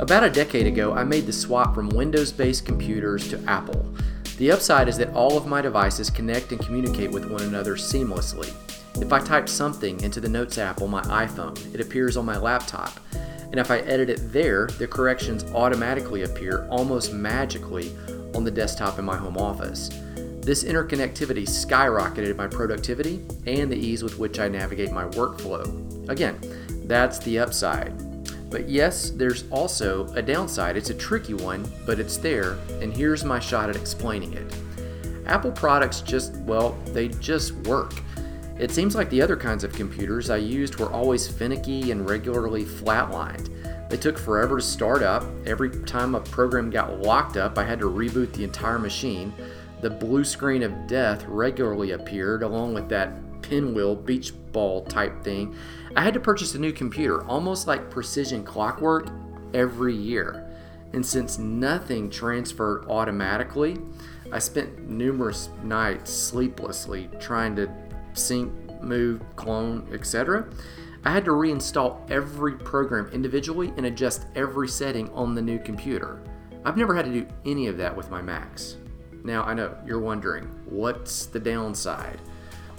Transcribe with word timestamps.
About 0.00 0.24
a 0.24 0.30
decade 0.30 0.66
ago, 0.66 0.94
I 0.94 1.04
made 1.04 1.26
the 1.26 1.32
swap 1.32 1.74
from 1.74 1.90
Windows 1.90 2.32
based 2.32 2.64
computers 2.64 3.28
to 3.28 3.44
Apple. 3.46 3.86
The 4.38 4.50
upside 4.50 4.88
is 4.88 4.96
that 4.96 5.12
all 5.12 5.36
of 5.36 5.46
my 5.46 5.60
devices 5.60 6.08
connect 6.08 6.52
and 6.52 6.60
communicate 6.64 7.10
with 7.10 7.30
one 7.30 7.42
another 7.42 7.76
seamlessly. 7.76 8.50
If 9.02 9.12
I 9.12 9.18
type 9.18 9.46
something 9.46 10.00
into 10.00 10.18
the 10.18 10.28
Notes 10.28 10.56
app 10.56 10.80
on 10.80 10.90
my 10.90 11.02
iPhone, 11.02 11.74
it 11.74 11.82
appears 11.82 12.16
on 12.16 12.24
my 12.24 12.38
laptop. 12.38 12.98
And 13.12 13.58
if 13.58 13.70
I 13.70 13.80
edit 13.80 14.08
it 14.08 14.32
there, 14.32 14.68
the 14.78 14.88
corrections 14.88 15.44
automatically 15.52 16.22
appear 16.22 16.66
almost 16.70 17.12
magically 17.12 17.94
on 18.34 18.42
the 18.42 18.50
desktop 18.50 18.98
in 18.98 19.04
my 19.04 19.18
home 19.18 19.36
office. 19.36 19.90
This 20.40 20.64
interconnectivity 20.64 21.46
skyrocketed 21.46 22.36
my 22.36 22.46
productivity 22.46 23.22
and 23.46 23.70
the 23.70 23.76
ease 23.76 24.02
with 24.02 24.18
which 24.18 24.38
I 24.38 24.48
navigate 24.48 24.92
my 24.92 25.04
workflow. 25.08 26.08
Again, 26.08 26.40
that's 26.86 27.18
the 27.18 27.38
upside. 27.38 28.09
But 28.50 28.68
yes, 28.68 29.10
there's 29.10 29.44
also 29.50 30.06
a 30.14 30.22
downside. 30.22 30.76
It's 30.76 30.90
a 30.90 30.94
tricky 30.94 31.34
one, 31.34 31.70
but 31.86 32.00
it's 32.00 32.16
there, 32.16 32.58
and 32.80 32.94
here's 32.94 33.24
my 33.24 33.38
shot 33.38 33.70
at 33.70 33.76
explaining 33.76 34.34
it. 34.34 34.52
Apple 35.26 35.52
products 35.52 36.00
just, 36.00 36.34
well, 36.38 36.76
they 36.86 37.08
just 37.08 37.52
work. 37.66 37.94
It 38.58 38.72
seems 38.72 38.94
like 38.94 39.08
the 39.08 39.22
other 39.22 39.36
kinds 39.36 39.64
of 39.64 39.72
computers 39.72 40.28
I 40.28 40.36
used 40.36 40.76
were 40.76 40.92
always 40.92 41.28
finicky 41.28 41.92
and 41.92 42.08
regularly 42.08 42.64
flatlined. 42.64 43.48
They 43.88 43.96
took 43.96 44.18
forever 44.18 44.56
to 44.56 44.62
start 44.62 45.02
up. 45.02 45.24
Every 45.46 45.70
time 45.84 46.14
a 46.14 46.20
program 46.20 46.68
got 46.70 47.00
locked 47.00 47.36
up, 47.36 47.56
I 47.56 47.64
had 47.64 47.78
to 47.78 47.86
reboot 47.86 48.32
the 48.32 48.44
entire 48.44 48.78
machine. 48.78 49.32
The 49.80 49.90
blue 49.90 50.24
screen 50.24 50.62
of 50.62 50.86
death 50.86 51.24
regularly 51.26 51.92
appeared, 51.92 52.42
along 52.42 52.74
with 52.74 52.88
that 52.90 53.42
pinwheel 53.42 53.96
beach 53.96 54.32
ball 54.52 54.84
type 54.84 55.24
thing. 55.24 55.56
I 55.96 56.02
had 56.02 56.14
to 56.14 56.20
purchase 56.20 56.54
a 56.54 56.58
new 56.58 56.72
computer, 56.72 57.24
almost 57.26 57.66
like 57.66 57.90
precision 57.90 58.44
clockwork, 58.44 59.08
every 59.54 59.94
year. 59.94 60.48
And 60.92 61.04
since 61.04 61.38
nothing 61.38 62.10
transferred 62.10 62.86
automatically, 62.88 63.76
I 64.32 64.38
spent 64.38 64.88
numerous 64.88 65.48
nights 65.62 66.12
sleeplessly 66.12 67.08
trying 67.18 67.56
to 67.56 67.68
sync, 68.12 68.52
move, 68.82 69.20
clone, 69.36 69.88
etc. 69.92 70.48
I 71.04 71.10
had 71.10 71.24
to 71.24 71.32
reinstall 71.32 72.08
every 72.10 72.54
program 72.54 73.08
individually 73.12 73.72
and 73.76 73.86
adjust 73.86 74.26
every 74.34 74.68
setting 74.68 75.10
on 75.10 75.34
the 75.34 75.42
new 75.42 75.58
computer. 75.58 76.20
I've 76.64 76.76
never 76.76 76.94
had 76.94 77.06
to 77.06 77.12
do 77.12 77.26
any 77.46 77.66
of 77.66 77.76
that 77.78 77.96
with 77.96 78.10
my 78.10 78.20
Macs. 78.20 78.76
Now, 79.24 79.42
I 79.42 79.54
know 79.54 79.76
you're 79.86 80.00
wondering, 80.00 80.44
what's 80.66 81.26
the 81.26 81.40
downside? 81.40 82.20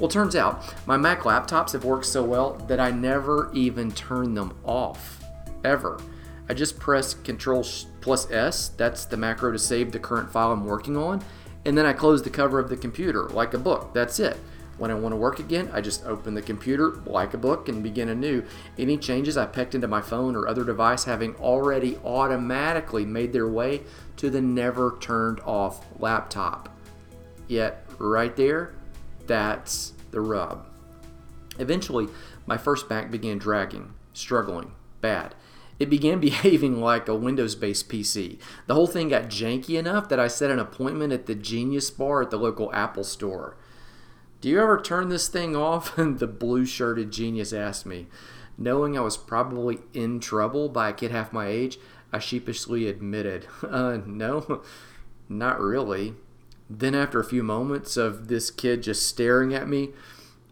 Well, 0.02 0.10
turns 0.10 0.36
out 0.36 0.64
my 0.88 0.98
Mac 0.98 1.22
laptops 1.22 1.74
have 1.74 1.86
worked 1.86 2.08
so 2.08 2.24
well 2.24 2.54
that 2.68 2.80
I 2.80 2.90
never 2.90 3.52
even 3.54 3.92
turn 3.92 4.34
them 4.34 4.58
off. 4.64 5.24
Ever. 5.64 6.02
I 6.50 6.56
just 6.56 6.80
press 6.80 7.14
Control 7.14 7.64
plus 8.02 8.30
S, 8.32 8.70
that's 8.70 9.06
the 9.06 9.16
macro 9.16 9.52
to 9.52 9.60
save 9.60 9.92
the 9.92 10.00
current 10.00 10.32
file 10.32 10.54
I'm 10.54 10.66
working 10.66 10.98
on, 10.98 11.24
and 11.66 11.78
then 11.78 11.86
I 11.86 11.94
close 11.94 12.24
the 12.24 12.32
cover 12.32 12.58
of 12.58 12.68
the 12.68 12.78
computer 12.78 13.30
like 13.30 13.54
a 13.54 13.60
book. 13.60 13.94
That's 13.94 14.20
it. 14.20 14.38
When 14.80 14.90
I 14.90 14.96
want 14.96 15.14
to 15.14 15.18
work 15.18 15.38
again, 15.38 15.70
I 15.72 15.82
just 15.82 16.04
open 16.04 16.34
the 16.34 16.42
computer 16.42 16.94
like 17.06 17.36
a 17.36 17.38
book 17.38 17.70
and 17.70 17.84
begin 17.84 18.10
anew. 18.10 18.44
Any 18.80 18.98
changes 18.98 19.38
I 19.38 19.46
pecked 19.46 19.76
into 19.76 19.88
my 19.88 20.02
phone 20.02 20.36
or 20.36 20.48
other 20.48 20.64
device 20.64 21.04
having 21.04 21.36
already 21.36 21.98
automatically 21.98 23.06
made 23.06 23.34
their 23.34 23.48
way 23.48 23.84
to 24.18 24.32
the 24.32 24.42
never 24.42 24.98
turned 25.00 25.42
off 25.42 25.86
laptop. 26.00 26.76
Yet, 27.48 27.86
right 28.00 28.36
there, 28.36 28.74
that's 29.28 29.94
the 30.12 30.22
rub. 30.22 30.66
Eventually, 31.60 32.08
my 32.46 32.58
first 32.58 32.90
Mac 32.90 33.12
began 33.12 33.38
dragging, 33.38 33.94
struggling, 34.14 34.72
bad. 35.02 35.36
It 35.80 35.90
began 35.90 36.20
behaving 36.22 36.80
like 36.82 37.08
a 37.08 37.16
Windows 37.16 37.56
based 37.56 37.90
PC. 37.90 38.40
The 38.68 38.76
whole 38.76 38.88
thing 38.88 39.10
got 39.10 39.30
janky 39.30 39.78
enough 39.78 40.10
that 40.10 40.20
I 40.20 40.28
set 40.28 40.52
an 40.52 40.60
appointment 40.60 41.14
at 41.14 41.26
the 41.26 41.36
Genius 41.36 41.90
Bar 41.90 42.22
at 42.22 42.30
the 42.30 42.38
local 42.38 42.74
Apple 42.74 43.04
store. 43.04 43.58
Do 44.42 44.50
you 44.50 44.60
ever 44.60 44.82
turn 44.82 45.10
this 45.10 45.28
thing 45.28 45.56
off? 45.56 45.98
And 45.98 46.20
the 46.20 46.28
blue 46.28 46.66
shirted 46.66 47.12
genius 47.12 47.54
asked 47.54 47.86
me. 47.86 48.08
Knowing 48.58 48.98
I 48.98 49.02
was 49.02 49.18
probably 49.18 49.80
in 49.94 50.20
trouble 50.20 50.68
by 50.70 50.90
a 50.90 50.94
kid 50.94 51.12
half 51.12 51.32
my 51.32 51.48
age, 51.48 51.80
I 52.12 52.20
sheepishly 52.20 52.88
admitted, 52.88 53.48
uh, 53.64 54.00
no, 54.06 54.62
not 55.30 55.60
really. 55.60 56.16
Then, 56.78 56.96
after 56.96 57.20
a 57.20 57.26
few 57.26 57.44
moments 57.44 57.98
of 57.98 58.30
this 58.30 58.50
kid 58.50 58.82
just 58.84 59.06
staring 59.06 59.54
at 59.54 59.68
me, 59.68 59.90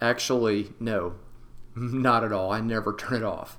actually, 0.01 0.73
no, 0.79 1.15
not 1.75 2.23
at 2.25 2.33
all. 2.33 2.51
I 2.51 2.59
never 2.59 2.93
turn 2.97 3.21
it 3.21 3.23
off. 3.23 3.57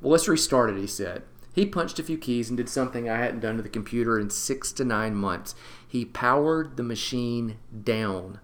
Well, 0.00 0.12
let's 0.12 0.28
restart 0.28 0.70
it, 0.70 0.78
he 0.78 0.86
said. 0.86 1.22
He 1.52 1.66
punched 1.66 1.98
a 1.98 2.02
few 2.02 2.16
keys 2.16 2.48
and 2.48 2.56
did 2.56 2.68
something 2.68 3.08
I 3.08 3.18
hadn't 3.18 3.40
done 3.40 3.56
to 3.56 3.62
the 3.62 3.68
computer 3.68 4.18
in 4.18 4.30
six 4.30 4.72
to 4.72 4.84
nine 4.84 5.14
months. 5.14 5.54
He 5.86 6.04
powered 6.04 6.76
the 6.76 6.82
machine 6.82 7.58
down 7.84 8.40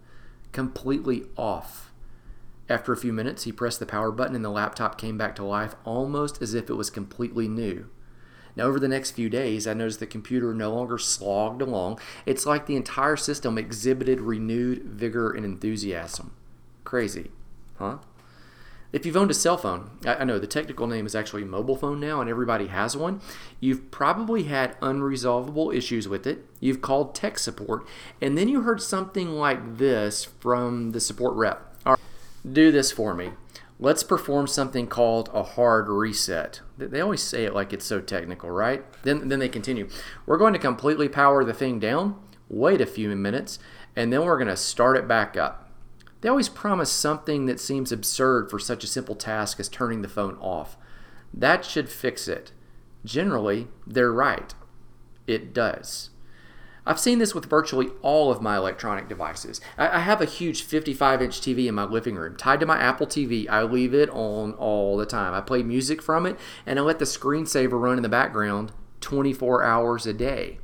completely 0.53 1.25
off. 1.37 1.93
After 2.69 2.93
a 2.93 2.97
few 2.97 3.12
minutes, 3.12 3.44
he 3.44 3.53
pressed 3.53 3.78
the 3.78 3.87
power 3.87 4.11
button 4.11 4.34
and 4.34 4.44
the 4.44 4.50
laptop 4.50 4.99
came 4.99 5.17
back 5.17 5.37
to 5.37 5.44
life 5.44 5.77
almost 5.84 6.43
as 6.43 6.53
if 6.53 6.69
it 6.69 6.75
was 6.75 6.91
completely 6.91 7.47
new. 7.47 7.88
Now, 8.56 8.65
over 8.65 8.81
the 8.81 8.89
next 8.89 9.11
few 9.11 9.28
days, 9.28 9.67
I 9.67 9.75
noticed 9.75 10.00
the 10.00 10.06
computer 10.06 10.55
no 10.55 10.72
longer 10.72 10.99
slogged 10.99 11.61
along. 11.61 12.00
It's 12.25 12.47
like 12.47 12.67
the 12.67 12.77
entire 12.77 13.17
system 13.17 13.59
exhibited 13.59 14.21
renewed 14.21 14.83
vigor 14.84 15.31
and 15.31 15.44
enthusiasm. 15.44 16.33
Crazy, 16.84 17.31
huh? 17.78 17.99
If 18.93 19.05
you've 19.05 19.17
owned 19.17 19.31
a 19.31 19.34
cell 19.34 19.59
phone, 19.59 19.91
I, 20.06 20.25
know 20.25 20.39
the 20.39 20.47
technical 20.47 20.87
name 20.87 21.05
is 21.05 21.15
actually 21.15 21.44
mobile 21.44 21.77
phone 21.77 22.00
now, 22.00 22.22
and 22.22 22.31
everybody 22.31 22.69
has 22.69 22.97
one. 22.97 23.21
You've 23.61 23.91
probably 23.91 24.44
had 24.44 24.81
unresolvable 24.81 25.75
issues 25.75 26.09
with 26.09 26.27
it. 26.27 26.47
You've 26.61 26.81
called 26.81 27.15
tech 27.15 27.38
support, 27.38 27.87
and 28.23 28.38
then 28.38 28.49
you 28.49 28.62
heard 28.62 28.81
something 28.81 29.33
like 29.33 29.77
this 29.77 30.25
from 30.25 30.93
the 30.93 31.00
support 31.00 31.34
rep. 31.34 31.77
Do 32.50 32.71
this 32.71 32.93
for 32.93 33.12
me. 33.12 33.33
Let's 33.78 34.03
perform 34.03 34.47
something 34.47 34.87
called 34.87 35.28
a 35.34 35.42
hard 35.42 35.88
reset. 35.88 36.62
They 36.78 37.00
always 37.00 37.22
say 37.22 37.44
it 37.44 37.54
like 37.54 37.75
it's 37.75 37.84
so 37.84 38.00
technical, 38.00 38.50
right? 38.50 38.84
Then, 39.03 39.28
then 39.28 39.38
they 39.38 39.50
continue. 39.50 39.88
We're 40.25 40.38
going 40.38 40.54
to 40.54 40.59
completely 40.59 41.09
power 41.10 41.44
the 41.44 41.53
thing 41.53 41.78
down, 41.78 42.19
wait 42.48 42.81
a 42.81 42.87
few 42.87 43.14
minutes, 43.14 43.59
and 43.94 44.10
then 44.10 44.25
we're 44.25 44.38
going 44.38 44.48
to 44.48 44.56
start 44.56 44.97
it 44.97 45.06
back 45.06 45.37
up. 45.37 45.70
They 46.22 46.31
always 46.31 46.48
promise 46.48 46.91
something 46.91 47.44
that 47.47 47.60
seems 47.60 47.92
absurd 47.92 48.50
for 48.50 48.59
such 48.59 48.82
a 48.82 48.88
simple 48.88 49.14
task 49.14 49.60
as 49.60 49.69
turning 49.69 50.00
the 50.00 50.08
phone 50.08 50.37
off. 50.41 50.78
That 51.34 51.64
should 51.64 51.91
fix 51.91 52.28
it. 52.28 52.53
Generally, 53.04 53.69
they're 53.87 54.12
right. 54.12 54.54
It 55.26 55.53
does. 55.53 56.10
I've 56.87 57.01
seen 57.01 57.19
this 57.19 57.35
with 57.35 57.47
virtually 57.47 57.89
all 58.01 58.31
of 58.31 58.41
my 58.41 58.57
electronic 58.57 59.09
devices. 59.09 59.61
I 59.77 59.99
have 59.99 60.21
a 60.21 60.27
huge 60.27 60.63
55 60.63 61.21
inch 61.21 61.41
TV 61.41 61.67
in 61.67 61.75
my 61.75 61.85
living 61.85 62.15
room. 62.15 62.37
Tied 62.37 62.61
to 62.61 62.67
my 62.67 62.79
Apple 62.79 63.09
TV, 63.09 63.49
I 63.49 63.65
leave 63.65 63.93
it 63.93 64.09
on 64.11 64.53
all 64.53 64.97
the 64.97 65.07
time. 65.07 65.35
I 65.35 65.41
play 65.41 65.65
music 65.65 66.01
from 66.01 66.27
it 66.27 66.39
and 66.65 66.79
I 66.79 66.83
let 66.83 67.01
the 67.01 67.05
screensaver 67.05 67.81
run 67.81 67.97
in 67.97 68.03
the 68.03 68.09
background 68.09 68.71
24 69.01 69.65
hours 69.65 70.07
a 70.07 70.13
day. 70.13 70.59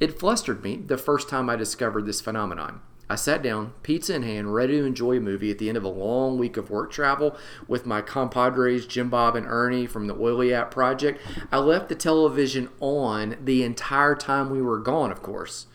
It 0.00 0.18
flustered 0.18 0.64
me 0.64 0.76
the 0.76 0.96
first 0.96 1.28
time 1.28 1.50
I 1.50 1.56
discovered 1.56 2.06
this 2.06 2.22
phenomenon. 2.22 2.80
I 3.10 3.16
sat 3.16 3.42
down, 3.42 3.72
pizza 3.82 4.14
in 4.14 4.22
hand, 4.22 4.54
ready 4.54 4.78
to 4.78 4.84
enjoy 4.84 5.16
a 5.16 5.20
movie 5.20 5.50
at 5.50 5.58
the 5.58 5.68
end 5.68 5.76
of 5.76 5.82
a 5.82 5.88
long 5.88 6.38
week 6.38 6.56
of 6.56 6.70
work 6.70 6.92
travel 6.92 7.36
with 7.66 7.84
my 7.84 8.02
compadres 8.02 8.86
Jim 8.86 9.10
Bob 9.10 9.34
and 9.34 9.48
Ernie 9.48 9.86
from 9.86 10.06
the 10.06 10.14
Oily 10.14 10.54
App 10.54 10.70
Project. 10.70 11.20
I 11.50 11.58
left 11.58 11.88
the 11.88 11.96
television 11.96 12.68
on 12.78 13.36
the 13.42 13.64
entire 13.64 14.14
time 14.14 14.48
we 14.48 14.62
were 14.62 14.78
gone, 14.78 15.10
of 15.10 15.24
course. 15.24 15.66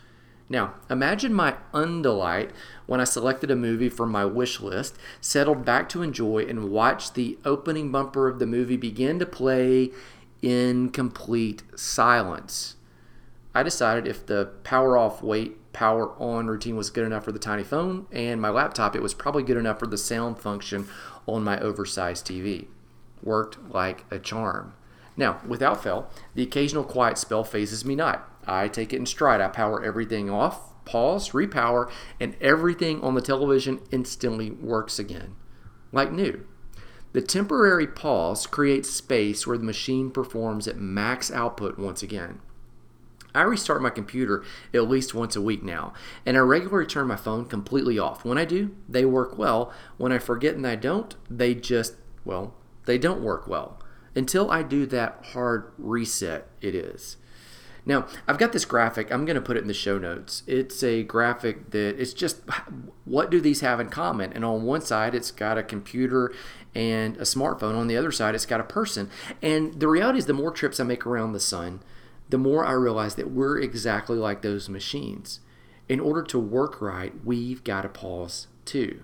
Now, 0.48 0.76
imagine 0.88 1.34
my 1.34 1.56
undelight 1.74 2.52
when 2.86 3.02
I 3.02 3.04
selected 3.04 3.50
a 3.50 3.56
movie 3.56 3.90
from 3.90 4.10
my 4.10 4.24
wish 4.24 4.62
list, 4.62 4.96
settled 5.20 5.62
back 5.62 5.90
to 5.90 6.00
enjoy, 6.00 6.46
and 6.46 6.70
watched 6.70 7.16
the 7.16 7.36
opening 7.44 7.92
bumper 7.92 8.28
of 8.28 8.38
the 8.38 8.46
movie 8.46 8.78
begin 8.78 9.18
to 9.18 9.26
play 9.26 9.90
in 10.40 10.88
complete 10.88 11.64
silence. 11.74 12.76
I 13.54 13.62
decided 13.62 14.06
if 14.06 14.24
the 14.24 14.52
power 14.64 14.96
off 14.96 15.22
wait 15.22 15.65
power 15.76 16.10
on 16.18 16.46
routine 16.46 16.74
was 16.74 16.88
good 16.88 17.04
enough 17.04 17.24
for 17.24 17.32
the 17.32 17.38
tiny 17.38 17.62
phone, 17.62 18.06
and 18.10 18.40
my 18.40 18.48
laptop, 18.48 18.96
it 18.96 19.02
was 19.02 19.12
probably 19.12 19.42
good 19.42 19.58
enough 19.58 19.78
for 19.78 19.86
the 19.86 19.98
sound 19.98 20.38
function 20.38 20.88
on 21.26 21.44
my 21.44 21.60
oversized 21.60 22.26
TV. 22.26 22.66
Worked 23.22 23.58
like 23.70 24.06
a 24.10 24.18
charm. 24.18 24.72
Now, 25.18 25.40
without 25.46 25.82
fail, 25.82 26.08
the 26.34 26.42
occasional 26.42 26.82
quiet 26.82 27.18
spell 27.18 27.44
phases 27.44 27.84
me 27.84 27.94
not. 27.94 28.26
I 28.46 28.68
take 28.68 28.94
it 28.94 28.96
in 28.96 29.04
stride. 29.04 29.42
I 29.42 29.48
power 29.48 29.84
everything 29.84 30.30
off, 30.30 30.72
pause, 30.86 31.30
repower, 31.32 31.90
and 32.18 32.36
everything 32.40 33.02
on 33.02 33.14
the 33.14 33.20
television 33.20 33.80
instantly 33.90 34.50
works 34.50 34.98
again. 34.98 35.36
Like 35.92 36.10
new. 36.10 36.46
The 37.12 37.20
temporary 37.20 37.86
pause 37.86 38.46
creates 38.46 38.88
space 38.88 39.46
where 39.46 39.58
the 39.58 39.64
machine 39.64 40.10
performs 40.10 40.66
at 40.66 40.78
max 40.78 41.30
output 41.30 41.78
once 41.78 42.02
again. 42.02 42.40
I 43.36 43.42
restart 43.42 43.82
my 43.82 43.90
computer 43.90 44.44
at 44.74 44.88
least 44.88 45.14
once 45.14 45.36
a 45.36 45.40
week 45.42 45.62
now, 45.62 45.92
and 46.24 46.36
I 46.36 46.40
regularly 46.40 46.86
turn 46.86 47.06
my 47.06 47.16
phone 47.16 47.44
completely 47.44 47.98
off. 47.98 48.24
When 48.24 48.38
I 48.38 48.44
do, 48.44 48.74
they 48.88 49.04
work 49.04 49.38
well. 49.38 49.72
When 49.98 50.10
I 50.10 50.18
forget 50.18 50.54
and 50.56 50.66
I 50.66 50.76
don't, 50.76 51.14
they 51.30 51.54
just, 51.54 51.94
well, 52.24 52.54
they 52.86 52.98
don't 52.98 53.22
work 53.22 53.46
well. 53.46 53.78
until 54.16 54.50
I 54.50 54.62
do 54.62 54.86
that 54.86 55.26
hard 55.32 55.70
reset, 55.78 56.48
it 56.60 56.74
is. 56.74 57.18
Now, 57.84 58.08
I've 58.26 58.38
got 58.38 58.52
this 58.52 58.64
graphic. 58.64 59.12
I'm 59.12 59.24
going 59.24 59.36
to 59.36 59.40
put 59.40 59.56
it 59.56 59.60
in 59.60 59.68
the 59.68 59.74
show 59.74 59.96
notes. 59.96 60.42
It's 60.48 60.82
a 60.82 61.04
graphic 61.04 61.70
that 61.70 62.00
it's 62.00 62.14
just 62.14 62.40
what 63.04 63.30
do 63.30 63.40
these 63.40 63.60
have 63.60 63.78
in 63.78 63.90
common? 63.90 64.32
And 64.32 64.44
on 64.44 64.64
one 64.64 64.80
side, 64.80 65.14
it's 65.14 65.30
got 65.30 65.56
a 65.56 65.62
computer 65.62 66.34
and 66.74 67.16
a 67.18 67.20
smartphone. 67.20 67.76
On 67.76 67.86
the 67.86 67.96
other 67.96 68.10
side, 68.10 68.34
it's 68.34 68.46
got 68.46 68.58
a 68.58 68.64
person. 68.64 69.08
And 69.40 69.78
the 69.78 69.86
reality 69.86 70.18
is, 70.18 70.26
the 70.26 70.32
more 70.32 70.50
trips 70.50 70.80
I 70.80 70.84
make 70.84 71.06
around 71.06 71.32
the 71.32 71.38
sun, 71.38 71.80
the 72.28 72.38
more 72.38 72.64
I 72.64 72.72
realize 72.72 73.14
that 73.14 73.30
we're 73.30 73.58
exactly 73.58 74.16
like 74.16 74.42
those 74.42 74.68
machines. 74.68 75.40
In 75.88 76.00
order 76.00 76.22
to 76.24 76.38
work 76.38 76.80
right, 76.80 77.12
we've 77.24 77.62
got 77.62 77.82
to 77.82 77.88
pause 77.88 78.48
too. 78.64 79.00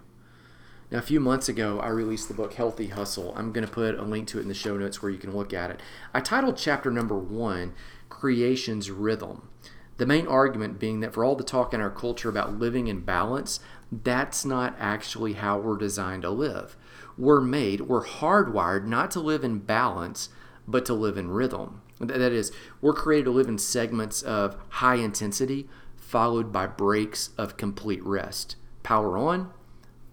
Now, 0.91 0.99
a 0.99 1.03
few 1.03 1.21
months 1.21 1.49
ago, 1.49 1.81
I 1.81 1.89
released 1.89 2.29
the 2.29 2.35
book 2.35 2.55
Healthy 2.55 2.89
Hustle. 2.89 3.33
I'm 3.37 3.53
going 3.53 3.67
to 3.67 3.73
put 3.73 3.95
a 3.95 4.03
link 4.03 4.29
to 4.29 4.39
it 4.39 4.43
in 4.43 4.49
the 4.49 4.55
show 4.55 4.77
notes 4.77 5.01
where 5.01 5.11
you 5.11 5.19
can 5.19 5.35
look 5.35 5.55
at 5.55 5.71
it. 5.71 5.81
I 6.13 6.21
titled 6.21 6.57
chapter 6.57 6.91
number 6.91 7.17
one, 7.17 7.73
Creation's 8.09 8.91
Rhythm. 8.91 9.49
The 9.97 10.07
main 10.07 10.27
argument 10.27 10.79
being 10.79 11.01
that 11.01 11.15
for 11.15 11.25
all 11.25 11.37
the 11.37 11.45
talk 11.45 11.73
in 11.73 11.81
our 11.81 11.91
culture 11.91 12.29
about 12.29 12.59
living 12.59 12.89
in 12.89 13.01
balance, 13.01 13.61
that's 13.91 14.45
not 14.45 14.75
actually 14.79 15.35
how 15.35 15.59
we're 15.59 15.77
designed 15.77 16.23
to 16.23 16.31
live. 16.31 16.77
We're 17.17 17.41
made, 17.41 17.83
we're 17.83 18.05
hardwired 18.05 18.87
not 18.87 19.11
to 19.13 19.21
live 19.21 19.45
in 19.45 19.59
balance, 19.59 20.31
but 20.67 20.85
to 20.87 20.95
live 20.95 21.19
in 21.19 21.31
rhythm. 21.31 21.82
That 22.03 22.33
is, 22.33 22.53
we're 22.81 22.93
created 22.93 23.25
to 23.25 23.31
live 23.31 23.49
in 23.49 23.59
segments 23.59 24.23
of 24.23 24.57
high 24.69 24.97
intensity, 24.97 25.69
followed 25.97 26.53
by 26.53 26.67
breaks 26.67 27.31
of 27.39 27.57
complete 27.57 28.05
rest. 28.05 28.57
Power 28.83 29.17
on, 29.17 29.53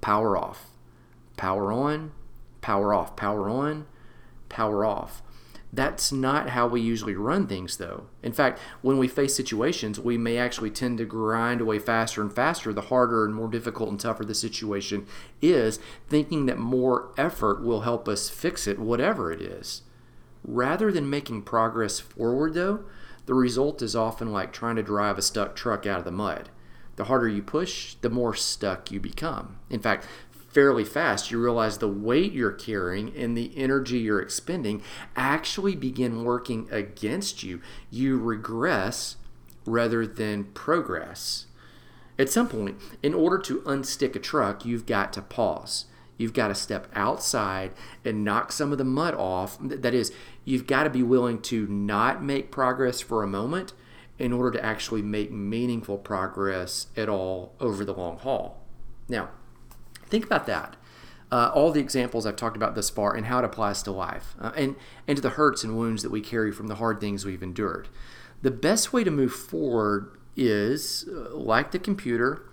power 0.02 0.38
off 0.38 0.70
power 1.40 1.72
on, 1.72 2.12
power 2.60 2.94
off, 2.94 3.16
power 3.16 3.50
on, 3.50 3.88
power 4.50 4.84
off. 4.84 5.24
That's 5.72 6.12
not 6.12 6.50
how 6.50 6.68
we 6.68 6.82
usually 6.82 7.16
run 7.16 7.48
things, 7.48 7.78
though. 7.78 8.08
In 8.22 8.34
fact, 8.34 8.60
when 8.82 8.98
we 8.98 9.08
face 9.08 9.36
situations, 9.36 10.00
we 10.00 10.18
may 10.18 10.38
actually 10.38 10.72
tend 10.72 10.98
to 10.98 11.06
grind 11.06 11.62
away 11.62 11.80
faster 11.80 12.22
and 12.22 12.34
faster 12.34 12.74
the 12.74 12.82
harder 12.82 13.24
and 13.24 13.34
more 13.34 13.48
difficult 13.48 13.90
and 13.90 14.00
tougher 14.00 14.26
the 14.26 14.36
situation 14.36 15.06
is, 15.42 15.80
thinking 16.10 16.46
that 16.48 16.58
more 16.58 17.14
effort 17.18 17.64
will 17.64 17.82
help 17.82 18.10
us 18.10 18.30
fix 18.30 18.68
it, 18.68 18.80
whatever 18.80 19.32
it 19.32 19.42
is. 19.42 19.84
Rather 20.52 20.92
than 20.92 21.08
making 21.08 21.44
progress 21.44 22.00
forward, 22.00 22.56
though, 22.56 22.84
the 23.28 23.36
result 23.36 23.84
is 23.84 23.96
often 23.96 24.32
like 24.32 24.52
trying 24.52 24.76
to 24.76 24.82
drive 24.82 25.16
a 25.20 25.22
stuck 25.22 25.56
truck 25.56 25.86
out 25.86 26.00
of 26.00 26.06
the 26.06 26.12
mud. 26.12 26.50
The 26.96 27.04
harder 27.04 27.28
you 27.28 27.44
push, 27.44 27.94
the 28.02 28.10
more 28.10 28.34
stuck 28.34 28.92
you 28.92 29.00
become. 29.00 29.60
In 29.70 29.80
fact, 29.80 30.08
fairly 30.50 30.84
fast, 30.84 31.30
you 31.30 31.40
realize 31.40 31.78
the 31.78 31.88
weight 31.88 32.32
you're 32.32 32.52
carrying 32.52 33.16
and 33.16 33.38
the 33.38 33.56
energy 33.56 34.00
you're 34.00 34.20
expending 34.20 34.82
actually 35.16 35.76
begin 35.76 36.24
working 36.24 36.68
against 36.72 37.44
you. 37.44 37.62
You 37.92 38.18
regress 38.18 39.18
rather 39.68 40.08
than 40.08 40.46
progress. 40.46 41.46
At 42.18 42.30
some 42.30 42.50
point, 42.50 42.82
in 43.04 43.14
order 43.14 43.38
to 43.38 43.62
unstick 43.62 44.16
a 44.16 44.20
truck, 44.20 44.66
you've 44.66 44.88
got 44.88 45.14
to 45.14 45.22
pause. 45.22 45.86
You've 46.20 46.34
got 46.34 46.50
to 46.50 46.56
step 46.56 46.90
outside 46.94 47.72
and 48.04 48.26
knock 48.26 48.52
some 48.52 48.74
of 48.74 48.78
the 48.78 48.84
mud 48.84 49.16
off. 49.16 49.58
That 49.62 49.94
is, 49.94 50.12
you've 50.50 50.68
got 50.68 50.84
to 50.84 50.90
be 50.90 51.04
willing 51.04 51.42
to 51.42 51.68
not 51.68 52.24
make 52.24 52.52
progress 52.52 53.02
for 53.02 53.24
a 53.24 53.28
moment 53.28 53.74
in 54.18 54.34
order 54.34 54.52
to 54.52 54.66
actually 54.66 55.02
make 55.02 55.32
meaningful 55.32 55.98
progress 55.98 56.88
at 56.98 57.08
all 57.08 57.54
over 57.60 57.86
the 57.86 57.94
long 57.94 58.18
haul. 58.18 58.62
Now, 59.08 59.30
Think 60.10 60.26
about 60.26 60.48
that. 60.48 60.76
Uh, 61.32 61.52
all 61.54 61.72
the 61.72 61.80
examples 61.80 62.26
I've 62.26 62.36
talked 62.36 62.58
about 62.58 62.74
thus 62.74 62.90
far 62.90 63.16
and 63.16 63.28
how 63.28 63.38
it 63.40 63.46
applies 63.46 63.84
to 63.84 63.92
life 63.92 64.34
uh, 64.42 64.52
and, 64.56 64.76
and 65.08 65.16
to 65.16 65.22
the 65.22 65.30
hurts 65.32 65.64
and 65.64 65.78
wounds 65.78 66.02
that 66.02 66.12
we 66.12 66.22
carry 66.22 66.52
from 66.52 66.68
the 66.68 66.76
hard 66.76 67.00
things 67.00 67.24
we've 67.24 67.44
endured. 67.44 67.88
The 68.42 68.50
best 68.50 68.92
way 68.92 69.04
to 69.04 69.12
move 69.12 69.32
forward 69.32 70.18
is 70.36 71.08
uh, 71.08 71.36
like 71.36 71.70
the 71.70 71.78
computer, 71.78 72.50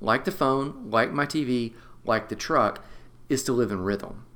like 0.00 0.24
the 0.24 0.30
phone, 0.30 0.90
like 0.90 1.10
my 1.10 1.24
TV, 1.24 1.72
like 2.04 2.28
the 2.28 2.36
truck, 2.36 2.84
is 3.30 3.42
to 3.44 3.52
live 3.52 3.72
in 3.72 3.80
rhythm. 3.80 4.26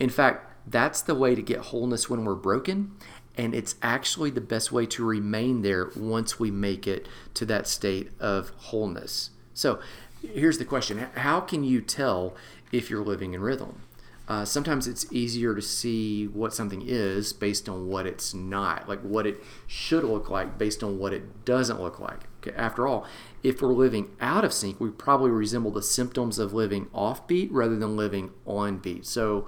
In 0.00 0.10
fact, 0.10 0.50
that's 0.66 1.00
the 1.02 1.14
way 1.14 1.34
to 1.34 1.42
get 1.42 1.58
wholeness 1.58 2.10
when 2.10 2.24
we're 2.24 2.34
broken, 2.34 2.92
and 3.36 3.54
it's 3.54 3.76
actually 3.82 4.30
the 4.30 4.40
best 4.40 4.72
way 4.72 4.86
to 4.86 5.04
remain 5.04 5.62
there 5.62 5.90
once 5.96 6.40
we 6.40 6.50
make 6.50 6.86
it 6.86 7.06
to 7.34 7.44
that 7.46 7.68
state 7.68 8.10
of 8.18 8.50
wholeness. 8.56 9.30
So, 9.54 9.78
here's 10.22 10.58
the 10.58 10.64
question 10.64 10.98
How 11.14 11.40
can 11.40 11.64
you 11.64 11.80
tell 11.80 12.34
if 12.72 12.90
you're 12.90 13.04
living 13.04 13.34
in 13.34 13.40
rhythm? 13.40 13.82
Uh, 14.28 14.44
sometimes 14.44 14.88
it's 14.88 15.10
easier 15.12 15.54
to 15.54 15.62
see 15.62 16.26
what 16.26 16.52
something 16.52 16.82
is 16.84 17.32
based 17.32 17.68
on 17.68 17.86
what 17.86 18.06
it's 18.06 18.34
not, 18.34 18.88
like 18.88 19.00
what 19.00 19.24
it 19.24 19.40
should 19.68 20.02
look 20.02 20.28
like 20.28 20.58
based 20.58 20.82
on 20.82 20.98
what 20.98 21.12
it 21.12 21.44
doesn't 21.44 21.80
look 21.80 22.00
like. 22.00 22.24
Okay, 22.42 22.56
after 22.56 22.88
all, 22.88 23.06
if 23.44 23.62
we're 23.62 23.72
living 23.72 24.10
out 24.20 24.44
of 24.44 24.52
sync, 24.52 24.80
we 24.80 24.90
probably 24.90 25.30
resemble 25.30 25.70
the 25.70 25.82
symptoms 25.82 26.40
of 26.40 26.52
living 26.52 26.88
off 26.92 27.28
beat 27.28 27.52
rather 27.52 27.76
than 27.76 27.96
living 27.96 28.32
on 28.44 28.78
beat. 28.78 29.06
So 29.06 29.46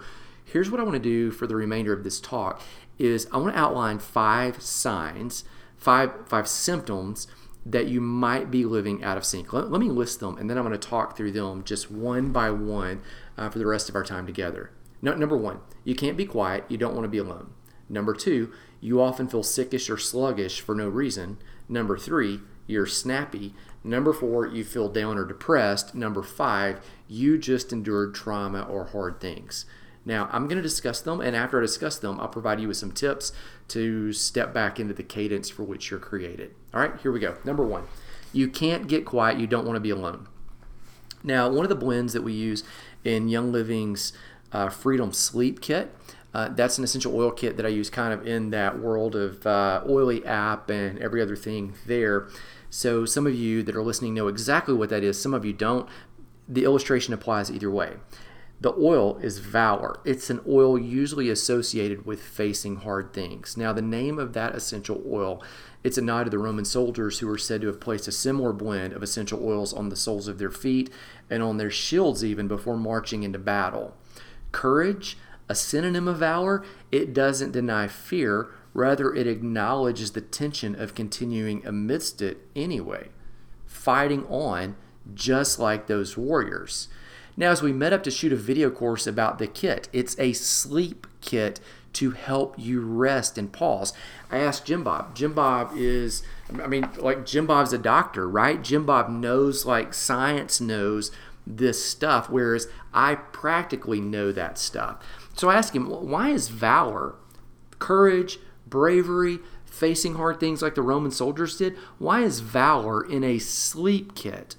here's 0.52 0.70
what 0.70 0.80
I 0.80 0.82
want 0.82 0.94
to 0.94 1.00
do 1.00 1.30
for 1.30 1.46
the 1.46 1.56
remainder 1.56 1.92
of 1.92 2.04
this 2.04 2.20
talk 2.20 2.62
is 2.98 3.28
I 3.32 3.38
want 3.38 3.54
to 3.54 3.60
outline 3.60 3.98
five 3.98 4.62
signs, 4.62 5.44
five 5.76 6.12
five 6.26 6.48
symptoms 6.48 7.26
that 7.64 7.88
you 7.88 8.00
might 8.00 8.50
be 8.50 8.64
living 8.64 9.04
out 9.04 9.18
of 9.18 9.24
sync. 9.24 9.52
Let, 9.52 9.70
let 9.70 9.80
me 9.80 9.90
list 9.90 10.20
them 10.20 10.38
and 10.38 10.48
then 10.48 10.56
I'm 10.56 10.64
going 10.64 10.78
to 10.78 10.88
talk 10.88 11.16
through 11.16 11.32
them 11.32 11.64
just 11.64 11.90
one 11.90 12.32
by 12.32 12.50
one 12.50 13.02
uh, 13.36 13.50
for 13.50 13.58
the 13.58 13.66
rest 13.66 13.88
of 13.88 13.94
our 13.94 14.04
time 14.04 14.26
together. 14.26 14.70
No, 15.02 15.14
number 15.14 15.36
one, 15.36 15.60
you 15.84 15.94
can't 15.94 16.16
be 16.16 16.24
quiet, 16.24 16.64
you 16.68 16.76
don't 16.76 16.94
want 16.94 17.04
to 17.04 17.10
be 17.10 17.18
alone. 17.18 17.52
Number 17.88 18.14
two, 18.14 18.52
you 18.80 19.00
often 19.00 19.28
feel 19.28 19.42
sickish 19.42 19.90
or 19.90 19.96
sluggish 19.96 20.60
for 20.60 20.74
no 20.74 20.88
reason. 20.88 21.38
Number 21.68 21.96
three, 21.96 22.40
you're 22.66 22.86
snappy. 22.86 23.54
Number 23.82 24.12
four, 24.12 24.46
you 24.46 24.64
feel 24.64 24.88
down 24.88 25.16
or 25.16 25.24
depressed. 25.24 25.94
Number 25.94 26.22
five, 26.22 26.84
you 27.06 27.38
just 27.38 27.72
endured 27.72 28.14
trauma 28.14 28.62
or 28.62 28.86
hard 28.86 29.20
things. 29.20 29.64
Now, 30.04 30.28
I'm 30.32 30.46
going 30.46 30.56
to 30.56 30.62
discuss 30.62 31.00
them, 31.00 31.20
and 31.20 31.36
after 31.36 31.58
I 31.58 31.62
discuss 31.62 31.98
them, 31.98 32.18
I'll 32.20 32.28
provide 32.28 32.60
you 32.60 32.68
with 32.68 32.76
some 32.76 32.92
tips 32.92 33.32
to 33.68 34.12
step 34.12 34.54
back 34.54 34.80
into 34.80 34.94
the 34.94 35.02
cadence 35.02 35.50
for 35.50 35.64
which 35.64 35.90
you're 35.90 36.00
created. 36.00 36.54
All 36.72 36.80
right, 36.80 36.98
here 37.00 37.12
we 37.12 37.20
go. 37.20 37.36
Number 37.44 37.64
one, 37.64 37.84
you 38.32 38.48
can't 38.48 38.88
get 38.88 39.04
quiet, 39.04 39.38
you 39.38 39.46
don't 39.46 39.66
want 39.66 39.76
to 39.76 39.80
be 39.80 39.90
alone. 39.90 40.28
Now, 41.22 41.48
one 41.50 41.64
of 41.64 41.68
the 41.68 41.74
blends 41.74 42.12
that 42.12 42.22
we 42.22 42.32
use 42.32 42.64
in 43.04 43.28
Young 43.28 43.52
Living's 43.52 44.12
uh, 44.52 44.68
Freedom 44.68 45.12
Sleep 45.12 45.60
Kit. 45.60 45.94
Uh, 46.34 46.48
that's 46.48 46.78
an 46.78 46.84
essential 46.84 47.16
oil 47.16 47.30
kit 47.30 47.56
that 47.56 47.64
I 47.64 47.70
use 47.70 47.88
kind 47.88 48.12
of 48.12 48.26
in 48.26 48.50
that 48.50 48.78
world 48.78 49.16
of 49.16 49.46
uh, 49.46 49.82
oily 49.88 50.24
app 50.26 50.70
and 50.70 50.98
every 50.98 51.22
other 51.22 51.36
thing 51.36 51.74
there. 51.86 52.28
So, 52.70 53.06
some 53.06 53.26
of 53.26 53.34
you 53.34 53.62
that 53.62 53.74
are 53.74 53.82
listening 53.82 54.14
know 54.14 54.28
exactly 54.28 54.74
what 54.74 54.90
that 54.90 55.02
is, 55.02 55.20
some 55.20 55.32
of 55.32 55.44
you 55.44 55.52
don't. 55.52 55.88
The 56.46 56.64
illustration 56.64 57.14
applies 57.14 57.50
either 57.50 57.70
way. 57.70 57.94
The 58.60 58.74
oil 58.74 59.18
is 59.18 59.38
Valor. 59.38 60.00
It's 60.04 60.30
an 60.30 60.40
oil 60.48 60.76
usually 60.76 61.30
associated 61.30 62.04
with 62.04 62.20
facing 62.20 62.76
hard 62.76 63.12
things. 63.12 63.56
Now, 63.56 63.72
the 63.72 63.82
name 63.82 64.18
of 64.18 64.32
that 64.32 64.56
essential 64.56 65.00
oil, 65.06 65.42
it's 65.84 65.96
a 65.96 66.02
nod 66.02 66.24
to 66.24 66.30
the 66.30 66.38
Roman 66.38 66.64
soldiers 66.64 67.20
who 67.20 67.30
are 67.30 67.38
said 67.38 67.60
to 67.60 67.68
have 67.68 67.78
placed 67.78 68.08
a 68.08 68.12
similar 68.12 68.52
blend 68.52 68.94
of 68.94 69.02
essential 69.02 69.44
oils 69.44 69.72
on 69.72 69.90
the 69.90 69.96
soles 69.96 70.26
of 70.26 70.38
their 70.38 70.50
feet 70.50 70.90
and 71.30 71.40
on 71.40 71.56
their 71.56 71.70
shields 71.70 72.24
even 72.24 72.48
before 72.48 72.76
marching 72.76 73.22
into 73.22 73.38
battle. 73.38 73.96
Courage, 74.50 75.16
a 75.48 75.54
synonym 75.54 76.08
of 76.08 76.18
valor, 76.18 76.64
it 76.90 77.14
doesn't 77.14 77.52
deny 77.52 77.86
fear, 77.86 78.48
rather 78.74 79.14
it 79.14 79.28
acknowledges 79.28 80.12
the 80.12 80.20
tension 80.20 80.74
of 80.74 80.96
continuing 80.96 81.64
amidst 81.64 82.20
it 82.20 82.38
anyway, 82.56 83.08
fighting 83.66 84.26
on 84.26 84.74
just 85.14 85.60
like 85.60 85.86
those 85.86 86.16
warriors. 86.16 86.88
Now, 87.38 87.52
as 87.52 87.62
we 87.62 87.72
met 87.72 87.92
up 87.92 88.02
to 88.02 88.10
shoot 88.10 88.32
a 88.32 88.36
video 88.36 88.68
course 88.68 89.06
about 89.06 89.38
the 89.38 89.46
kit, 89.46 89.88
it's 89.92 90.18
a 90.18 90.32
sleep 90.32 91.06
kit 91.20 91.60
to 91.92 92.10
help 92.10 92.56
you 92.58 92.80
rest 92.80 93.38
and 93.38 93.52
pause. 93.52 93.92
I 94.28 94.38
asked 94.38 94.66
Jim 94.66 94.82
Bob. 94.82 95.14
Jim 95.14 95.34
Bob 95.34 95.70
is, 95.76 96.24
I 96.52 96.66
mean, 96.66 96.88
like 96.96 97.24
Jim 97.24 97.46
Bob's 97.46 97.72
a 97.72 97.78
doctor, 97.78 98.28
right? 98.28 98.60
Jim 98.60 98.84
Bob 98.84 99.08
knows, 99.08 99.64
like 99.64 99.94
science 99.94 100.60
knows 100.60 101.12
this 101.46 101.82
stuff, 101.82 102.28
whereas 102.28 102.66
I 102.92 103.14
practically 103.14 104.00
know 104.00 104.32
that 104.32 104.58
stuff. 104.58 104.98
So 105.36 105.48
I 105.48 105.54
asked 105.54 105.76
him, 105.76 105.88
why 105.88 106.30
is 106.30 106.48
valor, 106.48 107.14
courage, 107.78 108.40
bravery, 108.66 109.38
facing 109.64 110.16
hard 110.16 110.40
things 110.40 110.60
like 110.60 110.74
the 110.74 110.82
Roman 110.82 111.12
soldiers 111.12 111.56
did, 111.56 111.76
why 111.98 112.22
is 112.22 112.40
valor 112.40 113.00
in 113.00 113.22
a 113.22 113.38
sleep 113.38 114.16
kit? 114.16 114.56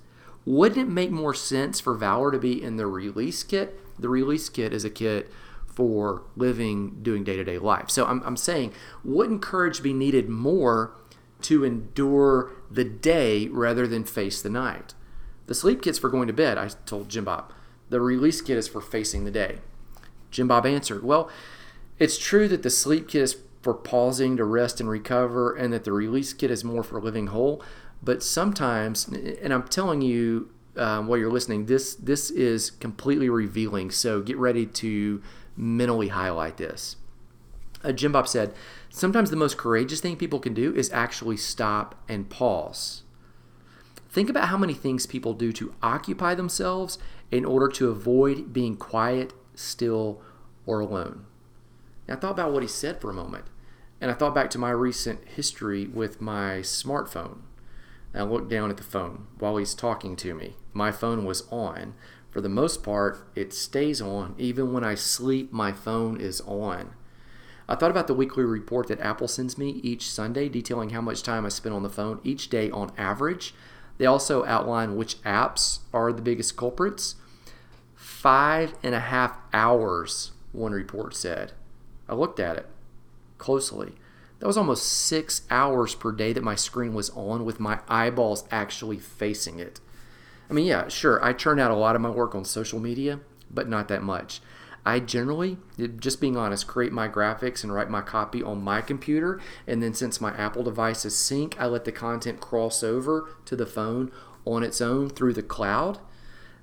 Wouldn't 0.49 0.79
it 0.79 0.89
make 0.89 1.11
more 1.11 1.35
sense 1.35 1.79
for 1.79 1.93
Valor 1.93 2.31
to 2.31 2.39
be 2.39 2.59
in 2.59 2.77
the 2.77 2.87
release 2.87 3.43
kit? 3.43 3.79
The 3.99 4.09
release 4.09 4.49
kit 4.49 4.73
is 4.73 4.83
a 4.83 4.89
kit 4.89 5.31
for 5.67 6.23
living, 6.35 7.03
doing 7.03 7.23
day 7.23 7.37
to 7.37 7.43
day 7.43 7.59
life. 7.59 7.91
So 7.91 8.07
I'm, 8.07 8.23
I'm 8.23 8.35
saying, 8.35 8.73
wouldn't 9.03 9.43
courage 9.43 9.83
be 9.83 9.93
needed 9.93 10.27
more 10.27 10.95
to 11.43 11.63
endure 11.63 12.51
the 12.71 12.83
day 12.83 13.47
rather 13.49 13.85
than 13.85 14.03
face 14.03 14.41
the 14.41 14.49
night? 14.49 14.95
The 15.45 15.53
sleep 15.53 15.83
kit's 15.83 15.99
for 15.99 16.09
going 16.09 16.25
to 16.25 16.33
bed, 16.33 16.57
I 16.57 16.69
told 16.87 17.09
Jim 17.09 17.25
Bob. 17.25 17.53
The 17.89 18.01
release 18.01 18.41
kit 18.41 18.57
is 18.57 18.67
for 18.67 18.81
facing 18.81 19.25
the 19.25 19.31
day. 19.31 19.59
Jim 20.31 20.47
Bob 20.47 20.65
answered, 20.65 21.03
Well, 21.03 21.29
It's 21.99 22.17
true 22.17 22.47
that 22.47 22.63
the 22.63 22.71
sleep 22.71 23.07
kit 23.07 23.21
is 23.21 23.37
for 23.61 23.75
pausing 23.75 24.35
to 24.37 24.45
rest 24.45 24.79
and 24.79 24.89
recover, 24.89 25.53
and 25.55 25.71
that 25.73 25.83
the 25.83 25.91
release 25.91 26.33
kit 26.33 26.49
is 26.49 26.63
more 26.63 26.81
for 26.81 26.99
living 26.99 27.27
whole. 27.27 27.61
But 28.01 28.23
sometimes, 28.23 29.07
and 29.07 29.53
I'm 29.53 29.67
telling 29.67 30.01
you 30.01 30.49
um, 30.77 31.07
while 31.07 31.17
you're 31.17 31.31
listening, 31.31 31.65
this 31.65 31.95
this 31.95 32.29
is 32.29 32.71
completely 32.71 33.29
revealing. 33.29 33.91
So 33.91 34.21
get 34.21 34.37
ready 34.37 34.65
to 34.65 35.21
mentally 35.55 36.07
highlight 36.07 36.57
this. 36.57 36.95
Uh, 37.83 37.91
Jim 37.91 38.11
Bob 38.11 38.27
said, 38.27 38.53
sometimes 38.89 39.29
the 39.29 39.35
most 39.35 39.57
courageous 39.57 40.01
thing 40.01 40.17
people 40.17 40.39
can 40.39 40.53
do 40.53 40.73
is 40.75 40.91
actually 40.91 41.37
stop 41.37 41.95
and 42.09 42.29
pause. 42.29 43.03
Think 44.09 44.29
about 44.29 44.49
how 44.49 44.57
many 44.57 44.73
things 44.73 45.05
people 45.05 45.33
do 45.33 45.53
to 45.53 45.73
occupy 45.81 46.33
themselves 46.33 46.97
in 47.31 47.45
order 47.45 47.67
to 47.69 47.89
avoid 47.89 48.51
being 48.51 48.75
quiet, 48.75 49.33
still, 49.53 50.21
or 50.65 50.79
alone. 50.79 51.25
I 52.07 52.15
thought 52.15 52.31
about 52.31 52.51
what 52.51 52.63
he 52.63 52.67
said 52.67 52.99
for 52.99 53.11
a 53.11 53.13
moment, 53.13 53.45
and 54.01 54.09
I 54.09 54.15
thought 54.15 54.33
back 54.33 54.49
to 54.51 54.57
my 54.57 54.71
recent 54.71 55.27
history 55.27 55.85
with 55.85 56.19
my 56.19 56.59
smartphone. 56.61 57.41
I 58.13 58.23
looked 58.23 58.49
down 58.49 58.69
at 58.69 58.77
the 58.77 58.83
phone 58.83 59.27
while 59.37 59.57
he's 59.57 59.73
talking 59.73 60.15
to 60.17 60.33
me. 60.33 60.55
My 60.73 60.91
phone 60.91 61.25
was 61.25 61.43
on. 61.51 61.93
For 62.31 62.41
the 62.41 62.49
most 62.49 62.83
part, 62.83 63.27
it 63.35 63.53
stays 63.53 64.01
on. 64.01 64.35
Even 64.37 64.73
when 64.73 64.83
I 64.83 64.95
sleep, 64.95 65.51
my 65.51 65.71
phone 65.71 66.19
is 66.19 66.41
on. 66.41 66.93
I 67.67 67.75
thought 67.75 67.91
about 67.91 68.07
the 68.07 68.15
weekly 68.15 68.43
report 68.43 68.87
that 68.87 68.99
Apple 68.99 69.27
sends 69.27 69.57
me 69.57 69.79
each 69.83 70.09
Sunday 70.09 70.49
detailing 70.49 70.89
how 70.89 71.01
much 71.01 71.21
time 71.21 71.45
I 71.45 71.49
spend 71.49 71.75
on 71.75 71.83
the 71.83 71.89
phone 71.89 72.19
each 72.23 72.49
day 72.49 72.71
on 72.71 72.91
average. 72.97 73.53
They 73.99 74.07
also 74.07 74.43
outline 74.45 74.95
which 74.95 75.21
apps 75.23 75.79
are 75.93 76.11
the 76.11 76.21
biggest 76.21 76.57
culprits. 76.57 77.15
Five 77.93 78.73
and 78.81 78.95
a 78.95 78.99
half 78.99 79.37
hours, 79.53 80.31
one 80.51 80.71
report 80.71 81.15
said. 81.15 81.53
I 82.07 82.15
looked 82.15 82.39
at 82.39 82.57
it 82.57 82.65
closely. 83.37 83.93
That 84.39 84.47
was 84.47 84.57
almost 84.57 84.87
six 84.87 85.41
hours 85.49 85.95
per 85.95 86.11
day 86.11 86.33
that 86.33 86.43
my 86.43 86.55
screen 86.55 86.93
was 86.93 87.09
on 87.11 87.45
with 87.45 87.59
my 87.59 87.79
eyeballs 87.87 88.45
actually 88.51 88.97
facing 88.97 89.59
it. 89.59 89.79
I 90.49 90.53
mean, 90.53 90.65
yeah, 90.65 90.87
sure, 90.87 91.23
I 91.23 91.33
churn 91.33 91.59
out 91.59 91.71
a 91.71 91.75
lot 91.75 91.95
of 91.95 92.01
my 92.01 92.09
work 92.09 92.33
on 92.33 92.45
social 92.45 92.79
media, 92.79 93.19
but 93.51 93.67
not 93.67 93.87
that 93.89 94.01
much. 94.01 94.41
I 94.85 94.99
generally, 94.99 95.57
just 95.97 96.21
being 96.21 96.37
honest, 96.37 96.65
create 96.67 96.93
my 96.93 97.09
graphics 97.09 97.63
and 97.63 97.73
write 97.73 97.89
my 97.89 98.01
copy 98.01 98.41
on 98.41 98.63
my 98.63 98.81
computer. 98.81 99.39
And 99.67 99.83
then 99.83 99.93
since 99.93 100.21
my 100.21 100.35
Apple 100.35 100.63
device 100.63 101.05
is 101.05 101.15
sync, 101.15 101.59
I 101.59 101.65
let 101.65 101.85
the 101.85 101.91
content 101.91 102.39
cross 102.39 102.81
over 102.81 103.29
to 103.45 103.55
the 103.55 103.65
phone 103.65 104.11
on 104.45 104.63
its 104.63 104.79
own 104.79 105.09
through 105.09 105.33
the 105.33 105.43
cloud. 105.43 105.99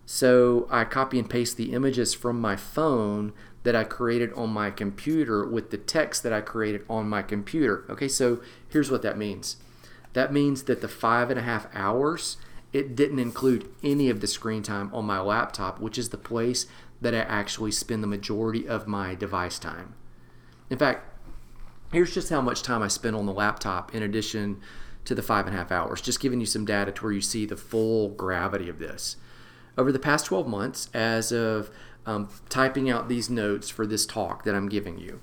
So 0.07 0.67
I 0.71 0.85
copy 0.85 1.19
and 1.19 1.29
paste 1.29 1.57
the 1.57 1.73
images 1.73 2.15
from 2.15 2.41
my 2.41 2.57
phone 2.57 3.33
that 3.67 3.75
I 3.75 3.83
created 3.83 4.33
on 4.35 4.51
my 4.51 4.71
computer 4.71 5.45
with 5.45 5.71
the 5.71 5.77
text 5.77 6.23
that 6.23 6.33
I 6.33 6.41
created 6.41 6.85
on 6.89 7.09
my 7.09 7.21
computer. 7.21 7.85
Okay, 7.91 8.07
so 8.07 8.41
here's 8.69 8.93
what 8.93 9.03
that 9.03 9.19
means 9.19 9.57
that 10.13 10.33
means 10.33 10.63
that 10.63 10.83
the 10.83 10.89
five 10.89 11.31
and 11.31 11.39
a 11.41 11.43
half 11.43 11.67
hours, 11.75 12.37
it 12.73 12.95
didn't 12.95 13.19
include 13.19 13.69
any 13.83 14.09
of 14.09 14.21
the 14.21 14.29
screen 14.29 14.63
time 14.63 14.89
on 14.95 15.05
my 15.05 15.19
laptop, 15.19 15.81
which 15.81 15.99
is 15.99 16.11
the 16.11 16.17
place 16.17 16.67
that 17.01 17.13
I 17.13 17.19
actually 17.19 17.73
spend 17.73 18.05
the 18.05 18.07
majority 18.07 18.69
of 18.69 18.87
my 18.87 19.17
device 19.17 19.59
time. 19.59 19.95
In 20.71 20.79
fact, 20.79 21.05
here's 21.93 22.15
just 22.15 22.31
how 22.31 22.41
much 22.41 22.63
time 22.63 22.85
I 22.85 22.89
spent 22.89 23.17
on 23.17 23.27
the 23.27 23.33
laptop 23.33 23.93
in 23.93 24.05
addition 24.05 24.61
to 25.07 25.15
the 25.17 25.23
five 25.23 25.49
and 25.49 25.57
a 25.57 25.59
half 25.59 25.73
hours, 25.73 26.01
just 26.01 26.21
giving 26.21 26.39
you 26.39 26.47
some 26.47 26.65
data 26.65 26.93
to 26.93 27.03
where 27.03 27.13
you 27.13 27.21
see 27.21 27.47
the 27.47 27.57
full 27.57 28.11
gravity 28.11 28.69
of 28.69 28.79
this. 28.79 29.17
Over 29.77 29.91
the 29.91 29.99
past 29.99 30.27
12 30.27 30.47
months, 30.47 30.89
as 30.95 31.33
of 31.33 31.69
um, 32.07 32.29
typing 32.49 32.89
out 32.89 33.09
these 33.09 33.29
notes 33.29 33.69
for 33.69 33.87
this 33.87 34.07
talk 34.07 34.45
that 34.45 34.55
I'm 34.55 34.69
giving 34.69 34.99
you. 34.99 35.21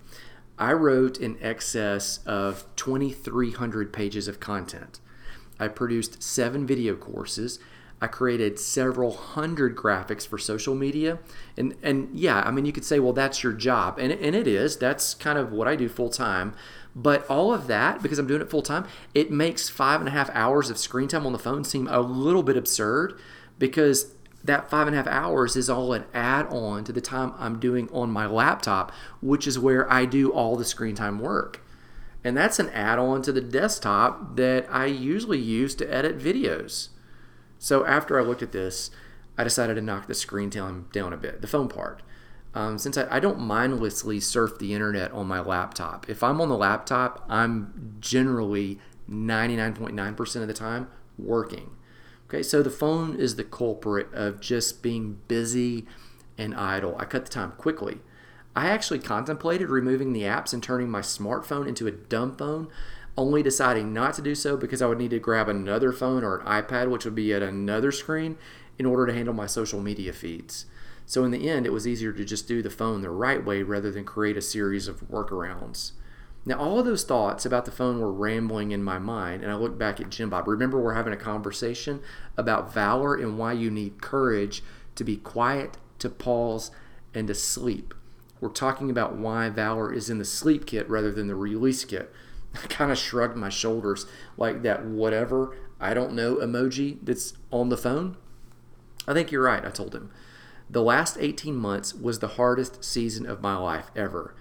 I 0.59 0.73
wrote 0.73 1.17
in 1.19 1.37
excess 1.41 2.19
of 2.25 2.65
2,300 2.75 3.91
pages 3.91 4.27
of 4.27 4.39
content. 4.39 4.99
I 5.59 5.67
produced 5.67 6.21
seven 6.21 6.67
video 6.67 6.95
courses. 6.95 7.59
I 8.01 8.07
created 8.07 8.59
several 8.59 9.13
hundred 9.13 9.75
graphics 9.77 10.27
for 10.27 10.37
social 10.37 10.75
media. 10.75 11.19
And, 11.57 11.75
and 11.81 12.09
yeah, 12.13 12.41
I 12.41 12.51
mean, 12.51 12.65
you 12.65 12.73
could 12.73 12.83
say, 12.83 12.99
well, 12.99 13.13
that's 13.13 13.43
your 13.43 13.53
job. 13.53 13.97
And, 13.97 14.11
and 14.11 14.35
it 14.35 14.45
is. 14.45 14.77
That's 14.77 15.13
kind 15.13 15.39
of 15.39 15.51
what 15.51 15.67
I 15.67 15.75
do 15.75 15.87
full 15.87 16.09
time. 16.09 16.53
But 16.95 17.25
all 17.27 17.53
of 17.53 17.67
that, 17.67 18.03
because 18.03 18.19
I'm 18.19 18.27
doing 18.27 18.41
it 18.41 18.49
full 18.49 18.61
time, 18.61 18.85
it 19.13 19.31
makes 19.31 19.69
five 19.69 19.99
and 19.99 20.07
a 20.07 20.11
half 20.11 20.29
hours 20.33 20.69
of 20.69 20.77
screen 20.77 21.07
time 21.07 21.25
on 21.25 21.31
the 21.31 21.39
phone 21.39 21.63
seem 21.63 21.87
a 21.87 22.01
little 22.01 22.43
bit 22.43 22.57
absurd 22.57 23.17
because 23.57 24.13
that 24.43 24.69
five 24.69 24.87
and 24.87 24.95
a 24.95 24.97
half 24.97 25.07
hours 25.07 25.55
is 25.55 25.69
all 25.69 25.93
an 25.93 26.05
add 26.13 26.47
on 26.47 26.83
to 26.83 26.91
the 26.91 27.01
time 27.01 27.33
I'm 27.37 27.59
doing 27.59 27.89
on 27.91 28.11
my 28.11 28.25
laptop, 28.25 28.91
which 29.21 29.47
is 29.47 29.57
where 29.57 29.91
I 29.91 30.05
do 30.05 30.31
all 30.31 30.55
the 30.55 30.65
screen 30.65 30.95
time 30.95 31.19
work. 31.19 31.61
And 32.23 32.37
that's 32.37 32.59
an 32.59 32.69
add 32.69 32.99
on 32.99 33.21
to 33.23 33.31
the 33.31 33.41
desktop 33.41 34.35
that 34.37 34.65
I 34.69 34.85
usually 34.85 35.39
use 35.39 35.75
to 35.75 35.93
edit 35.93 36.17
videos. 36.17 36.89
So 37.59 37.85
after 37.85 38.19
I 38.19 38.23
looked 38.23 38.41
at 38.41 38.51
this, 38.51 38.91
I 39.37 39.43
decided 39.43 39.75
to 39.75 39.81
knock 39.81 40.07
the 40.07 40.13
screen 40.13 40.49
time 40.49 40.87
down 40.91 41.13
a 41.13 41.17
bit, 41.17 41.41
the 41.41 41.47
phone 41.47 41.67
part. 41.67 42.01
Um, 42.53 42.77
since 42.77 42.97
I, 42.97 43.07
I 43.09 43.19
don't 43.19 43.39
mindlessly 43.39 44.19
surf 44.19 44.59
the 44.59 44.73
internet 44.73 45.11
on 45.11 45.27
my 45.27 45.39
laptop, 45.39 46.07
if 46.07 46.21
I'm 46.21 46.39
on 46.39 46.49
the 46.49 46.57
laptop, 46.57 47.25
I'm 47.27 47.97
generally 47.99 48.79
99.9% 49.09 50.41
of 50.41 50.47
the 50.47 50.53
time 50.53 50.87
working. 51.17 51.71
Okay, 52.33 52.41
so 52.41 52.63
the 52.63 52.71
phone 52.71 53.15
is 53.15 53.35
the 53.35 53.43
culprit 53.43 54.11
of 54.11 54.41
just 54.41 54.81
being 54.81 55.19
busy 55.27 55.85
and 56.35 56.55
idle. 56.55 56.95
I 56.97 57.05
cut 57.05 57.25
the 57.25 57.31
time 57.31 57.51
quickly. 57.59 57.99
I 58.55 58.69
actually 58.69 58.97
contemplated 58.97 59.69
removing 59.69 60.13
the 60.13 60.23
apps 60.23 60.51
and 60.51 60.63
turning 60.63 60.89
my 60.89 61.01
smartphone 61.01 61.67
into 61.67 61.85
a 61.85 61.91
dumb 61.91 62.35
phone, 62.35 62.69
only 63.15 63.43
deciding 63.43 63.93
not 63.93 64.15
to 64.15 64.23
do 64.23 64.33
so 64.33 64.57
because 64.57 64.81
I 64.81 64.87
would 64.87 64.97
need 64.97 65.11
to 65.11 65.19
grab 65.19 65.47
another 65.47 65.91
phone 65.91 66.23
or 66.23 66.39
an 66.39 66.47
iPad, 66.47 66.89
which 66.89 67.05
would 67.05 67.13
be 67.13 67.31
at 67.35 67.43
another 67.43 67.91
screen, 67.91 68.39
in 68.79 68.87
order 68.87 69.05
to 69.05 69.13
handle 69.13 69.35
my 69.35 69.45
social 69.45 69.79
media 69.79 70.11
feeds. 70.11 70.65
So, 71.05 71.23
in 71.25 71.29
the 71.29 71.47
end, 71.47 71.67
it 71.67 71.71
was 71.71 71.87
easier 71.87 72.13
to 72.13 72.25
just 72.25 72.47
do 72.47 72.63
the 72.63 72.71
phone 72.71 73.03
the 73.03 73.11
right 73.11 73.45
way 73.45 73.61
rather 73.61 73.91
than 73.91 74.05
create 74.05 74.37
a 74.37 74.41
series 74.41 74.87
of 74.87 75.07
workarounds. 75.07 75.91
Now, 76.45 76.59
all 76.59 76.79
of 76.79 76.85
those 76.85 77.05
thoughts 77.05 77.45
about 77.45 77.65
the 77.65 77.71
phone 77.71 77.99
were 77.99 78.11
rambling 78.11 78.71
in 78.71 78.83
my 78.83 78.99
mind, 78.99 79.43
and 79.43 79.51
I 79.51 79.55
looked 79.55 79.77
back 79.77 80.01
at 80.01 80.09
Jim 80.09 80.29
Bob. 80.29 80.47
Remember, 80.47 80.79
we're 80.79 80.93
having 80.93 81.13
a 81.13 81.17
conversation 81.17 82.01
about 82.35 82.73
valor 82.73 83.15
and 83.15 83.37
why 83.37 83.53
you 83.53 83.71
need 83.71 84.01
courage 84.01 84.61
to 84.95 85.03
be 85.03 85.15
quiet, 85.15 85.77
to 85.99 86.09
pause, 86.09 86.69
and 87.13 87.27
to 87.27 87.33
sleep. 87.33 87.93
We're 88.41 88.49
talking 88.49 88.89
about 88.89 89.15
why 89.15 89.47
valor 89.49 89.93
is 89.93 90.09
in 90.09 90.17
the 90.17 90.25
sleep 90.25 90.65
kit 90.65 90.89
rather 90.89 91.11
than 91.11 91.27
the 91.27 91.35
release 91.35 91.85
kit. 91.85 92.11
I 92.55 92.67
kind 92.67 92.91
of 92.91 92.97
shrugged 92.97 93.37
my 93.37 93.49
shoulders 93.49 94.05
like 94.35 94.63
that, 94.63 94.85
whatever, 94.85 95.55
I 95.79 95.93
don't 95.93 96.13
know 96.13 96.35
emoji 96.37 96.97
that's 97.03 97.33
on 97.51 97.67
the 97.69 97.77
phone. 97.77 98.15
I 99.05 99.13
think 99.13 99.31
you're 99.31 99.43
right, 99.43 99.65
I 99.65 99.69
told 99.69 99.93
him. 99.93 100.11
The 100.69 100.81
last 100.81 101.17
18 101.19 101.55
months 101.55 101.93
was 101.93 102.19
the 102.19 102.29
hardest 102.29 102.85
season 102.85 103.25
of 103.25 103.41
my 103.41 103.57
life 103.57 103.91
ever. 103.95 104.33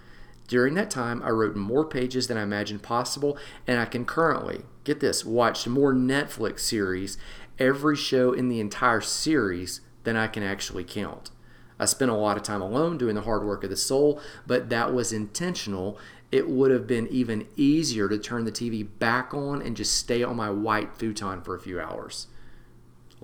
During 0.49 0.75
that 0.75 0.91
time, 0.91 1.23
I 1.23 1.31
wrote 1.31 1.57
more 1.57 1.85
pages 1.85 2.27
than 2.27 2.37
I 2.37 2.43
imagined 2.43 2.83
possible, 2.83 3.39
and 3.67 3.81
I 3.81 3.85
concurrently, 3.85 4.63
get 4.85 5.01
this, 5.01 5.25
watched 5.25 5.67
more 5.67 5.95
Netflix 5.95 6.61
series, 6.61 7.17
every 7.59 7.97
show 7.97 8.33
in 8.33 8.49
the 8.49 8.61
entire 8.61 9.01
series 9.01 9.81
than 10.05 10.17
I 10.17 10.27
can 10.27 10.43
actually 10.43 10.85
count. 10.85 11.31
I 11.79 11.85
spent 11.87 12.11
a 12.11 12.15
lot 12.15 12.37
of 12.37 12.43
time 12.43 12.61
alone 12.61 12.99
doing 12.99 13.15
the 13.15 13.23
hard 13.23 13.45
work 13.45 13.65
of 13.65 13.71
the 13.71 13.77
soul, 13.77 14.21
but 14.47 14.69
that 14.71 14.93
was 14.93 15.13
intentional. 15.13 15.99
It 16.31 16.49
would 16.49 16.71
have 16.71 16.87
been 16.87 17.09
even 17.09 17.49
easier 17.57 18.09
to 18.09 18.19
turn 18.19 18.45
the 18.45 18.53
TV 18.53 18.87
back 18.99 19.35
on 19.35 19.63
and 19.63 19.77
just 19.77 19.95
stay 19.95 20.23
on 20.23 20.37
my 20.37 20.51
white 20.51 20.97
futon 20.97 21.43
for 21.43 21.55
a 21.55 21.61
few 21.61 21.81
hours. 21.81 22.29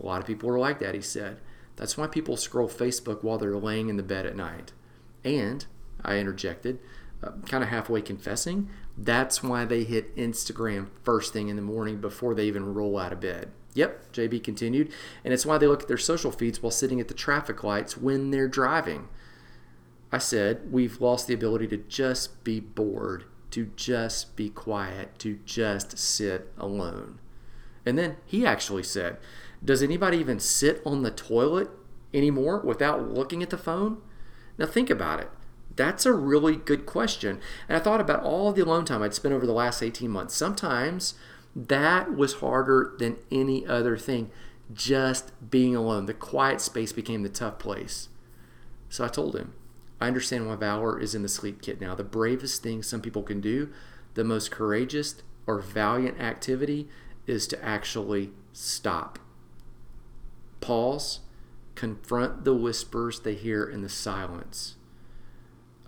A 0.01 0.05
lot 0.05 0.21
of 0.21 0.27
people 0.27 0.49
are 0.51 0.59
like 0.59 0.79
that, 0.81 0.95
he 0.95 1.01
said. 1.01 1.39
That's 1.77 1.97
why 1.97 2.07
people 2.07 2.37
scroll 2.37 2.69
Facebook 2.69 3.23
while 3.23 3.39
they're 3.39 3.57
laying 3.57 3.89
in 3.89 3.97
the 3.97 4.03
bed 4.03 4.27
at 4.27 4.37
night. 4.37 4.73
And, 5.25 5.65
I 6.03 6.19
interjected, 6.19 6.81
kind 7.47 7.63
of 7.63 7.71
halfway 7.71 8.01
confessing, 8.01 8.69
that's 8.97 9.43
why 9.43 9.65
they 9.65 9.85
hit 9.85 10.17
Instagram 10.17 10.89
first 11.03 11.33
thing 11.33 11.49
in 11.49 11.57
the 11.57 11.63
morning 11.63 12.01
before 12.01 12.35
they 12.35 12.47
even 12.47 12.75
roll 12.75 12.99
out 12.99 13.13
of 13.13 13.21
bed. 13.21 13.51
Yep, 13.75 14.13
JB 14.13 14.43
continued, 14.43 14.93
and 15.25 15.33
it's 15.33 15.47
why 15.47 15.59
they 15.59 15.67
look 15.67 15.83
at 15.83 15.89
their 15.89 15.99
social 15.99 16.33
feeds 16.33 16.63
while 16.63 16.71
sitting 16.71 17.01
at 17.01 17.09
the 17.09 17.15
traffic 17.15 17.63
lights 17.63 17.97
when 17.97 18.31
they're 18.31 18.49
driving. 18.49 19.09
I 20.11 20.19
said, 20.19 20.73
we've 20.73 21.01
lost 21.01 21.27
the 21.27 21.35
ability 21.35 21.69
to 21.69 21.77
just 21.77 22.43
be 22.43 22.61
bored, 22.61 23.25
to 23.51 23.71
just 23.77 24.37
be 24.37 24.49
quiet, 24.49 25.19
to 25.21 25.39
just 25.45 25.99
sit 25.99 26.51
alone. 26.57 27.21
And 27.85 27.99
then 27.99 28.17
he 28.25 28.47
actually 28.47 28.83
said, 28.83 29.19
Does 29.65 29.83
anybody 29.83 30.19
even 30.19 30.41
sit 30.41 30.83
on 30.85 31.03
the 31.03 31.11
toilet 31.11 31.71
anymore 32.13 32.61
without 32.61 33.13
looking 33.13 33.43
at 33.43 33.51
the 33.51 33.59
phone? 33.59 34.03
Now 34.57 34.67
think 34.67 34.91
about 34.91 35.21
it. 35.21 35.31
That's 35.79 36.05
a 36.05 36.13
really 36.13 36.57
good 36.57 36.87
question. 36.87 37.41
And 37.69 37.77
I 37.77 37.81
thought 37.81 38.01
about 38.01 38.25
all 38.25 38.53
the 38.53 38.65
alone 38.65 38.85
time 38.85 39.01
I'd 39.01 39.15
spent 39.15 39.33
over 39.33 39.47
the 39.47 39.53
last 39.53 39.81
18 39.81 40.11
months. 40.11 40.35
Sometimes 40.35 41.15
that 41.55 42.17
was 42.17 42.35
harder 42.35 42.95
than 42.99 43.17
any 43.31 43.65
other 43.65 43.97
thing. 43.97 44.33
Just 44.75 45.31
being 45.51 45.77
alone. 45.77 46.07
The 46.07 46.15
quiet 46.15 46.61
space 46.61 46.91
became 46.91 47.23
the 47.23 47.29
tough 47.29 47.61
place. 47.61 48.09
So 48.89 49.05
I 49.05 49.09
told 49.09 49.37
him, 49.37 49.55
I 50.01 50.09
understand 50.09 50.49
why 50.49 50.57
valor 50.57 50.99
is 50.99 51.15
in 51.15 51.23
the 51.23 51.29
sleep 51.29 51.63
kit 51.63 51.81
now. 51.81 51.95
The 51.95 52.03
bravest 52.03 52.61
thing 52.61 52.83
some 52.83 53.01
people 53.01 53.23
can 53.23 53.41
do, 53.41 53.71
the 54.15 54.25
most 54.25 54.51
courageous 54.51 55.15
or 55.47 55.61
valiant 55.61 56.21
activity, 56.21 56.89
is 57.29 57.47
to 57.47 57.65
actually 57.65 58.33
stop. 58.53 59.21
Pause, 60.61 61.21
confront 61.77 62.45
the 62.45 62.55
whispers 62.55 63.21
they 63.21 63.35
hear 63.35 63.65
in 63.65 63.83
the 63.83 63.89
silence. 63.89 64.75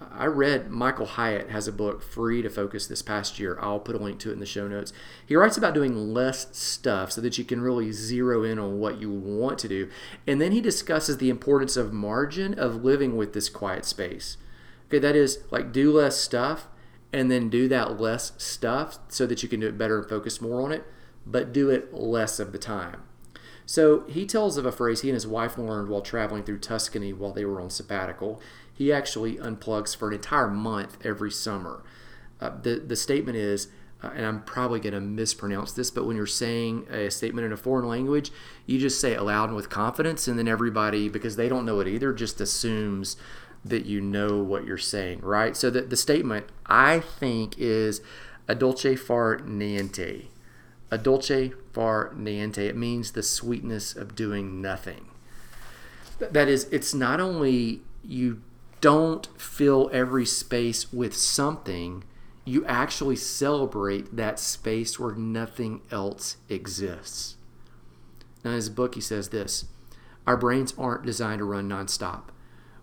I 0.00 0.26
read 0.26 0.70
Michael 0.70 1.04
Hyatt 1.04 1.50
has 1.50 1.68
a 1.68 1.72
book 1.72 2.02
free 2.02 2.40
to 2.40 2.48
focus 2.48 2.86
this 2.86 3.02
past 3.02 3.38
year. 3.38 3.58
I'll 3.60 3.80
put 3.80 3.94
a 3.94 3.98
link 3.98 4.18
to 4.20 4.30
it 4.30 4.32
in 4.32 4.40
the 4.40 4.46
show 4.46 4.66
notes. 4.66 4.94
He 5.26 5.36
writes 5.36 5.58
about 5.58 5.74
doing 5.74 6.14
less 6.14 6.56
stuff 6.56 7.12
so 7.12 7.20
that 7.20 7.36
you 7.36 7.44
can 7.44 7.60
really 7.60 7.92
zero 7.92 8.42
in 8.42 8.58
on 8.58 8.78
what 8.78 8.98
you 8.98 9.10
want 9.10 9.58
to 9.58 9.68
do. 9.68 9.90
And 10.26 10.40
then 10.40 10.52
he 10.52 10.62
discusses 10.62 11.18
the 11.18 11.28
importance 11.28 11.76
of 11.76 11.92
margin 11.92 12.58
of 12.58 12.82
living 12.82 13.16
with 13.16 13.34
this 13.34 13.50
quiet 13.50 13.84
space. 13.84 14.38
Okay, 14.86 14.98
that 14.98 15.16
is 15.16 15.40
like 15.50 15.70
do 15.70 15.92
less 15.92 16.16
stuff 16.16 16.66
and 17.12 17.30
then 17.30 17.50
do 17.50 17.68
that 17.68 18.00
less 18.00 18.32
stuff 18.38 18.98
so 19.08 19.26
that 19.26 19.42
you 19.42 19.48
can 19.48 19.60
do 19.60 19.68
it 19.68 19.76
better 19.76 19.98
and 19.98 20.08
focus 20.08 20.40
more 20.40 20.62
on 20.62 20.72
it, 20.72 20.84
but 21.26 21.52
do 21.52 21.68
it 21.68 21.92
less 21.92 22.40
of 22.40 22.52
the 22.52 22.58
time. 22.58 23.02
So 23.70 24.02
he 24.08 24.26
tells 24.26 24.56
of 24.56 24.66
a 24.66 24.72
phrase 24.72 25.02
he 25.02 25.10
and 25.10 25.14
his 25.14 25.28
wife 25.28 25.56
learned 25.56 25.88
while 25.88 26.00
traveling 26.00 26.42
through 26.42 26.58
Tuscany 26.58 27.12
while 27.12 27.30
they 27.30 27.44
were 27.44 27.60
on 27.60 27.70
sabbatical. 27.70 28.40
He 28.74 28.92
actually 28.92 29.36
unplugs 29.36 29.96
for 29.96 30.08
an 30.08 30.14
entire 30.14 30.50
month 30.50 30.98
every 31.06 31.30
summer. 31.30 31.84
Uh, 32.40 32.50
the, 32.60 32.80
the 32.80 32.96
statement 32.96 33.36
is, 33.36 33.68
uh, 34.02 34.10
and 34.12 34.26
I'm 34.26 34.42
probably 34.42 34.80
going 34.80 34.94
to 34.94 35.00
mispronounce 35.00 35.70
this, 35.70 35.88
but 35.88 36.04
when 36.04 36.16
you're 36.16 36.26
saying 36.26 36.88
a 36.90 37.12
statement 37.12 37.46
in 37.46 37.52
a 37.52 37.56
foreign 37.56 37.86
language, 37.86 38.32
you 38.66 38.80
just 38.80 39.00
say 39.00 39.12
it 39.12 39.22
loud 39.22 39.50
and 39.50 39.56
with 39.56 39.70
confidence, 39.70 40.26
and 40.26 40.36
then 40.36 40.48
everybody, 40.48 41.08
because 41.08 41.36
they 41.36 41.48
don't 41.48 41.64
know 41.64 41.78
it 41.78 41.86
either, 41.86 42.12
just 42.12 42.40
assumes 42.40 43.16
that 43.64 43.86
you 43.86 44.00
know 44.00 44.42
what 44.42 44.64
you're 44.64 44.78
saying, 44.78 45.20
right? 45.20 45.56
So 45.56 45.70
the, 45.70 45.82
the 45.82 45.96
statement, 45.96 46.46
I 46.66 46.98
think, 46.98 47.54
is 47.56 48.00
a 48.48 48.56
dolce 48.56 48.96
far 48.96 49.38
niente. 49.38 50.26
A 50.90 50.98
dolce 50.98 51.52
far 51.72 52.10
niente. 52.14 52.58
It 52.58 52.76
means 52.76 53.12
the 53.12 53.22
sweetness 53.22 53.94
of 53.94 54.14
doing 54.14 54.60
nothing. 54.60 55.06
That 56.18 56.48
is, 56.48 56.64
it's 56.64 56.92
not 56.92 57.20
only 57.20 57.82
you 58.04 58.42
don't 58.80 59.28
fill 59.38 59.90
every 59.92 60.26
space 60.26 60.92
with 60.92 61.16
something, 61.16 62.04
you 62.44 62.64
actually 62.66 63.16
celebrate 63.16 64.16
that 64.16 64.38
space 64.38 64.98
where 64.98 65.14
nothing 65.14 65.82
else 65.90 66.36
exists. 66.48 67.36
Now, 68.44 68.50
in 68.50 68.56
his 68.56 68.70
book, 68.70 68.94
he 68.94 69.00
says 69.00 69.28
this 69.28 69.66
Our 70.26 70.36
brains 70.36 70.74
aren't 70.78 71.06
designed 71.06 71.38
to 71.38 71.44
run 71.44 71.68
nonstop. 71.68 72.24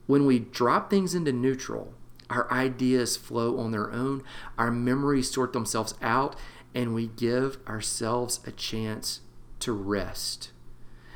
When 0.06 0.26
we 0.26 0.40
drop 0.40 0.90
things 0.90 1.14
into 1.14 1.34
neutral, 1.34 1.94
our 2.30 2.52
ideas 2.52 3.18
flow 3.18 3.60
on 3.60 3.72
their 3.72 3.92
own, 3.92 4.24
our 4.58 4.72
memories 4.72 5.32
sort 5.32 5.54
themselves 5.54 5.96
out, 6.02 6.36
and 6.78 6.94
we 6.94 7.08
give 7.08 7.58
ourselves 7.68 8.40
a 8.46 8.52
chance 8.52 9.22
to 9.58 9.72
rest. 9.72 10.52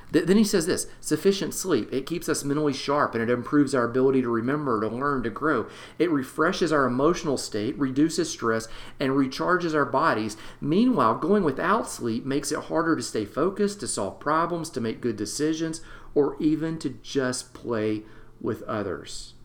Then 0.10 0.36
he 0.36 0.44
says 0.44 0.65
this 0.65 0.88
sufficient 1.00 1.53
sleep. 1.53 1.94
It 1.94 2.08
keeps 2.08 2.27
us 2.27 2.44
mentally 2.44 2.74
sharp 2.74 3.13
and 3.13 3.22
it 3.22 3.30
improves 3.32 3.75
our 3.75 3.86
ability 3.86 4.24
to 4.24 4.30
remember, 4.30 4.82
to 4.82 4.88
learn, 4.88 5.22
to 5.22 5.30
grow. 5.30 5.68
It 6.00 6.10
refreshes 6.10 6.74
our 6.74 6.86
emotional 6.86 7.38
state, 7.38 7.77
reduces 7.77 8.32
stress, 8.32 8.68
and 9.00 9.12
recharges 9.12 9.75
our 9.75 9.86
bodies. 9.86 10.36
Meanwhile, 10.60 11.20
going 11.20 11.44
without 11.44 11.88
sleep 11.88 12.25
makes 12.25 12.51
it 12.51 12.63
harder 12.63 12.96
to 12.96 13.03
stay 13.03 13.24
focused, 13.24 13.80
to 13.82 13.88
solve 13.88 14.20
problems, 14.20 14.72
to 14.72 14.82
make 14.82 15.00
good 15.00 15.15
decisions, 15.15 15.82
or 16.15 16.38
even 16.41 16.80
to 16.80 16.89
just 16.89 17.53
play 17.53 18.01
with 18.41 18.63
others. 18.63 19.36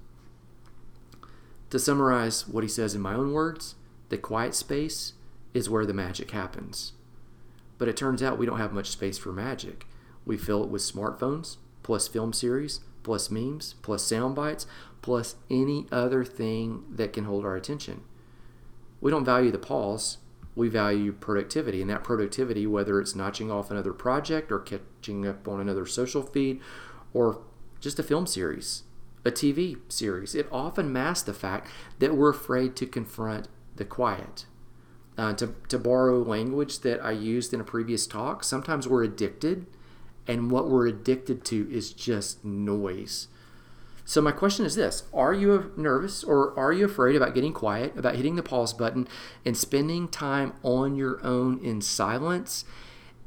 To 1.69 1.79
summarize 1.79 2.49
what 2.49 2.65
he 2.65 2.69
says 2.69 2.95
in 2.95 3.03
my 3.03 3.15
own 3.15 3.35
words, 3.35 3.75
the 4.09 4.17
quiet 4.17 4.55
space 4.55 5.13
is 5.57 5.71
where 5.71 5.87
the 5.87 5.95
magic 5.95 6.33
happens. 6.33 6.93
But 7.79 7.89
it 7.89 7.97
turns 7.97 8.23
out 8.23 8.39
we 8.39 8.45
don't 8.45 8.59
have 8.59 8.75
much 8.75 8.91
space 8.91 9.17
for 9.17 9.33
magic. 9.33 9.87
We 10.27 10.37
fill 10.37 10.63
it 10.63 10.69
with 10.69 10.83
smartphones, 10.83 11.57
plus 11.83 12.07
film 12.07 12.35
series, 12.35 12.81
plus 13.03 13.31
memes, 13.31 13.75
plus 13.81 14.03
sound 14.03 14.35
bites, 14.35 14.67
plus 15.01 15.37
any 15.51 15.87
other 15.91 16.25
thing 16.25 16.85
that 16.91 17.15
can 17.15 17.25
hold 17.25 17.47
our 17.47 17.57
attention. 17.57 18.03
We 19.01 19.11
don't 19.11 19.25
value 19.25 19.51
the 19.51 19.59
pause, 19.59 20.19
we 20.55 20.69
value 20.69 21.13
productivity. 21.13 21.81
And 21.81 21.91
that 21.91 22.05
productivity, 22.05 22.67
whether 22.67 23.01
it's 23.01 23.15
notching 23.15 23.51
off 23.51 23.71
another 23.71 23.95
project 23.95 24.53
or 24.53 24.59
catching 24.59 25.27
up 25.27 25.49
on 25.49 25.61
another 25.61 25.87
social 25.87 26.23
feed 26.23 26.61
or 27.15 27.41
just 27.81 27.99
a 27.99 28.03
film 28.03 28.27
series, 28.27 28.83
a 29.25 29.31
TV 29.31 29.79
series, 29.89 30.35
it 30.35 30.49
often 30.53 30.93
masks 30.93 31.25
the 31.25 31.33
fact 31.33 31.71
that 31.99 32.15
we're 32.15 32.31
afraid 32.31 32.77
to 32.77 32.87
confront 32.87 33.49
the 33.75 33.85
quiet. 33.87 34.45
Uh, 35.19 35.33
to, 35.33 35.55
to 35.69 35.79
borrow 35.79 36.21
language 36.23 36.81
that 36.81 37.03
I 37.03 37.13
used 37.13 37.55
in 37.55 37.61
a 37.61 37.65
previous 37.65 38.07
talk, 38.07 38.45
sometimes 38.45 38.87
we're 38.87 39.05
addicted, 39.05 39.67
and 40.27 40.51
what 40.51 40.69
we're 40.69 40.87
addicted 40.87 41.43
to 41.47 41.67
is 41.71 41.93
just 41.93 42.45
noise. 42.45 43.29
So, 44.09 44.23
my 44.23 44.31
question 44.31 44.65
is 44.65 44.77
this 44.77 45.03
Are 45.13 45.35
you 45.35 45.73
nervous 45.77 46.23
or 46.23 46.57
are 46.59 46.73
you 46.73 46.85
afraid 46.85 47.17
about 47.17 47.35
getting 47.35 47.53
quiet, 47.53 47.99
about 47.99 48.15
hitting 48.15 48.37
the 48.37 48.43
pause 48.43 48.73
button, 48.73 49.09
and 49.45 49.57
spending 49.57 50.07
time 50.07 50.53
on 50.63 50.95
your 50.95 51.23
own 51.25 51.59
in 51.65 51.81
silence? 51.81 52.65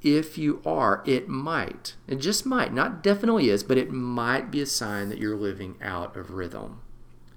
If 0.02 0.38
you 0.38 0.62
are, 0.65 1.04
it 1.06 1.28
might, 1.28 1.95
it 2.08 2.15
just 2.15 2.45
might, 2.45 2.73
not 2.73 3.04
definitely 3.04 3.49
is, 3.49 3.63
but 3.63 3.78
it 3.78 3.91
might 3.91 4.49
be 4.49 4.62
a 4.62 4.65
sign 4.65 5.10
that 5.10 5.17
you're 5.17 5.36
living 5.36 5.75
out 5.82 6.15
of 6.15 6.32
rhythm. 6.32 6.80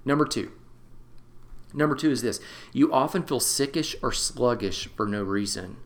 Number 0.05 0.25
two, 0.25 0.53
Number 1.73 1.95
two 1.95 2.11
is 2.11 2.21
this 2.21 2.39
you 2.71 2.93
often 2.93 3.23
feel 3.23 3.39
sickish 3.39 3.95
or 4.01 4.11
sluggish 4.11 4.87
for 4.95 5.07
no 5.07 5.23
reason. 5.23 5.77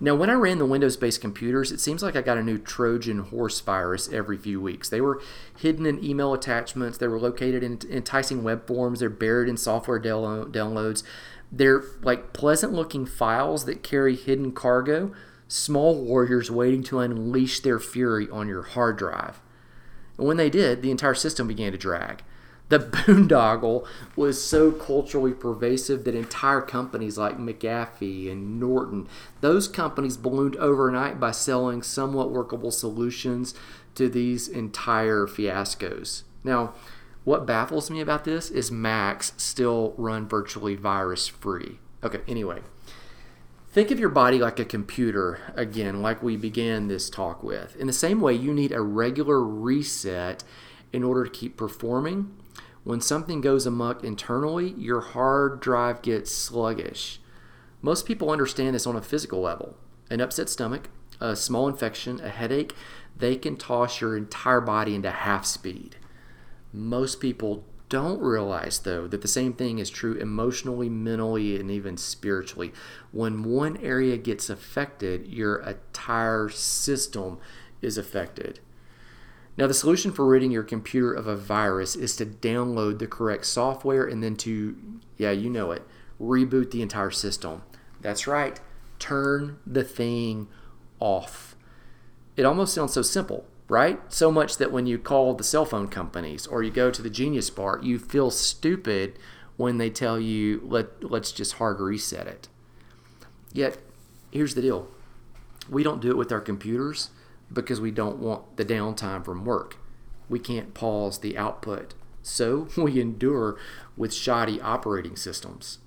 Now, 0.00 0.14
when 0.14 0.30
I 0.30 0.34
ran 0.34 0.58
the 0.58 0.64
Windows 0.64 0.96
based 0.96 1.20
computers, 1.20 1.72
it 1.72 1.80
seems 1.80 2.04
like 2.04 2.14
I 2.14 2.22
got 2.22 2.38
a 2.38 2.42
new 2.42 2.56
Trojan 2.56 3.18
horse 3.18 3.60
virus 3.60 4.08
every 4.12 4.36
few 4.36 4.60
weeks. 4.60 4.88
They 4.88 5.00
were 5.00 5.20
hidden 5.56 5.86
in 5.86 6.04
email 6.04 6.32
attachments, 6.32 6.98
they 6.98 7.08
were 7.08 7.18
located 7.18 7.64
in 7.64 7.80
enticing 7.90 8.44
web 8.44 8.66
forms, 8.68 9.00
they're 9.00 9.10
buried 9.10 9.48
in 9.48 9.56
software 9.56 10.00
downloads. 10.00 11.02
They're 11.50 11.82
like 12.02 12.32
pleasant 12.32 12.74
looking 12.74 13.06
files 13.06 13.64
that 13.64 13.82
carry 13.82 14.14
hidden 14.14 14.52
cargo, 14.52 15.12
small 15.48 16.00
warriors 16.00 16.50
waiting 16.50 16.84
to 16.84 17.00
unleash 17.00 17.60
their 17.60 17.80
fury 17.80 18.28
on 18.30 18.46
your 18.46 18.62
hard 18.62 18.98
drive. 18.98 19.40
And 20.16 20.28
when 20.28 20.36
they 20.36 20.50
did, 20.50 20.82
the 20.82 20.92
entire 20.92 21.14
system 21.14 21.48
began 21.48 21.72
to 21.72 21.78
drag 21.78 22.22
the 22.78 22.78
boondoggle 22.78 23.86
was 24.14 24.44
so 24.44 24.70
culturally 24.70 25.32
pervasive 25.32 26.04
that 26.04 26.14
entire 26.14 26.60
companies 26.60 27.16
like 27.16 27.38
McAfee 27.38 28.30
and 28.30 28.60
Norton, 28.60 29.08
those 29.40 29.68
companies 29.68 30.18
ballooned 30.18 30.56
overnight 30.56 31.18
by 31.18 31.30
selling 31.30 31.82
somewhat 31.82 32.30
workable 32.30 32.70
solutions 32.70 33.54
to 33.94 34.08
these 34.08 34.48
entire 34.48 35.26
fiascos. 35.26 36.22
Now, 36.44 36.74
what 37.24 37.46
baffles 37.46 37.90
me 37.90 38.00
about 38.00 38.24
this 38.24 38.50
is 38.50 38.70
Macs 38.70 39.32
still 39.36 39.94
run 39.96 40.28
virtually 40.28 40.76
virus 40.76 41.26
free. 41.26 41.78
Okay, 42.02 42.20
anyway. 42.28 42.60
Think 43.70 43.90
of 43.90 44.00
your 44.00 44.08
body 44.08 44.38
like 44.38 44.58
a 44.58 44.64
computer, 44.64 45.40
again, 45.54 46.00
like 46.00 46.22
we 46.22 46.36
began 46.36 46.88
this 46.88 47.10
talk 47.10 47.42
with. 47.42 47.76
In 47.76 47.86
the 47.86 47.92
same 47.92 48.20
way, 48.20 48.34
you 48.34 48.52
need 48.52 48.72
a 48.72 48.80
regular 48.80 49.42
reset 49.42 50.42
in 50.92 51.04
order 51.04 51.24
to 51.24 51.30
keep 51.30 51.56
performing 51.56 52.34
when 52.88 53.02
something 53.02 53.42
goes 53.42 53.66
amuck 53.66 54.02
internally, 54.02 54.70
your 54.78 55.02
hard 55.02 55.60
drive 55.60 56.00
gets 56.00 56.32
sluggish. 56.32 57.20
Most 57.82 58.06
people 58.06 58.30
understand 58.30 58.74
this 58.74 58.86
on 58.86 58.96
a 58.96 59.02
physical 59.02 59.42
level. 59.42 59.76
An 60.08 60.22
upset 60.22 60.48
stomach, 60.48 60.88
a 61.20 61.36
small 61.36 61.68
infection, 61.68 62.18
a 62.22 62.30
headache, 62.30 62.74
they 63.14 63.36
can 63.36 63.58
toss 63.58 64.00
your 64.00 64.16
entire 64.16 64.62
body 64.62 64.94
into 64.94 65.10
half 65.10 65.44
speed. 65.44 65.96
Most 66.72 67.20
people 67.20 67.62
don't 67.90 68.22
realize, 68.22 68.78
though, 68.78 69.06
that 69.06 69.20
the 69.20 69.28
same 69.28 69.52
thing 69.52 69.78
is 69.78 69.90
true 69.90 70.14
emotionally, 70.14 70.88
mentally, 70.88 71.60
and 71.60 71.70
even 71.70 71.98
spiritually. 71.98 72.72
When 73.12 73.42
one 73.42 73.76
area 73.82 74.16
gets 74.16 74.48
affected, 74.48 75.26
your 75.26 75.56
entire 75.56 76.48
system 76.48 77.38
is 77.82 77.98
affected. 77.98 78.60
Now, 79.58 79.66
the 79.66 79.74
solution 79.74 80.12
for 80.12 80.24
ridding 80.24 80.52
your 80.52 80.62
computer 80.62 81.12
of 81.12 81.26
a 81.26 81.34
virus 81.34 81.96
is 81.96 82.14
to 82.16 82.26
download 82.26 83.00
the 83.00 83.08
correct 83.08 83.44
software 83.44 84.06
and 84.06 84.22
then 84.22 84.36
to, 84.36 84.76
yeah, 85.16 85.32
you 85.32 85.50
know 85.50 85.72
it, 85.72 85.82
reboot 86.20 86.70
the 86.70 86.80
entire 86.80 87.10
system. 87.10 87.62
That's 88.00 88.28
right, 88.28 88.60
turn 89.00 89.58
the 89.66 89.82
thing 89.82 90.46
off. 91.00 91.56
It 92.36 92.44
almost 92.44 92.72
sounds 92.72 92.92
so 92.92 93.02
simple, 93.02 93.46
right? 93.66 94.00
So 94.12 94.30
much 94.30 94.58
that 94.58 94.70
when 94.70 94.86
you 94.86 94.96
call 94.96 95.34
the 95.34 95.42
cell 95.42 95.64
phone 95.64 95.88
companies 95.88 96.46
or 96.46 96.62
you 96.62 96.70
go 96.70 96.92
to 96.92 97.02
the 97.02 97.10
Genius 97.10 97.50
Bar, 97.50 97.80
you 97.82 97.98
feel 97.98 98.30
stupid 98.30 99.18
when 99.56 99.78
they 99.78 99.90
tell 99.90 100.20
you, 100.20 100.60
Let, 100.62 101.10
let's 101.10 101.32
just 101.32 101.54
hard 101.54 101.80
reset 101.80 102.28
it. 102.28 102.46
Yet, 103.52 103.78
here's 104.30 104.54
the 104.54 104.62
deal 104.62 104.86
we 105.68 105.82
don't 105.82 106.00
do 106.00 106.10
it 106.10 106.16
with 106.16 106.30
our 106.30 106.40
computers 106.40 107.10
because 107.52 107.80
we 107.80 107.90
don't 107.90 108.18
want 108.18 108.56
the 108.56 108.64
downtime 108.64 109.24
from 109.24 109.44
work. 109.44 109.76
We 110.28 110.38
can't 110.38 110.74
pause 110.74 111.18
the 111.18 111.38
output 111.38 111.94
So 112.22 112.68
we 112.76 113.00
endure 113.00 113.58
with 113.96 114.12
shoddy 114.12 114.60
operating 114.60 115.16
systems. 115.16 115.78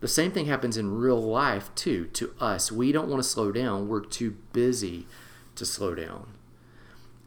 The 0.00 0.08
same 0.08 0.32
thing 0.32 0.46
happens 0.46 0.76
in 0.76 0.96
real 0.96 1.20
life, 1.20 1.74
too, 1.74 2.06
to 2.14 2.34
us. 2.38 2.70
We 2.70 2.92
don't 2.92 3.08
want 3.08 3.22
to 3.22 3.28
slow 3.28 3.52
down, 3.52 3.88
we're 3.88 4.04
too 4.04 4.36
busy 4.52 5.06
to 5.54 5.64
slow 5.64 5.94
down. 5.94 6.34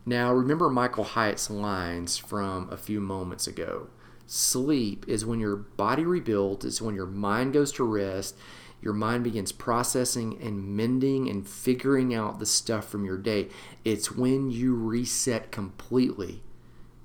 Now, 0.06 0.32
remember 0.32 0.70
Michael 0.70 1.04
Hyatt's 1.04 1.50
lines 1.50 2.18
from 2.18 2.70
a 2.70 2.78
few 2.78 3.02
moments 3.02 3.48
ago. 3.48 3.88
Sleep 4.26 5.06
is 5.08 5.26
when 5.26 5.40
your 5.40 5.56
body 5.56 6.06
rebuilds, 6.06 6.66
it's 6.66 6.82
when 6.82 6.96
your 6.96 7.08
mind 7.08 7.54
goes 7.54 7.72
to 7.74 7.84
rest, 7.84 8.38
your 8.82 8.94
mind 8.94 9.24
begins 9.24 9.52
processing 9.52 10.38
and 10.42 10.76
mending 10.76 11.30
and 11.30 11.48
figuring 11.48 12.14
out 12.14 12.40
the 12.40 12.46
stuff 12.46 12.88
from 12.88 13.06
your 13.06 13.18
day. 13.18 13.50
It's 13.84 14.12
when 14.12 14.52
you 14.52 14.76
reset 14.76 15.52
completely, 15.52 16.44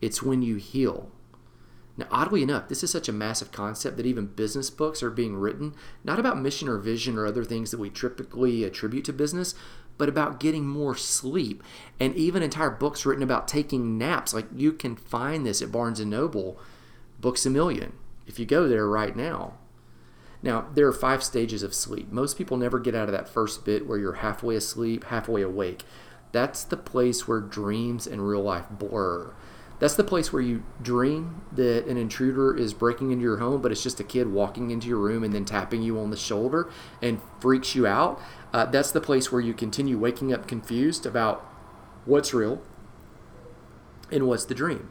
it's 0.01 0.23
when 0.23 0.43
you 0.43 0.57
heal. 0.57 1.11
Now, 1.97 2.07
oddly 2.11 2.43
enough, 2.43 2.69
this 2.69 2.83
is 2.83 2.91
such 2.91 3.09
a 3.09 3.13
massive 3.13 3.53
concept 3.53 3.99
that 3.99 4.07
even 4.07 4.27
business 4.27 4.71
books 4.71 5.03
are 5.03 5.11
being 5.11 5.37
written, 5.37 5.75
not 6.03 6.19
about 6.19 6.41
mission 6.41 6.69
or 6.69 6.79
vision 6.79 7.19
or 7.19 7.27
other 7.27 7.45
things 7.45 7.71
that 7.71 7.81
we 7.81 7.91
typically 7.91 8.65
attribute 8.65 9.05
to 9.07 9.13
business, 9.13 9.55
but 9.99 10.09
about 10.09 10.41
getting 10.41 10.67
more 10.67 10.97
sleep. 10.97 11.63
And 12.01 12.15
even 12.17 12.43
entire 12.43 12.71
books 12.71 13.05
written 13.05 13.23
about 13.23 13.47
taking 13.47 13.99
naps. 13.99 14.33
Like 14.33 14.47
you 14.55 14.73
can 14.73 14.97
find 14.97 15.45
this 15.45 15.61
at 15.61 15.71
Barnes 15.71 16.01
and 16.01 16.11
Noble, 16.11 16.59
Books 17.21 17.45
a 17.45 17.51
Million, 17.51 17.93
if 18.27 18.39
you 18.39 18.47
go 18.47 18.67
there 18.67 18.89
right 18.89 19.15
now. 19.15 19.59
Now, 20.43 20.67
there 20.75 20.87
are 20.89 20.93
five 20.93 21.23
stages 21.23 21.63
of 21.63 21.73
sleep. 21.73 22.11
Most 22.11 22.37
people 22.37 22.57
never 22.57 22.81
get 22.81 22.95
out 22.95 23.09
of 23.09 23.13
that 23.13 23.29
first 23.29 23.65
bit 23.65 23.87
where 23.87 23.99
you're 23.99 24.15
halfway 24.15 24.57
asleep, 24.57 25.05
halfway 25.05 25.43
awake. 25.43 25.85
That's 26.33 26.65
the 26.65 26.77
place 26.77 27.29
where 27.29 27.41
dreams 27.41 28.07
and 28.07 28.27
real 28.27 28.43
life 28.43 28.67
blur. 28.71 29.35
That's 29.79 29.95
the 29.95 30.05
place 30.05 30.33
where 30.33 30.43
you 30.43 30.63
dream 30.81 31.43
that 31.53 31.87
an 31.87 31.97
intruder 31.97 32.57
is 32.57 32.73
breaking 32.73 33.11
into 33.11 33.23
your 33.23 33.39
home, 33.39 33.61
but 33.61 33.73
it's 33.73 33.83
just 33.83 33.99
a 33.99 34.05
kid 34.05 34.29
walking 34.29 34.71
into 34.71 34.87
your 34.87 34.99
room 34.99 35.25
and 35.25 35.35
then 35.35 35.45
tapping 35.45 35.83
you 35.83 35.99
on 35.99 36.11
the 36.11 36.17
shoulder 36.17 36.71
and 37.03 37.21
freaks 37.41 37.75
you 37.75 37.87
out. 37.87 38.21
Uh, 38.53 38.65
that's 38.65 38.93
the 38.93 39.01
place 39.01 39.33
where 39.33 39.41
you 39.41 39.53
continue 39.53 39.99
waking 39.99 40.33
up 40.33 40.47
confused 40.47 41.05
about 41.05 41.41
what's 42.05 42.33
real 42.33 42.63
and 44.13 44.29
what's 44.29 44.45
the 44.45 44.55
dream. 44.55 44.89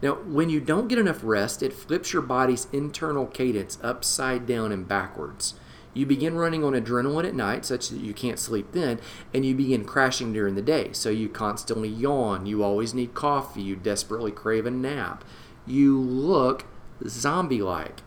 Now, 0.00 0.14
when 0.14 0.48
you 0.48 0.60
don't 0.60 0.88
get 0.88 0.98
enough 0.98 1.20
rest, 1.22 1.62
it 1.62 1.72
flips 1.72 2.12
your 2.12 2.22
body's 2.22 2.68
internal 2.72 3.26
cadence 3.26 3.78
upside 3.82 4.46
down 4.46 4.70
and 4.70 4.86
backwards. 4.86 5.54
You 5.94 6.06
begin 6.06 6.36
running 6.36 6.62
on 6.62 6.74
adrenaline 6.74 7.26
at 7.26 7.34
night, 7.34 7.64
such 7.64 7.88
that 7.88 8.00
you 8.00 8.14
can't 8.14 8.38
sleep 8.38 8.72
then, 8.72 9.00
and 9.34 9.44
you 9.44 9.54
begin 9.54 9.84
crashing 9.84 10.32
during 10.32 10.54
the 10.54 10.62
day. 10.62 10.90
So 10.92 11.10
you 11.10 11.28
constantly 11.28 11.88
yawn, 11.88 12.46
you 12.46 12.62
always 12.62 12.94
need 12.94 13.14
coffee, 13.14 13.62
you 13.62 13.74
desperately 13.74 14.30
crave 14.30 14.66
a 14.66 14.70
nap. 14.70 15.24
You 15.66 15.98
look 15.98 16.66
zombie 17.08 17.62
like. 17.62 18.00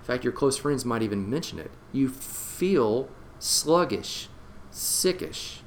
In 0.00 0.04
fact, 0.04 0.24
your 0.24 0.32
close 0.32 0.56
friends 0.56 0.86
might 0.86 1.02
even 1.02 1.28
mention 1.28 1.58
it. 1.58 1.70
You 1.92 2.08
feel 2.08 3.10
sluggish, 3.38 4.28
sickish. 4.72 5.58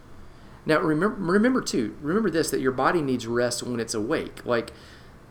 Now, 0.66 0.80
remember, 0.80 1.18
remember 1.32 1.62
too, 1.62 1.96
remember 2.02 2.32
this 2.32 2.50
that 2.50 2.62
your 2.62 2.72
body 2.72 3.02
needs 3.02 3.28
rest 3.28 3.62
when 3.62 3.80
it's 3.80 3.94
awake. 3.94 4.44
Like, 4.46 4.72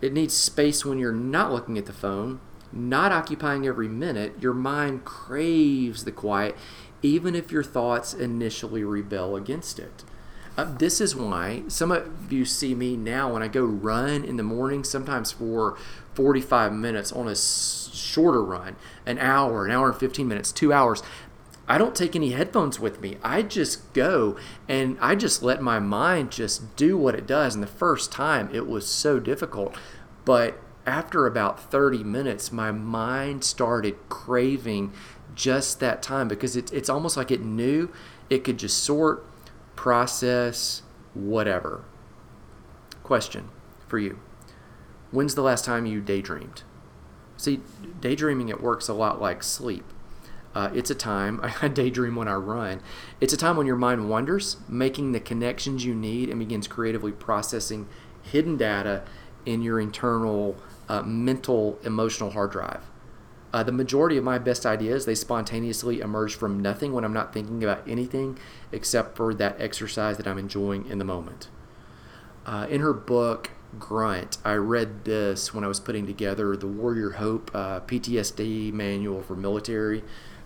it 0.00 0.12
needs 0.12 0.34
space 0.34 0.84
when 0.84 0.98
you're 0.98 1.12
not 1.12 1.52
looking 1.52 1.78
at 1.78 1.86
the 1.86 1.92
phone, 1.92 2.40
not 2.72 3.12
occupying 3.12 3.66
every 3.66 3.88
minute. 3.88 4.34
Your 4.40 4.54
mind 4.54 5.04
craves 5.04 6.04
the 6.04 6.12
quiet, 6.12 6.56
even 7.02 7.34
if 7.34 7.52
your 7.52 7.62
thoughts 7.62 8.14
initially 8.14 8.84
rebel 8.84 9.36
against 9.36 9.78
it. 9.78 10.04
Uh, 10.56 10.64
this 10.64 11.00
is 11.00 11.14
why 11.16 11.62
some 11.68 11.90
of 11.90 12.32
you 12.32 12.44
see 12.44 12.74
me 12.74 12.96
now 12.96 13.32
when 13.32 13.42
I 13.42 13.48
go 13.48 13.64
run 13.64 14.24
in 14.24 14.36
the 14.36 14.42
morning, 14.42 14.84
sometimes 14.84 15.32
for 15.32 15.78
45 16.14 16.72
minutes 16.72 17.12
on 17.12 17.28
a 17.28 17.36
shorter 17.36 18.42
run, 18.42 18.76
an 19.06 19.18
hour, 19.18 19.64
an 19.64 19.70
hour 19.70 19.90
and 19.90 19.98
15 19.98 20.26
minutes, 20.26 20.52
two 20.52 20.72
hours. 20.72 21.02
I 21.70 21.78
don't 21.78 21.94
take 21.94 22.16
any 22.16 22.32
headphones 22.32 22.80
with 22.80 23.00
me. 23.00 23.16
I 23.22 23.42
just 23.42 23.92
go 23.92 24.36
and 24.68 24.98
I 25.00 25.14
just 25.14 25.40
let 25.40 25.62
my 25.62 25.78
mind 25.78 26.32
just 26.32 26.74
do 26.74 26.98
what 26.98 27.14
it 27.14 27.28
does. 27.28 27.54
And 27.54 27.62
the 27.62 27.68
first 27.68 28.10
time 28.10 28.50
it 28.52 28.66
was 28.66 28.88
so 28.88 29.20
difficult. 29.20 29.76
But 30.24 30.58
after 30.84 31.28
about 31.28 31.70
30 31.70 32.02
minutes, 32.02 32.50
my 32.50 32.72
mind 32.72 33.44
started 33.44 33.94
craving 34.08 34.92
just 35.36 35.78
that 35.78 36.02
time 36.02 36.26
because 36.26 36.56
it, 36.56 36.72
it's 36.72 36.88
almost 36.88 37.16
like 37.16 37.30
it 37.30 37.40
knew 37.40 37.92
it 38.28 38.42
could 38.42 38.58
just 38.58 38.82
sort, 38.82 39.24
process, 39.76 40.82
whatever. 41.14 41.84
Question 43.04 43.48
for 43.86 44.00
you 44.00 44.18
When's 45.12 45.36
the 45.36 45.42
last 45.42 45.64
time 45.64 45.86
you 45.86 46.00
daydreamed? 46.00 46.64
See, 47.36 47.60
daydreaming 48.00 48.48
it 48.48 48.60
works 48.60 48.88
a 48.88 48.92
lot 48.92 49.20
like 49.20 49.44
sleep. 49.44 49.84
Uh, 50.54 50.70
it's 50.74 50.90
a 50.90 50.94
time, 50.94 51.40
I 51.62 51.68
daydream 51.68 52.16
when 52.16 52.28
I 52.28 52.34
run. 52.34 52.80
It's 53.20 53.32
a 53.32 53.36
time 53.36 53.56
when 53.56 53.66
your 53.66 53.76
mind 53.76 54.08
wanders, 54.08 54.56
making 54.68 55.12
the 55.12 55.20
connections 55.20 55.84
you 55.84 55.94
need, 55.94 56.28
and 56.28 56.38
begins 56.38 56.66
creatively 56.66 57.12
processing 57.12 57.88
hidden 58.22 58.56
data 58.56 59.02
in 59.46 59.62
your 59.62 59.80
internal 59.80 60.56
uh, 60.88 61.02
mental, 61.02 61.78
emotional 61.84 62.30
hard 62.30 62.50
drive. 62.50 62.82
Uh, 63.52 63.62
the 63.64 63.72
majority 63.72 64.16
of 64.16 64.22
my 64.22 64.38
best 64.38 64.64
ideas, 64.64 65.06
they 65.06 65.14
spontaneously 65.14 66.00
emerge 66.00 66.36
from 66.36 66.60
nothing 66.60 66.92
when 66.92 67.04
I'm 67.04 67.12
not 67.12 67.32
thinking 67.32 67.64
about 67.64 67.86
anything 67.88 68.38
except 68.70 69.16
for 69.16 69.34
that 69.34 69.60
exercise 69.60 70.16
that 70.18 70.26
I'm 70.26 70.38
enjoying 70.38 70.86
in 70.86 70.98
the 70.98 71.04
moment. 71.04 71.48
Uh, 72.46 72.66
in 72.70 72.80
her 72.80 72.92
book, 72.92 73.50
Grunt, 73.78 74.38
I 74.44 74.54
read 74.54 75.04
this 75.04 75.52
when 75.52 75.64
I 75.64 75.68
was 75.68 75.80
putting 75.80 76.06
together 76.06 76.56
the 76.56 76.66
Warrior 76.66 77.10
Hope 77.10 77.50
uh, 77.54 77.80
PTSD 77.80 78.72
manual 78.72 79.22
for 79.22 79.34
military 79.36 80.02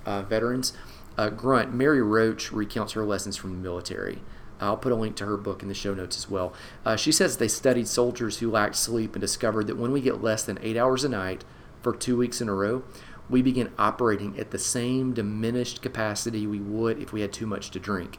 uh, 0.06 0.22
veterans. 0.22 0.72
Uh, 1.16 1.30
Grunt, 1.30 1.72
Mary 1.72 2.02
Roach 2.02 2.50
recounts 2.52 2.92
her 2.94 3.04
lessons 3.04 3.36
from 3.36 3.52
the 3.52 3.62
military. 3.62 4.20
I'll 4.60 4.76
put 4.76 4.92
a 4.92 4.96
link 4.96 5.16
to 5.16 5.26
her 5.26 5.36
book 5.36 5.62
in 5.62 5.68
the 5.68 5.74
show 5.74 5.94
notes 5.94 6.16
as 6.16 6.30
well. 6.30 6.54
Uh, 6.84 6.96
she 6.96 7.12
says 7.12 7.36
they 7.36 7.48
studied 7.48 7.88
soldiers 7.88 8.38
who 8.38 8.50
lacked 8.50 8.76
sleep 8.76 9.14
and 9.14 9.20
discovered 9.20 9.66
that 9.66 9.76
when 9.76 9.92
we 9.92 10.00
get 10.00 10.22
less 10.22 10.42
than 10.42 10.58
eight 10.62 10.76
hours 10.76 11.04
a 11.04 11.08
night 11.08 11.44
for 11.82 11.94
two 11.94 12.16
weeks 12.16 12.40
in 12.40 12.48
a 12.48 12.54
row, 12.54 12.82
we 13.28 13.42
begin 13.42 13.72
operating 13.78 14.38
at 14.38 14.50
the 14.50 14.58
same 14.58 15.12
diminished 15.12 15.82
capacity 15.82 16.46
we 16.46 16.60
would 16.60 16.98
if 16.98 17.12
we 17.12 17.20
had 17.20 17.32
too 17.32 17.46
much 17.46 17.70
to 17.70 17.78
drink. 17.78 18.18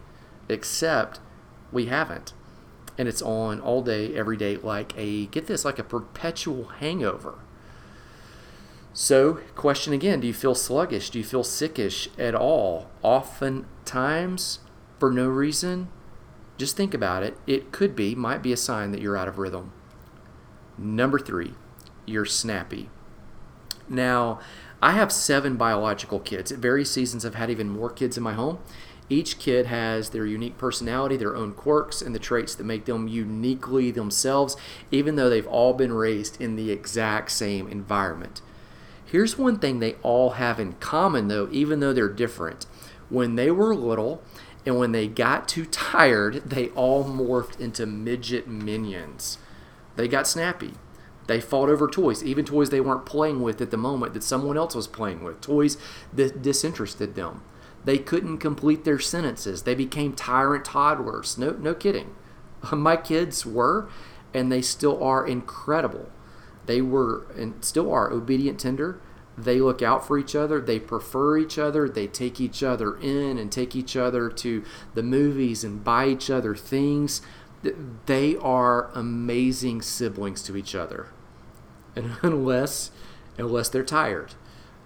Except 0.50 1.20
we 1.72 1.86
haven't. 1.86 2.34
And 2.98 3.08
it's 3.08 3.22
on 3.22 3.60
all 3.60 3.82
day, 3.82 4.16
every 4.16 4.38
day, 4.38 4.58
like 4.58 4.94
a, 4.98 5.26
get 5.28 5.48
this, 5.48 5.66
like 5.66 5.80
a 5.80 5.84
perpetual 5.84 6.66
hangover. 6.66 7.40
So, 8.98 9.40
question 9.56 9.92
again 9.92 10.22
do 10.22 10.28
you 10.28 10.34
feel 10.34 10.56
sluggish? 10.56 11.10
Do 11.10 11.20
you 11.20 11.26
feel 11.26 11.44
sickish 11.44 12.08
at 12.18 12.34
all? 12.34 12.90
Oftentimes, 13.02 14.60
for 15.00 15.12
no 15.12 15.28
reason, 15.28 15.90
just 16.58 16.78
think 16.78 16.94
about 16.94 17.22
it. 17.22 17.38
It 17.46 17.74
could 17.74 17.94
be, 17.94 18.16
might 18.16 18.42
be 18.42 18.54
a 18.54 18.58
sign 18.58 18.94
that 18.94 19.02
you're 19.02 19.18
out 19.18 19.28
of 19.28 19.38
rhythm. 19.38 19.74
Number 20.78 21.20
three, 21.20 21.56
you're 22.06 22.24
snappy. 22.24 22.90
Now, 23.90 24.40
I 24.82 24.94
have 24.94 25.12
seven 25.12 25.58
biological 25.58 26.22
kids. 26.22 26.50
At 26.50 26.60
various 26.60 26.90
seasons, 26.90 27.26
I've 27.26 27.36
had 27.36 27.50
even 27.50 27.68
more 27.68 27.90
kids 27.90 28.16
in 28.16 28.24
my 28.24 28.34
home. 28.34 28.60
Each 29.10 29.38
kid 29.38 29.66
has 29.66 30.12
their 30.12 30.26
unique 30.26 30.58
personality, 30.58 31.18
their 31.18 31.36
own 31.36 31.52
quirks, 31.52 32.02
and 32.02 32.16
the 32.16 32.20
traits 32.20 32.56
that 32.56 32.64
make 32.64 32.86
them 32.86 33.10
uniquely 33.10 33.92
themselves, 33.92 34.56
even 34.90 35.18
though 35.18 35.30
they've 35.30 35.46
all 35.46 35.74
been 35.74 35.92
raised 35.92 36.40
in 36.40 36.56
the 36.56 36.72
exact 36.72 37.32
same 37.32 37.68
environment. 37.68 38.42
Here's 39.06 39.38
one 39.38 39.60
thing 39.60 39.80
they 39.80 39.94
all 40.02 40.32
have 40.32 40.60
in 40.60 40.74
common, 40.74 41.28
though, 41.28 41.48
even 41.52 41.80
though 41.80 41.94
they're 41.94 42.10
different. 42.10 42.66
When 43.10 43.36
they 43.36 43.52
were 43.52 43.76
little 43.76 44.24
and 44.66 44.78
when 44.78 44.92
they 44.92 45.08
got 45.08 45.48
too 45.48 45.66
tired, 45.66 46.50
they 46.50 46.70
all 46.70 47.06
morphed 47.06 47.60
into 47.60 47.86
midget 47.86 48.48
minions. 48.48 49.38
They 49.96 50.08
got 50.08 50.28
snappy. 50.28 50.74
They 51.28 51.40
fought 51.40 51.70
over 51.70 51.88
toys, 51.88 52.24
even 52.24 52.46
toys 52.46 52.70
they 52.70 52.82
weren't 52.82 53.06
playing 53.06 53.42
with 53.42 53.62
at 53.62 53.72
the 53.72 53.78
moment 53.78 54.14
that 54.14 54.24
someone 54.24 54.58
else 54.58 54.76
was 54.76 54.88
playing 54.88 55.24
with, 55.24 55.42
toys 55.42 55.78
that 56.14 56.42
disinterested 56.42 57.16
them. 57.16 57.42
They 57.84 57.98
couldn't 57.98 58.40
complete 58.40 58.84
their 58.84 59.00
sentences. 59.00 59.64
They 59.64 59.76
became 59.76 60.14
tyrant 60.14 60.66
toddlers. 60.66 61.38
No, 61.38 61.52
no 61.52 61.74
kidding. 61.74 62.16
My 62.72 62.96
kids 62.96 63.46
were, 63.46 63.90
and 64.34 64.52
they 64.52 64.62
still 64.62 65.02
are 65.04 65.26
incredible. 65.26 66.10
They 66.66 66.82
were 66.82 67.26
and 67.38 67.64
still 67.64 67.92
are 67.92 68.12
obedient 68.12 68.60
tender. 68.60 69.00
They 69.38 69.60
look 69.60 69.82
out 69.82 70.08
for 70.08 70.18
each 70.18 70.36
other. 70.36 70.62
They 70.62 70.80
prefer 70.80 71.38
each 71.38 71.58
other. 71.58 71.90
They 71.90 72.08
take 72.08 72.40
each 72.40 72.64
other 72.64 72.98
in 72.98 73.38
and 73.38 73.52
take 73.52 73.76
each 73.76 73.98
other 73.98 74.30
to 74.30 74.64
the 74.94 75.04
movies 75.04 75.64
and 75.64 75.84
buy 75.84 76.08
each 76.08 76.30
other 76.30 76.56
things. 76.56 77.22
They 78.06 78.36
are 78.38 78.92
amazing 78.94 79.82
siblings 79.82 80.42
to 80.44 80.56
each 80.56 80.74
other. 80.74 81.08
And 81.96 82.12
unless 82.22 82.92
unless 83.38 83.70
they're 83.70 83.84
tired. 83.84 84.34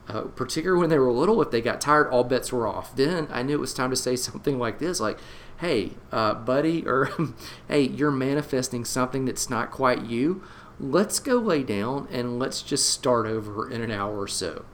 Uh, 0.08 0.22
particularly 0.22 0.80
when 0.82 0.89
they 0.89 0.98
were 0.98 1.12
little, 1.12 1.39
if 1.39 1.52
they 1.52 1.62
got 1.62 1.80
tired, 1.80 2.10
all 2.10 2.24
bets 2.24 2.52
were 2.52 2.65
off. 2.65 2.96
Then 2.96 3.28
I 3.30 3.44
knew 3.44 3.54
it 3.54 3.60
was 3.60 3.76
time 3.76 3.92
to 3.92 3.96
say 3.96 4.15
something 4.15 4.58
like 4.58 4.80
this, 4.80 5.00
like, 5.00 5.20
"Hey, 5.58 5.92
uh, 6.12 6.34
buddy," 6.34 6.84
or 6.88 7.12
"Hey, 7.68 7.84
you're 7.84 8.10
manifesting 8.10 8.86
something 8.86 9.26
that's 9.26 9.50
not 9.52 9.70
quite 9.70 10.06
you." 10.06 10.42
Let's 10.80 11.20
go 11.20 11.36
lay 11.36 11.63
down 11.63 12.08
and 12.12 12.39
let's 12.39 12.62
just 12.62 12.89
start 12.89 13.28
over 13.28 13.70
in 13.70 13.82
an 13.82 13.92
hour 13.92 14.20
or 14.20 14.28
so. 14.28 14.65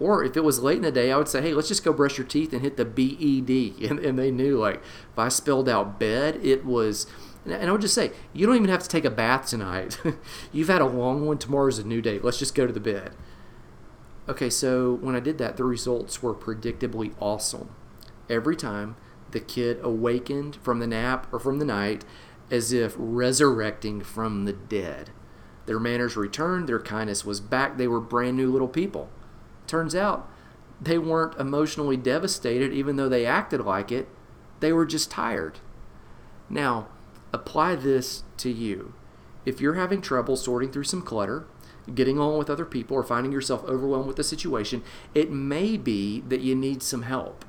Or 0.00 0.22
if 0.22 0.36
it 0.36 0.44
was 0.44 0.60
late 0.60 0.76
in 0.76 0.82
the 0.82 0.92
day, 0.92 1.10
I 1.10 1.16
would 1.16 1.28
say, 1.28 1.42
hey, 1.42 1.54
let's 1.54 1.68
just 1.68 1.84
go 1.84 1.92
brush 1.92 2.18
your 2.18 2.26
teeth 2.26 2.52
and 2.52 2.62
hit 2.62 2.76
the 2.76 2.84
BED. 2.84 3.88
And, 3.90 3.98
and 3.98 4.18
they 4.18 4.30
knew, 4.30 4.56
like, 4.56 4.76
if 4.76 5.18
I 5.18 5.28
spelled 5.28 5.68
out 5.68 5.98
bed, 5.98 6.38
it 6.42 6.64
was. 6.64 7.06
And 7.44 7.68
I 7.68 7.72
would 7.72 7.80
just 7.80 7.94
say, 7.94 8.12
you 8.32 8.46
don't 8.46 8.56
even 8.56 8.68
have 8.68 8.82
to 8.82 8.88
take 8.88 9.04
a 9.04 9.10
bath 9.10 9.46
tonight. 9.46 9.98
You've 10.52 10.68
had 10.68 10.82
a 10.82 10.86
long 10.86 11.26
one. 11.26 11.38
Tomorrow's 11.38 11.78
a 11.78 11.84
new 11.84 12.02
day. 12.02 12.18
Let's 12.18 12.38
just 12.38 12.54
go 12.54 12.66
to 12.66 12.72
the 12.72 12.80
bed. 12.80 13.12
Okay, 14.28 14.50
so 14.50 14.98
when 15.00 15.16
I 15.16 15.20
did 15.20 15.38
that, 15.38 15.56
the 15.56 15.64
results 15.64 16.22
were 16.22 16.34
predictably 16.34 17.14
awesome. 17.18 17.70
Every 18.28 18.54
time 18.54 18.96
the 19.30 19.40
kid 19.40 19.78
awakened 19.82 20.56
from 20.56 20.80
the 20.80 20.86
nap 20.86 21.26
or 21.32 21.38
from 21.38 21.58
the 21.58 21.64
night 21.64 22.04
as 22.50 22.72
if 22.72 22.94
resurrecting 22.98 24.02
from 24.02 24.44
the 24.44 24.52
dead. 24.52 25.10
Their 25.68 25.78
manners 25.78 26.16
returned, 26.16 26.66
their 26.66 26.80
kindness 26.80 27.26
was 27.26 27.40
back, 27.40 27.76
they 27.76 27.86
were 27.86 28.00
brand 28.00 28.38
new 28.38 28.50
little 28.50 28.68
people. 28.68 29.10
Turns 29.66 29.94
out 29.94 30.26
they 30.80 30.96
weren't 30.96 31.38
emotionally 31.38 31.98
devastated, 31.98 32.72
even 32.72 32.96
though 32.96 33.10
they 33.10 33.26
acted 33.26 33.60
like 33.60 33.92
it, 33.92 34.08
they 34.60 34.72
were 34.72 34.86
just 34.86 35.10
tired. 35.10 35.58
Now, 36.48 36.88
apply 37.34 37.76
this 37.76 38.22
to 38.38 38.50
you. 38.50 38.94
If 39.44 39.60
you're 39.60 39.74
having 39.74 40.00
trouble 40.00 40.36
sorting 40.36 40.72
through 40.72 40.84
some 40.84 41.02
clutter, 41.02 41.46
getting 41.94 42.18
on 42.18 42.38
with 42.38 42.48
other 42.48 42.64
people, 42.64 42.96
or 42.96 43.02
finding 43.02 43.32
yourself 43.32 43.62
overwhelmed 43.64 44.06
with 44.06 44.16
the 44.16 44.24
situation, 44.24 44.82
it 45.14 45.30
may 45.30 45.76
be 45.76 46.20
that 46.22 46.40
you 46.40 46.54
need 46.54 46.82
some 46.82 47.02
help. 47.02 47.44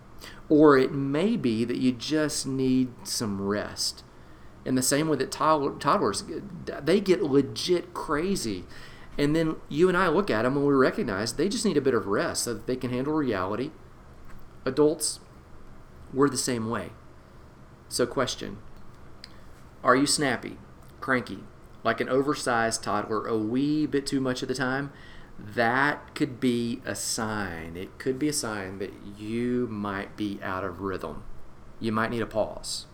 Or 0.49 0.77
it 0.77 0.91
may 0.91 1.37
be 1.37 1.63
that 1.63 1.77
you 1.77 1.93
just 1.93 2.45
need 2.45 2.89
some 3.05 3.41
rest. 3.41 4.03
In 4.69 4.75
the 4.75 4.83
same 4.83 5.09
way 5.09 5.17
that 5.17 5.31
toddlers, 5.31 6.23
they 6.67 7.01
get 7.01 7.23
legit 7.23 7.91
crazy. 7.95 8.65
And 9.17 9.35
then 9.35 9.55
you 9.67 9.89
and 9.89 9.97
I 9.97 10.09
look 10.09 10.29
at 10.29 10.43
them 10.43 10.55
and 10.55 10.63
we 10.63 10.75
recognize 10.75 11.33
they 11.33 11.49
just 11.49 11.65
need 11.65 11.75
a 11.75 11.81
bit 11.81 11.95
of 11.95 12.05
rest 12.05 12.43
so 12.43 12.53
that 12.53 12.67
they 12.67 12.75
can 12.75 12.91
handle 12.91 13.13
reality. 13.13 13.71
Adults, 14.65 15.21
we're 16.13 16.29
the 16.29 16.37
same 16.37 16.69
way. 16.69 16.91
So, 17.87 18.05
question 18.05 18.59
Are 19.83 19.95
you 19.95 20.05
snappy, 20.05 20.59
cranky, 21.01 21.45
like 21.83 21.99
an 21.99 22.07
oversized 22.07 22.83
toddler 22.83 23.25
a 23.25 23.35
wee 23.35 23.87
bit 23.87 24.05
too 24.05 24.21
much 24.21 24.43
of 24.43 24.47
the 24.47 24.53
time? 24.53 24.93
That 25.39 26.13
could 26.13 26.39
be 26.39 26.83
a 26.85 26.93
sign. 26.93 27.75
It 27.75 27.97
could 27.97 28.19
be 28.19 28.29
a 28.29 28.33
sign 28.33 28.77
that 28.77 28.93
you 29.17 29.65
might 29.65 30.15
be 30.15 30.39
out 30.43 30.63
of 30.63 30.79
rhythm. 30.79 31.23
You 31.79 31.91
might 31.91 32.11
need 32.11 32.21
a 32.21 32.27
pause. 32.27 32.85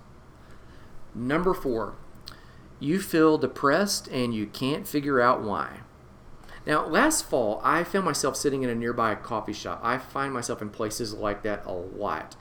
Number 1.15 1.53
four, 1.53 1.95
you 2.79 2.99
feel 2.99 3.37
depressed 3.37 4.07
and 4.09 4.35
you 4.35 4.45
can't 4.45 4.87
figure 4.87 5.21
out 5.21 5.41
why. 5.41 5.79
Now, 6.67 6.85
last 6.85 7.29
fall, 7.29 7.61
I 7.63 7.83
found 7.83 8.05
myself 8.05 8.35
sitting 8.35 8.63
in 8.63 8.69
a 8.69 8.75
nearby 8.75 9.15
coffee 9.15 9.53
shop. 9.53 9.79
I 9.83 9.97
find 9.97 10.33
myself 10.33 10.61
in 10.61 10.69
places 10.69 11.13
like 11.13 11.43
that 11.43 11.65
a 11.65 11.71
lot. 11.71 12.35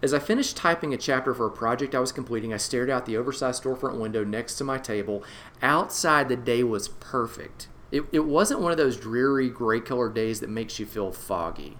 As 0.00 0.14
I 0.14 0.20
finished 0.20 0.56
typing 0.56 0.94
a 0.94 0.96
chapter 0.96 1.34
for 1.34 1.46
a 1.46 1.50
project 1.50 1.94
I 1.94 1.98
was 1.98 2.12
completing, 2.12 2.54
I 2.54 2.56
stared 2.56 2.88
out 2.88 3.04
the 3.04 3.16
oversized 3.16 3.64
storefront 3.64 3.98
window 3.98 4.24
next 4.24 4.54
to 4.56 4.64
my 4.64 4.78
table. 4.78 5.24
Outside, 5.60 6.28
the 6.28 6.36
day 6.36 6.62
was 6.62 6.88
perfect. 6.88 7.66
It, 7.90 8.04
it 8.12 8.24
wasn't 8.24 8.60
one 8.60 8.70
of 8.70 8.78
those 8.78 8.96
dreary 8.96 9.48
gray 9.48 9.80
colored 9.80 10.14
days 10.14 10.38
that 10.38 10.50
makes 10.50 10.78
you 10.78 10.86
feel 10.86 11.10
foggy. 11.10 11.78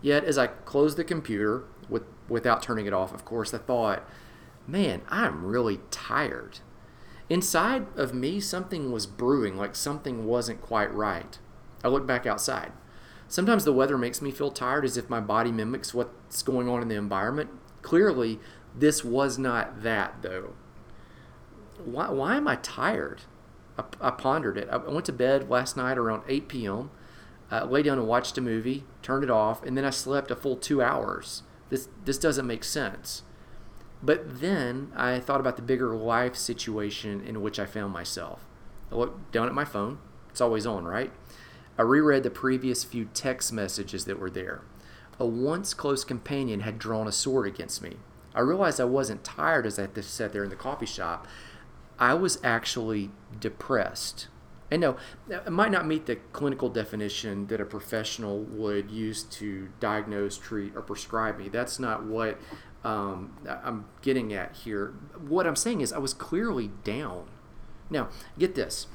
Yet, 0.00 0.24
as 0.24 0.38
I 0.38 0.48
closed 0.48 0.96
the 0.96 1.04
computer, 1.04 1.64
with, 1.88 2.02
without 2.28 2.62
turning 2.62 2.86
it 2.86 2.92
off, 2.92 3.14
of 3.14 3.24
course, 3.24 3.54
I 3.54 3.58
thought, 3.58 4.02
man, 4.72 5.02
I'm 5.08 5.44
really 5.44 5.80
tired. 5.90 6.60
Inside 7.28 7.86
of 7.96 8.14
me, 8.14 8.40
something 8.40 8.90
was 8.90 9.06
brewing, 9.06 9.56
like 9.56 9.76
something 9.76 10.24
wasn't 10.24 10.62
quite 10.62 10.92
right. 10.92 11.38
I 11.84 11.88
looked 11.88 12.06
back 12.06 12.26
outside. 12.26 12.72
Sometimes 13.28 13.64
the 13.64 13.72
weather 13.72 13.98
makes 13.98 14.22
me 14.22 14.30
feel 14.30 14.50
tired 14.50 14.84
as 14.84 14.96
if 14.96 15.10
my 15.10 15.20
body 15.20 15.52
mimics 15.52 15.94
what's 15.94 16.42
going 16.42 16.68
on 16.68 16.82
in 16.82 16.88
the 16.88 16.96
environment. 16.96 17.50
Clearly, 17.82 18.40
this 18.74 19.04
was 19.04 19.38
not 19.38 19.82
that, 19.82 20.22
though. 20.22 20.54
Why, 21.84 22.10
why 22.10 22.36
am 22.36 22.48
I 22.48 22.56
tired? 22.56 23.22
I, 23.78 23.84
I 24.00 24.10
pondered 24.10 24.56
it. 24.56 24.68
I 24.70 24.76
went 24.78 25.04
to 25.06 25.12
bed 25.12 25.50
last 25.50 25.76
night 25.76 25.98
around 25.98 26.22
8 26.28 26.48
p.m., 26.48 26.90
uh, 27.50 27.66
lay 27.66 27.82
down 27.82 27.98
and 27.98 28.08
watched 28.08 28.38
a 28.38 28.40
movie, 28.40 28.84
turned 29.02 29.24
it 29.24 29.30
off, 29.30 29.62
and 29.62 29.76
then 29.76 29.84
I 29.84 29.90
slept 29.90 30.30
a 30.30 30.36
full 30.36 30.56
two 30.56 30.80
hours. 30.80 31.42
This, 31.68 31.88
this 32.04 32.16
doesn't 32.16 32.46
make 32.46 32.64
sense. 32.64 33.22
But 34.02 34.40
then 34.40 34.92
I 34.96 35.20
thought 35.20 35.40
about 35.40 35.56
the 35.56 35.62
bigger 35.62 35.94
life 35.94 36.34
situation 36.34 37.22
in 37.24 37.40
which 37.40 37.58
I 37.60 37.66
found 37.66 37.92
myself. 37.92 38.44
I 38.90 38.96
looked 38.96 39.32
down 39.32 39.46
at 39.46 39.54
my 39.54 39.64
phone. 39.64 39.98
It's 40.30 40.40
always 40.40 40.66
on, 40.66 40.84
right? 40.84 41.12
I 41.78 41.82
reread 41.82 42.22
the 42.22 42.30
previous 42.30 42.84
few 42.84 43.06
text 43.14 43.52
messages 43.52 44.04
that 44.06 44.18
were 44.18 44.30
there. 44.30 44.62
A 45.18 45.26
once 45.26 45.72
close 45.72 46.04
companion 46.04 46.60
had 46.60 46.78
drawn 46.78 47.06
a 47.06 47.12
sword 47.12 47.46
against 47.46 47.82
me. 47.82 47.96
I 48.34 48.40
realized 48.40 48.80
I 48.80 48.84
wasn't 48.84 49.24
tired 49.24 49.66
as 49.66 49.78
I 49.78 49.88
sat 50.00 50.32
there 50.32 50.44
in 50.44 50.50
the 50.50 50.56
coffee 50.56 50.86
shop. 50.86 51.26
I 51.98 52.14
was 52.14 52.38
actually 52.42 53.10
depressed. 53.38 54.28
And 54.70 54.80
no, 54.80 54.96
it 55.28 55.50
might 55.50 55.70
not 55.70 55.86
meet 55.86 56.06
the 56.06 56.16
clinical 56.32 56.70
definition 56.70 57.46
that 57.48 57.60
a 57.60 57.66
professional 57.66 58.38
would 58.40 58.90
use 58.90 59.22
to 59.24 59.68
diagnose, 59.80 60.38
treat, 60.38 60.74
or 60.74 60.80
prescribe 60.80 61.38
me. 61.38 61.50
That's 61.50 61.78
not 61.78 62.04
what 62.04 62.40
um, 62.84 63.36
I'm 63.46 63.86
getting 64.00 64.32
at 64.32 64.56
here. 64.56 64.94
What 65.26 65.46
I'm 65.46 65.56
saying 65.56 65.80
is, 65.80 65.92
I 65.92 65.98
was 65.98 66.14
clearly 66.14 66.70
down. 66.84 67.26
Now, 67.90 68.08
get 68.38 68.54
this 68.54 68.86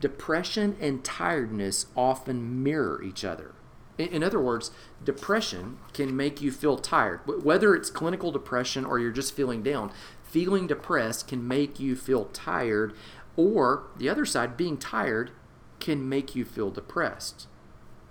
depression 0.00 0.76
and 0.80 1.04
tiredness 1.04 1.86
often 1.94 2.62
mirror 2.62 3.02
each 3.02 3.24
other. 3.24 3.54
In, 3.98 4.08
in 4.08 4.22
other 4.22 4.40
words, 4.40 4.70
depression 5.04 5.78
can 5.92 6.16
make 6.16 6.40
you 6.40 6.50
feel 6.50 6.78
tired. 6.78 7.20
Whether 7.44 7.74
it's 7.74 7.90
clinical 7.90 8.32
depression 8.32 8.84
or 8.84 8.98
you're 8.98 9.10
just 9.10 9.36
feeling 9.36 9.62
down, 9.62 9.92
feeling 10.22 10.66
depressed 10.66 11.28
can 11.28 11.46
make 11.46 11.78
you 11.78 11.96
feel 11.96 12.26
tired, 12.26 12.94
or 13.36 13.84
the 13.96 14.08
other 14.08 14.24
side, 14.24 14.56
being 14.56 14.76
tired, 14.76 15.32
can 15.78 16.08
make 16.08 16.34
you 16.34 16.44
feel 16.44 16.70
depressed. 16.70 17.46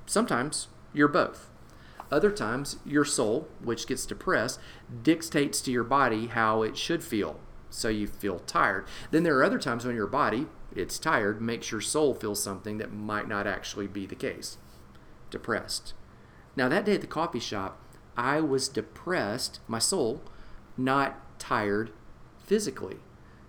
Sometimes 0.05 0.67
you're 0.93 1.07
both. 1.07 1.48
Other 2.11 2.31
times, 2.31 2.77
your 2.85 3.05
soul, 3.05 3.47
which 3.63 3.87
gets 3.87 4.05
depressed, 4.05 4.59
dictates 5.03 5.61
to 5.61 5.71
your 5.71 5.83
body 5.83 6.27
how 6.27 6.63
it 6.63 6.77
should 6.77 7.03
feel, 7.03 7.39
so 7.69 7.87
you 7.87 8.07
feel 8.07 8.39
tired. 8.39 8.85
Then 9.11 9.23
there 9.23 9.37
are 9.37 9.43
other 9.43 9.59
times 9.59 9.85
when 9.85 9.95
your 9.95 10.07
body, 10.07 10.47
it's 10.75 10.97
tired, 10.97 11.41
makes 11.41 11.71
your 11.71 11.81
soul 11.81 12.13
feel 12.13 12.35
something 12.35 12.77
that 12.79 12.93
might 12.93 13.27
not 13.27 13.45
actually 13.47 13.87
be 13.87 14.05
the 14.05 14.15
case 14.15 14.57
depressed. 15.29 15.93
Now, 16.55 16.67
that 16.69 16.85
day 16.85 16.95
at 16.95 17.01
the 17.01 17.07
coffee 17.07 17.39
shop, 17.39 17.79
I 18.17 18.41
was 18.41 18.67
depressed, 18.67 19.59
my 19.67 19.79
soul, 19.79 20.21
not 20.75 21.39
tired 21.39 21.91
physically. 22.43 22.97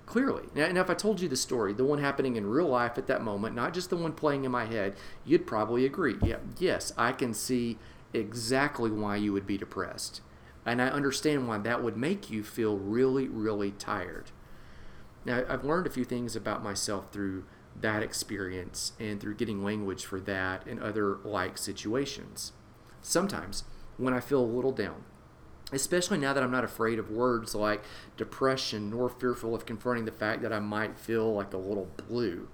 Clearly. 0.06 0.44
Now, 0.54 0.64
if 0.64 0.90
I 0.90 0.94
told 0.94 1.20
you 1.20 1.28
the 1.28 1.36
story, 1.36 1.72
the 1.72 1.84
one 1.84 2.00
happening 2.00 2.36
in 2.36 2.44
real 2.44 2.68
life 2.68 2.98
at 2.98 3.06
that 3.06 3.22
moment, 3.22 3.54
not 3.54 3.72
just 3.72 3.90
the 3.90 3.96
one 3.96 4.12
playing 4.12 4.44
in 4.44 4.50
my 4.50 4.64
head, 4.64 4.96
you'd 5.24 5.46
probably 5.46 5.86
agree. 5.86 6.16
Yeah, 6.22 6.38
yes, 6.58 6.92
I 6.98 7.12
can 7.12 7.32
see 7.32 7.78
exactly 8.12 8.90
why 8.90 9.16
you 9.16 9.32
would 9.32 9.46
be 9.46 9.58
depressed. 9.58 10.20
And 10.66 10.82
I 10.82 10.88
understand 10.88 11.48
why 11.48 11.58
that 11.58 11.82
would 11.82 11.96
make 11.96 12.30
you 12.30 12.42
feel 12.42 12.76
really, 12.76 13.28
really 13.28 13.70
tired. 13.72 14.30
Now, 15.24 15.44
I've 15.48 15.64
learned 15.64 15.86
a 15.86 15.90
few 15.90 16.04
things 16.04 16.36
about 16.36 16.62
myself 16.62 17.12
through 17.12 17.44
that 17.80 18.02
experience 18.02 18.92
and 18.98 19.20
through 19.20 19.36
getting 19.36 19.64
language 19.64 20.04
for 20.04 20.20
that 20.20 20.66
and 20.66 20.80
other 20.80 21.18
like 21.24 21.56
situations. 21.56 22.52
Sometimes, 23.02 23.64
when 23.96 24.12
I 24.14 24.20
feel 24.20 24.40
a 24.40 24.44
little 24.44 24.72
down, 24.72 25.04
especially 25.72 26.18
now 26.18 26.32
that 26.32 26.42
I'm 26.42 26.50
not 26.50 26.64
afraid 26.64 26.98
of 26.98 27.10
words 27.10 27.54
like 27.54 27.84
depression 28.16 28.90
nor 28.90 29.08
fearful 29.08 29.54
of 29.54 29.66
confronting 29.66 30.04
the 30.04 30.12
fact 30.12 30.42
that 30.42 30.52
I 30.52 30.58
might 30.58 30.98
feel 30.98 31.32
like 31.32 31.52
a 31.52 31.58
little 31.58 31.90
blue, 32.08 32.48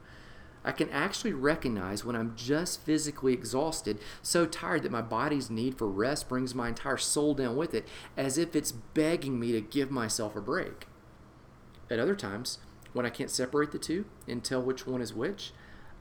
I 0.67 0.73
can 0.73 0.91
actually 0.91 1.33
recognize 1.33 2.05
when 2.05 2.17
I'm 2.17 2.35
just 2.35 2.83
physically 2.83 3.33
exhausted, 3.33 4.01
so 4.21 4.47
tired 4.47 4.83
that 4.83 4.91
my 4.91 5.01
body's 5.01 5.49
need 5.49 5.79
for 5.79 5.87
rest 5.87 6.29
brings 6.29 6.57
my 6.57 6.67
entire 6.67 6.97
soul 6.97 7.35
down 7.35 7.55
with 7.55 7.73
it, 7.73 7.87
as 8.17 8.37
if 8.37 8.57
it's 8.57 8.73
begging 8.73 9.39
me 9.39 9.53
to 9.53 9.61
give 9.61 9.93
myself 9.93 10.35
a 10.35 10.41
break. 10.41 10.89
At 11.89 12.01
other 12.01 12.17
times, 12.17 12.59
when 12.93 13.07
I 13.07 13.11
can't 13.11 13.31
separate 13.31 13.71
the 13.71 13.79
two 13.79 14.07
and 14.27 14.43
tell 14.43 14.61
which 14.61 14.89
one 14.89 15.01
is 15.01 15.15
which, 15.15 15.53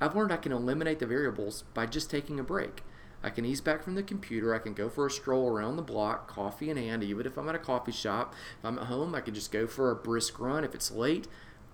I've 0.01 0.15
learned 0.15 0.34
I 0.34 0.38
can 0.38 0.51
eliminate 0.51 0.97
the 0.97 1.06
variables 1.06 1.63
by 1.75 1.86
just 1.86 2.10
taking 2.10 2.39
a 2.39 2.43
break. 2.43 2.82
I 3.21 3.30
can 3.30 3.45
ease 3.45 3.62
back 3.62 3.84
from 3.84 3.93
the 3.93 4.01
computer. 4.01 4.56
I 4.56 4.60
can 4.60 4.73
go 4.73 4.89
for 4.89 5.06
a 5.06 5.12
stroll 5.12 5.47
around 5.47 5.75
the 5.75 5.84
block, 5.84 6.28
coffee 6.28 6.71
in 6.71 6.78
hand, 6.78 7.04
even 7.04 7.28
if 7.28 7.38
I'm 7.38 7.47
at 7.49 7.56
a 7.56 7.60
coffee 7.60 7.91
shop. 7.91 8.34
If 8.58 8.65
I'm 8.65 8.80
at 8.80 8.86
home, 8.86 9.13
I 9.13 9.21
can 9.21 9.36
just 9.36 9.51
go 9.51 9.67
for 9.67 9.91
a 9.91 9.95
brisk 9.95 10.39
run. 10.39 10.63
If 10.63 10.73
it's 10.73 10.89
late, 10.89 11.28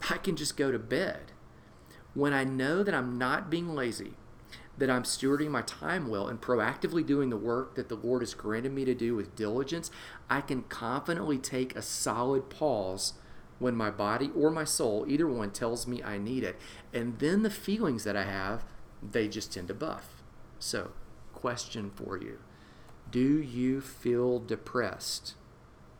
I 0.10 0.18
can 0.18 0.36
just 0.36 0.58
go 0.58 0.74
to 0.74 0.80
bed 0.80 1.32
when 2.14 2.34
I 2.34 2.44
know 2.44 2.84
that 2.84 2.94
I'm 2.94 3.18
not 3.18 3.50
being 3.50 3.74
lazy, 3.74 4.14
that 4.78 4.90
I'm 4.90 5.04
stewarding 5.04 5.50
my 5.50 5.62
time 5.62 6.08
well 6.08 6.28
and 6.28 6.42
proactively 6.42 7.06
doing 7.06 7.30
the 7.30 7.38
work 7.38 7.76
that 7.76 7.90
the 7.90 7.96
Lord 7.96 8.22
has 8.22 8.34
granted 8.34 8.72
me 8.74 8.86
to 8.86 8.96
do 8.96 9.16
with 9.16 9.36
diligence, 9.36 9.92
I 10.30 10.42
can 10.42 10.64
confidently 10.64 11.38
take 11.38 11.76
a 11.76 11.82
solid 11.82 12.50
pause 12.50 13.14
when 13.60 13.76
my 13.76 13.92
body 13.92 14.32
or 14.36 14.50
my 14.50 14.64
soul, 14.64 15.06
either 15.08 15.28
one, 15.28 15.52
tells 15.52 15.86
me 15.86 16.02
I 16.02 16.18
need 16.18 16.44
it. 16.44 16.60
And 16.92 17.20
then 17.20 17.44
the 17.44 17.50
feelings 17.52 18.04
that 18.06 18.16
I 18.16 18.24
have, 18.24 18.66
they 19.04 19.28
just 19.28 19.54
tend 19.54 19.68
to 19.68 19.74
buff. 19.76 20.24
So, 20.58 20.92
question 21.34 21.92
for 21.92 22.18
you 22.18 22.40
Do 23.10 23.40
you 23.40 23.82
feel 23.82 24.40
depressed? 24.40 25.36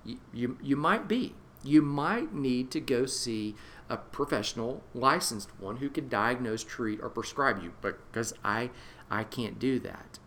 You, 0.04 0.18
you, 0.34 0.58
you 0.62 0.76
might 0.76 1.08
be. 1.08 1.36
You 1.64 1.84
might 1.84 2.34
need 2.34 2.72
to 2.72 2.80
go 2.80 3.06
see 3.06 3.56
a 3.92 3.98
professional, 3.98 4.82
licensed 4.94 5.50
one 5.60 5.76
who 5.78 5.90
can 5.90 6.08
diagnose, 6.08 6.64
treat, 6.64 7.02
or 7.02 7.10
prescribe 7.10 7.62
you 7.62 7.74
because 7.82 8.34
I, 8.44 8.72
I 9.10 9.26
can't 9.26 9.60
do 9.60 9.80
that. 9.80 10.18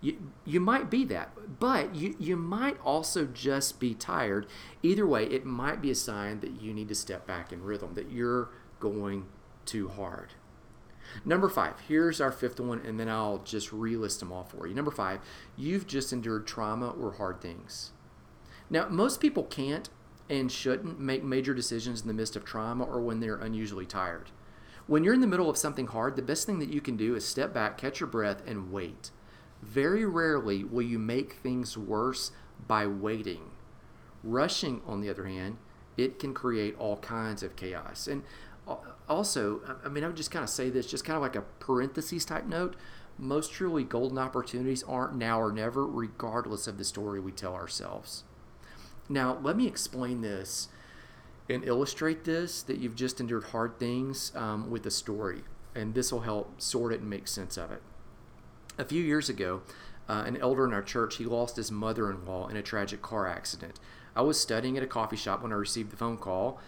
You, 0.00 0.30
you 0.46 0.58
might 0.58 0.90
be 0.90 1.04
that, 1.04 1.60
but 1.60 1.94
you, 1.94 2.16
you 2.18 2.36
might 2.36 2.80
also 2.80 3.26
just 3.26 3.78
be 3.78 3.94
tired. 3.94 4.46
Either 4.82 5.06
way, 5.06 5.26
it 5.26 5.44
might 5.44 5.82
be 5.82 5.90
a 5.90 5.94
sign 5.94 6.40
that 6.40 6.60
you 6.60 6.72
need 6.72 6.88
to 6.88 6.94
step 6.94 7.26
back 7.26 7.52
in 7.52 7.62
rhythm, 7.62 7.94
that 7.94 8.10
you're 8.10 8.48
going 8.80 9.26
too 9.66 9.88
hard. 9.88 10.32
Number 11.24 11.50
five, 11.50 11.74
here's 11.86 12.20
our 12.20 12.32
fifth 12.32 12.58
one, 12.58 12.80
and 12.80 12.98
then 12.98 13.10
I'll 13.10 13.38
just 13.44 13.70
relist 13.70 14.20
them 14.20 14.32
all 14.32 14.44
for 14.44 14.66
you. 14.66 14.74
Number 14.74 14.90
five, 14.90 15.20
you've 15.56 15.86
just 15.86 16.12
endured 16.12 16.46
trauma 16.46 16.88
or 16.90 17.12
hard 17.12 17.42
things. 17.42 17.92
Now, 18.70 18.88
most 18.88 19.20
people 19.20 19.44
can't 19.44 19.90
and 20.32 20.50
shouldn't 20.50 20.98
make 20.98 21.22
major 21.22 21.52
decisions 21.52 22.00
in 22.00 22.08
the 22.08 22.14
midst 22.14 22.36
of 22.36 22.44
trauma 22.44 22.84
or 22.84 23.02
when 23.02 23.20
they're 23.20 23.36
unusually 23.36 23.84
tired. 23.84 24.30
When 24.86 25.04
you're 25.04 25.12
in 25.12 25.20
the 25.20 25.26
middle 25.26 25.50
of 25.50 25.58
something 25.58 25.88
hard, 25.88 26.16
the 26.16 26.22
best 26.22 26.46
thing 26.46 26.58
that 26.58 26.72
you 26.72 26.80
can 26.80 26.96
do 26.96 27.14
is 27.14 27.28
step 27.28 27.52
back, 27.52 27.76
catch 27.76 28.00
your 28.00 28.06
breath, 28.06 28.42
and 28.46 28.72
wait. 28.72 29.10
Very 29.60 30.06
rarely 30.06 30.64
will 30.64 30.82
you 30.82 30.98
make 30.98 31.34
things 31.34 31.76
worse 31.76 32.32
by 32.66 32.86
waiting. 32.86 33.50
Rushing, 34.24 34.80
on 34.86 35.02
the 35.02 35.10
other 35.10 35.26
hand, 35.26 35.58
it 35.98 36.18
can 36.18 36.32
create 36.32 36.76
all 36.78 36.96
kinds 36.96 37.42
of 37.42 37.54
chaos. 37.54 38.06
And 38.06 38.22
also, 39.10 39.60
I 39.84 39.90
mean, 39.90 40.02
I 40.02 40.06
would 40.06 40.16
just 40.16 40.30
kind 40.30 40.42
of 40.42 40.48
say 40.48 40.70
this, 40.70 40.86
just 40.86 41.04
kind 41.04 41.16
of 41.16 41.22
like 41.22 41.36
a 41.36 41.42
parentheses 41.42 42.24
type 42.24 42.46
note. 42.46 42.74
Most 43.18 43.52
truly 43.52 43.84
golden 43.84 44.16
opportunities 44.16 44.82
aren't 44.84 45.14
now 45.14 45.38
or 45.38 45.52
never, 45.52 45.86
regardless 45.86 46.66
of 46.66 46.78
the 46.78 46.84
story 46.84 47.20
we 47.20 47.32
tell 47.32 47.54
ourselves. 47.54 48.24
Now, 49.12 49.38
let 49.42 49.56
me 49.58 49.66
explain 49.66 50.22
this 50.22 50.68
and 51.50 51.62
illustrate 51.64 52.24
this 52.24 52.62
that 52.62 52.78
you've 52.78 52.96
just 52.96 53.20
endured 53.20 53.44
hard 53.44 53.78
things 53.78 54.32
um, 54.34 54.70
with 54.70 54.86
a 54.86 54.90
story, 54.90 55.42
and 55.74 55.92
this 55.92 56.10
will 56.10 56.20
help 56.20 56.58
sort 56.62 56.94
it 56.94 57.00
and 57.00 57.10
make 57.10 57.28
sense 57.28 57.58
of 57.58 57.70
it. 57.70 57.82
A 58.78 58.86
few 58.86 59.02
years 59.02 59.28
ago, 59.28 59.60
uh, 60.08 60.24
an 60.26 60.38
elder 60.38 60.64
in 60.64 60.72
our 60.72 60.82
church 60.82 61.16
he 61.16 61.26
lost 61.26 61.56
his 61.56 61.70
mother-in-law 61.70 62.48
in 62.48 62.56
a 62.56 62.62
tragic 62.62 63.02
car 63.02 63.28
accident. 63.28 63.78
I 64.16 64.22
was 64.22 64.40
studying 64.40 64.78
at 64.78 64.82
a 64.82 64.86
coffee 64.86 65.16
shop 65.16 65.42
when 65.42 65.52
I 65.52 65.56
received 65.56 65.90
the 65.92 65.96
phone 65.98 66.16
call, 66.16 66.58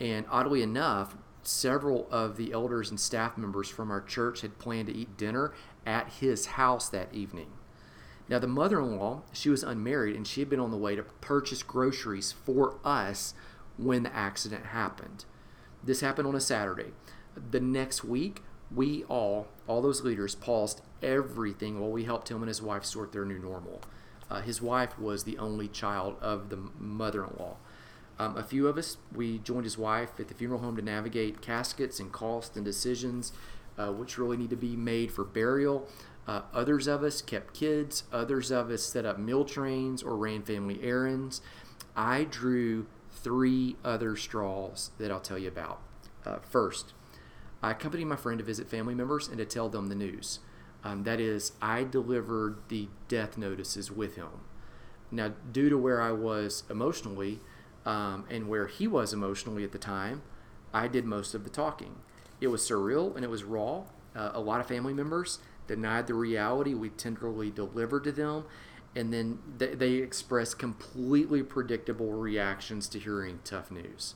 and 0.00 0.26
oddly 0.28 0.60
enough, 0.60 1.16
several 1.44 2.08
of 2.10 2.36
the 2.36 2.52
elders 2.52 2.90
and 2.90 2.98
staff 2.98 3.38
members 3.38 3.68
from 3.68 3.92
our 3.92 4.00
church 4.00 4.40
had 4.40 4.58
planned 4.58 4.88
to 4.88 4.96
eat 4.96 5.16
dinner 5.16 5.52
at 5.86 6.08
his 6.14 6.46
house 6.46 6.88
that 6.88 7.14
evening. 7.14 7.52
Now, 8.32 8.38
the 8.38 8.46
mother 8.46 8.80
in 8.80 8.96
law, 8.96 9.24
she 9.34 9.50
was 9.50 9.62
unmarried 9.62 10.16
and 10.16 10.26
she 10.26 10.40
had 10.40 10.48
been 10.48 10.58
on 10.58 10.70
the 10.70 10.78
way 10.78 10.96
to 10.96 11.02
purchase 11.02 11.62
groceries 11.62 12.32
for 12.32 12.78
us 12.82 13.34
when 13.76 14.04
the 14.04 14.16
accident 14.16 14.64
happened. 14.64 15.26
This 15.84 16.00
happened 16.00 16.26
on 16.26 16.34
a 16.34 16.40
Saturday. 16.40 16.92
The 17.50 17.60
next 17.60 18.04
week, 18.04 18.40
we 18.74 19.04
all, 19.04 19.48
all 19.66 19.82
those 19.82 20.00
leaders, 20.00 20.34
paused 20.34 20.80
everything 21.02 21.78
while 21.78 21.90
we 21.90 22.04
helped 22.04 22.30
him 22.30 22.38
and 22.38 22.48
his 22.48 22.62
wife 22.62 22.86
sort 22.86 23.12
their 23.12 23.26
new 23.26 23.38
normal. 23.38 23.82
Uh, 24.30 24.40
his 24.40 24.62
wife 24.62 24.98
was 24.98 25.24
the 25.24 25.36
only 25.36 25.68
child 25.68 26.16
of 26.22 26.48
the 26.48 26.56
mother 26.78 27.24
in 27.24 27.36
law. 27.38 27.56
Um, 28.18 28.38
a 28.38 28.42
few 28.42 28.66
of 28.66 28.78
us, 28.78 28.96
we 29.14 29.40
joined 29.40 29.64
his 29.64 29.76
wife 29.76 30.18
at 30.18 30.28
the 30.28 30.34
funeral 30.34 30.60
home 30.60 30.76
to 30.76 30.82
navigate 30.82 31.42
caskets 31.42 32.00
and 32.00 32.10
costs 32.10 32.56
and 32.56 32.64
decisions 32.64 33.34
uh, 33.78 33.92
which 33.92 34.18
really 34.18 34.36
need 34.36 34.50
to 34.50 34.56
be 34.56 34.76
made 34.76 35.12
for 35.12 35.24
burial. 35.24 35.88
Uh, 36.26 36.42
others 36.52 36.86
of 36.86 37.02
us 37.02 37.20
kept 37.20 37.54
kids. 37.54 38.04
Others 38.12 38.50
of 38.50 38.70
us 38.70 38.82
set 38.82 39.04
up 39.04 39.18
meal 39.18 39.44
trains 39.44 40.02
or 40.02 40.16
ran 40.16 40.42
family 40.42 40.80
errands. 40.82 41.40
I 41.96 42.24
drew 42.24 42.86
three 43.10 43.76
other 43.84 44.16
straws 44.16 44.90
that 44.98 45.10
I'll 45.10 45.20
tell 45.20 45.38
you 45.38 45.48
about. 45.48 45.80
Uh, 46.24 46.38
first, 46.48 46.92
I 47.62 47.72
accompanied 47.72 48.06
my 48.06 48.16
friend 48.16 48.38
to 48.38 48.44
visit 48.44 48.68
family 48.68 48.94
members 48.94 49.28
and 49.28 49.38
to 49.38 49.44
tell 49.44 49.68
them 49.68 49.88
the 49.88 49.94
news. 49.94 50.40
Um, 50.84 51.04
that 51.04 51.20
is, 51.20 51.52
I 51.60 51.84
delivered 51.84 52.56
the 52.68 52.88
death 53.08 53.38
notices 53.38 53.90
with 53.90 54.16
him. 54.16 54.28
Now, 55.10 55.32
due 55.52 55.68
to 55.68 55.78
where 55.78 56.00
I 56.00 56.12
was 56.12 56.64
emotionally 56.70 57.40
um, 57.84 58.24
and 58.30 58.48
where 58.48 58.66
he 58.66 58.88
was 58.88 59.12
emotionally 59.12 59.62
at 59.62 59.72
the 59.72 59.78
time, 59.78 60.22
I 60.72 60.88
did 60.88 61.04
most 61.04 61.34
of 61.34 61.44
the 61.44 61.50
talking. 61.50 61.96
It 62.40 62.48
was 62.48 62.62
surreal 62.62 63.14
and 63.14 63.24
it 63.24 63.30
was 63.30 63.44
raw. 63.44 63.84
Uh, 64.14 64.30
a 64.34 64.40
lot 64.40 64.60
of 64.60 64.66
family 64.66 64.92
members 64.92 65.38
denied 65.66 66.06
the 66.06 66.14
reality 66.14 66.74
we 66.74 66.90
tenderly 66.90 67.50
delivered 67.50 68.04
to 68.04 68.12
them, 68.12 68.44
and 68.94 69.12
then 69.12 69.38
they, 69.58 69.74
they 69.74 69.92
expressed 69.94 70.58
completely 70.58 71.42
predictable 71.42 72.12
reactions 72.12 72.88
to 72.88 72.98
hearing 72.98 73.40
tough 73.44 73.70
news. 73.70 74.14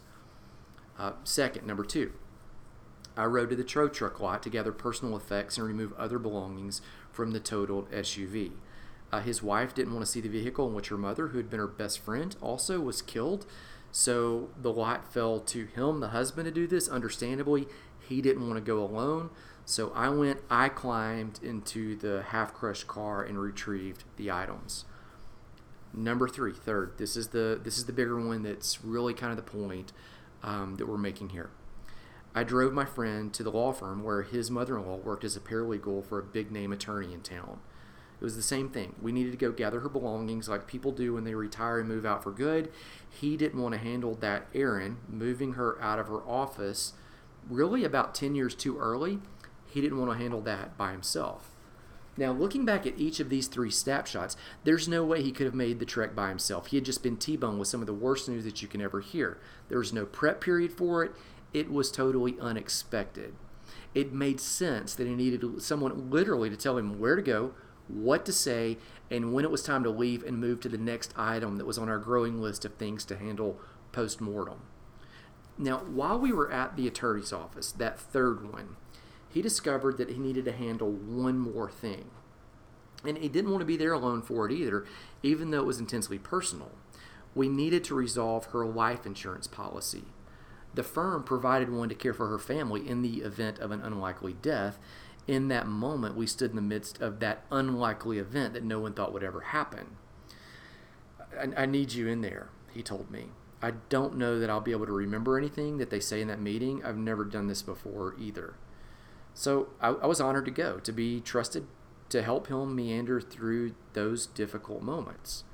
Uh, 0.99 1.13
second, 1.25 1.67
number 1.67 1.85
two, 1.85 2.13
I 3.17 3.25
rode 3.25 3.51
to 3.51 3.57
the 3.57 3.65
tow 3.65 3.89
truck 3.89 4.21
lot 4.21 4.43
to 4.43 4.51
gather 4.51 4.73
personal 4.73 5.17
effects 5.17 5.57
and 5.57 5.67
remove 5.67 5.93
other 5.95 6.19
belongings 6.19 6.83
from 7.11 7.33
the 7.33 7.41
totaled 7.41 7.91
SUV. 7.91 8.53
Uh, 9.13 9.21
his 9.21 9.43
wife 9.43 9.75
didn't 9.75 9.95
want 9.95 10.05
to 10.05 10.11
see 10.11 10.21
the 10.21 10.29
vehicle 10.29 10.67
in 10.69 10.75
which 10.75 10.89
her 10.89 10.99
mother, 10.99 11.29
who 11.29 11.39
had 11.39 11.49
been 11.49 11.61
her 11.61 11.67
best 11.67 11.99
friend, 11.99 12.37
also 12.43 12.81
was 12.81 13.01
killed. 13.01 13.47
So 13.93 14.51
the 14.61 14.73
lot 14.73 15.11
fell 15.11 15.41
to 15.41 15.65
him, 15.65 16.01
the 16.01 16.09
husband, 16.09 16.47
to 16.47 16.51
do 16.51 16.67
this. 16.67 16.89
Understandably, 16.89 17.67
he 18.07 18.21
didn't 18.21 18.47
want 18.47 18.57
to 18.57 18.61
go 18.61 18.83
alone. 18.83 19.31
So 19.68 19.92
I 19.96 20.09
went, 20.11 20.38
I 20.48 20.68
climbed 20.68 21.40
into 21.42 21.96
the 21.96 22.22
half 22.29 22.55
crushed 22.55 22.87
car 22.87 23.24
and 23.24 23.37
retrieved 23.37 24.05
the 24.16 24.31
items. 24.31 24.85
Number 25.92 26.29
three, 26.29 26.52
third, 26.52 26.92
this 26.98 27.16
is 27.16 27.29
the 27.29 27.61
this 27.62 27.76
is 27.76 27.87
the 27.87 27.92
bigger 27.92 28.20
one 28.20 28.44
that's 28.44 28.85
really 28.85 29.12
kind 29.12 29.33
of 29.33 29.37
the 29.37 29.50
point 29.50 29.92
um, 30.44 30.76
that 30.76 30.87
we're 30.87 30.96
making 30.96 31.31
here. 31.31 31.50
I 32.33 32.44
drove 32.44 32.72
my 32.72 32.85
friend 32.85 33.35
to 33.35 33.42
the 33.42 33.50
law 33.50 33.72
firm 33.72 34.05
where 34.05 34.22
his 34.22 34.52
mother-in-law 34.52 34.98
worked 34.98 35.24
as 35.24 35.37
a 35.37 35.40
paralegal 35.40 36.05
for 36.05 36.20
a 36.20 36.22
big 36.22 36.52
name 36.52 36.70
attorney 36.70 37.12
in 37.12 37.22
town. 37.22 37.59
It 38.20 38.24
was 38.24 38.37
the 38.37 38.42
same 38.42 38.68
thing. 38.68 38.94
We 39.02 39.11
needed 39.11 39.33
to 39.33 39.37
go 39.37 39.50
gather 39.50 39.81
her 39.81 39.88
belongings 39.88 40.48
like 40.48 40.68
people 40.68 40.92
do 40.92 41.14
when 41.14 41.24
they 41.24 41.35
retire 41.35 41.81
and 41.81 41.88
move 41.88 42.07
out 42.07 42.22
for 42.22 42.31
good. 42.31 42.70
He 43.11 43.37
didn't 43.37 43.61
want 43.61 43.72
to 43.72 43.81
handle 43.81 44.14
that 44.16 44.46
errand, 44.55 44.98
moving 45.09 45.55
her 45.55 45.81
out 45.83 45.98
of 45.98 46.07
her 46.07 46.20
office 46.20 46.92
really 47.48 47.85
about 47.85 48.14
10 48.14 48.35
years 48.35 48.55
too 48.55 48.79
early 48.79 49.20
he 49.68 49.81
didn't 49.81 49.98
want 49.98 50.12
to 50.12 50.18
handle 50.18 50.40
that 50.42 50.76
by 50.76 50.92
himself. 50.92 51.50
Now, 52.18 52.33
looking 52.33 52.64
back 52.64 52.87
at 52.87 52.98
each 52.98 53.20
of 53.20 53.29
these 53.29 53.46
three 53.46 53.70
snapshots, 53.70 54.37
there's 54.64 54.88
no 54.88 55.05
way 55.05 55.22
he 55.22 55.33
could 55.33 55.44
have 55.44 55.55
made 55.55 55.79
the 55.79 55.85
trek 55.85 56.14
by 56.14 56.31
himself. 56.31 56.68
He 56.68 56.79
had 56.79 56.85
just 56.85 57.02
been 57.02 57.18
T 57.18 57.37
boned 57.37 57.59
with 57.59 57.68
some 57.68 57.81
of 57.81 57.87
the 57.87 57.92
worst 57.92 58.29
news 58.29 58.44
that 58.44 58.62
you 58.62 58.68
can 58.68 58.81
ever 58.81 59.00
hear. 59.00 59.38
There 59.68 59.79
was 59.79 59.92
no 59.92 60.07
prep 60.07 60.40
period 60.40 60.72
for 60.72 61.05
it, 61.05 61.12
it 61.52 61.70
was 61.70 61.90
totally 61.90 62.37
unexpected. 62.40 63.35
It 63.94 64.12
made 64.12 64.40
sense 64.40 64.94
that 64.94 65.07
he 65.07 65.14
needed 65.14 65.62
someone 65.62 66.11
literally 66.11 66.50
to 66.50 66.57
tell 66.57 66.79
him 66.79 66.98
where 66.98 67.16
to 67.16 67.22
go, 67.22 67.52
what 67.88 68.24
to 68.26 68.33
say, 68.33 68.79
and 69.11 69.33
when 69.33 69.44
it 69.44 69.50
was 69.50 69.62
time 69.62 69.83
to 69.85 69.90
leave 69.90 70.22
and 70.22 70.38
move 70.38 70.61
to 70.61 70.68
the 70.68 70.79
next 70.79 71.14
item 71.16 71.57
that 71.57 71.66
was 71.66 71.79
on 71.79 71.88
our 71.88 71.98
growing 71.98 72.40
list 72.40 72.64
of 72.64 72.74
things 72.74 73.05
to 73.07 73.16
handle 73.16 73.59
post 73.92 74.20
mortem. 74.20 74.61
Now, 75.59 75.79
while 75.79 76.18
we 76.18 76.33
were 76.33 76.52
at 76.52 76.76
the 76.76 76.87
attorney's 76.87 77.33
office, 77.33 77.72
that 77.72 77.98
third 77.98 78.52
one, 78.52 78.76
he 79.29 79.43
discovered 79.43 79.99
that 79.99 80.11
he 80.11 80.19
needed 80.19 80.45
to 80.47 80.53
handle 80.53 80.91
one 80.91 81.39
more 81.39 81.71
thing. 81.71 82.11
And 83.05 83.19
he 83.19 83.29
didn't 83.29 83.51
want 83.51 83.61
to 83.61 83.67
be 83.67 83.77
there 83.77 83.93
alone 83.93 84.23
for 84.23 84.47
it 84.47 84.53
either, 84.53 84.87
even 85.23 85.51
though 85.51 85.61
it 85.61 85.67
was 85.67 85.79
intensely 85.79 86.19
personal. 86.19 86.73
We 87.35 87.49
needed 87.49 87.85
to 87.85 87.95
resolve 87.95 88.47
her 88.47 88.65
life 88.65 89.05
insurance 89.05 89.47
policy. 89.47 90.05
The 90.75 90.83
firm 90.83 91.23
provided 91.23 91.71
one 91.71 91.89
to 91.89 91.95
care 91.95 92.15
for 92.15 92.29
her 92.29 92.39
family 92.39 92.87
in 92.89 93.03
the 93.03 93.19
event 93.19 93.59
of 93.59 93.71
an 93.71 93.83
unlikely 93.83 94.35
death. 94.35 94.79
In 95.27 95.49
that 95.49 95.67
moment, 95.67 96.17
we 96.17 96.27
stood 96.27 96.50
in 96.50 96.57
the 96.57 96.63
midst 96.63 97.00
of 97.00 97.21
that 97.21 97.44
unlikely 97.50 98.19
event 98.19 98.55
that 98.55 98.65
no 98.65 98.81
one 98.81 98.92
thought 98.92 99.13
would 99.13 99.25
ever 99.25 99.40
happen. 99.40 99.96
I, 101.38 101.63
I 101.63 101.67
need 101.67 101.92
you 101.92 102.09
in 102.09 102.21
there, 102.21 102.48
he 102.73 102.83
told 102.83 103.11
me. 103.11 103.27
I 103.63 103.73
don't 103.88 104.17
know 104.17 104.38
that 104.38 104.50
I'll 104.50 104.61
be 104.61 104.73
able 104.73 104.87
to 104.87 104.92
remember 104.92 105.38
anything 105.38 105.79
that 105.79 105.90
they 105.90 106.00
say 106.00 106.21
in 106.21 106.29
that 106.29 106.40
meeting. 106.40 106.85
I've 106.85 106.96
never 106.96 107.25
done 107.25 107.48
this 107.48 107.63
before 107.63 108.15
either. 108.19 108.55
So 109.37 109.69
I, 109.83 109.89
I 109.89 110.07
was 110.07 110.19
honored 110.19 110.47
to 110.47 110.51
go, 110.51 110.79
to 110.79 110.93
be 110.93 111.21
trusted 111.21 111.67
to 112.09 112.23
help 112.23 112.47
him 112.47 112.75
meander 112.75 113.21
through 113.21 113.75
those 113.93 114.27
difficult 114.27 114.83
moments. 114.83 115.45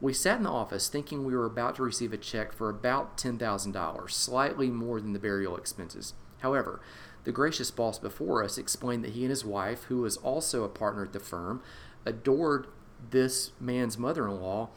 We 0.00 0.12
sat 0.12 0.38
in 0.38 0.42
the 0.42 0.50
office 0.50 0.88
thinking 0.88 1.24
we 1.24 1.36
were 1.36 1.46
about 1.46 1.76
to 1.76 1.84
receive 1.84 2.12
a 2.12 2.18
check 2.18 2.52
for 2.52 2.68
about 2.68 3.16
$10,000, 3.16 4.10
slightly 4.10 4.68
more 4.68 5.00
than 5.00 5.12
the 5.12 5.20
burial 5.20 5.56
expenses. 5.56 6.14
However, 6.40 6.80
the 7.22 7.30
gracious 7.30 7.70
boss 7.70 8.00
before 8.00 8.42
us 8.42 8.58
explained 8.58 9.04
that 9.04 9.12
he 9.12 9.22
and 9.22 9.30
his 9.30 9.44
wife, 9.44 9.84
who 9.84 9.98
was 9.98 10.16
also 10.16 10.64
a 10.64 10.68
partner 10.68 11.04
at 11.04 11.12
the 11.12 11.20
firm, 11.20 11.62
adored 12.04 12.66
this 13.10 13.52
man's 13.60 13.96
mother 13.96 14.26
in 14.26 14.40
law 14.40 14.70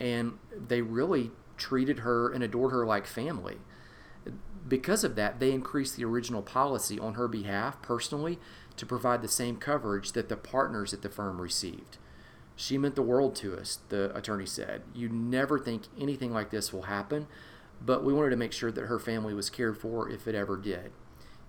and 0.00 0.38
they 0.50 0.80
really 0.80 1.30
treated 1.58 1.98
her 2.00 2.32
and 2.32 2.42
adored 2.42 2.72
her 2.72 2.86
like 2.86 3.06
family. 3.06 3.58
Because 4.66 5.04
of 5.04 5.16
that, 5.16 5.40
they 5.40 5.52
increased 5.52 5.96
the 5.96 6.04
original 6.04 6.42
policy 6.42 6.98
on 6.98 7.14
her 7.14 7.28
behalf 7.28 7.82
personally 7.82 8.38
to 8.76 8.86
provide 8.86 9.22
the 9.22 9.28
same 9.28 9.56
coverage 9.56 10.12
that 10.12 10.28
the 10.28 10.36
partners 10.36 10.94
at 10.94 11.02
the 11.02 11.08
firm 11.08 11.40
received. 11.40 11.98
She 12.54 12.78
meant 12.78 12.94
the 12.94 13.02
world 13.02 13.34
to 13.36 13.56
us, 13.56 13.80
the 13.88 14.16
attorney 14.16 14.46
said. 14.46 14.82
You 14.94 15.08
never 15.08 15.58
think 15.58 15.84
anything 15.98 16.32
like 16.32 16.50
this 16.50 16.72
will 16.72 16.82
happen, 16.82 17.26
but 17.84 18.04
we 18.04 18.12
wanted 18.12 18.30
to 18.30 18.36
make 18.36 18.52
sure 18.52 18.70
that 18.70 18.86
her 18.86 18.98
family 18.98 19.34
was 19.34 19.50
cared 19.50 19.78
for 19.78 20.08
if 20.08 20.28
it 20.28 20.34
ever 20.34 20.56
did. 20.56 20.92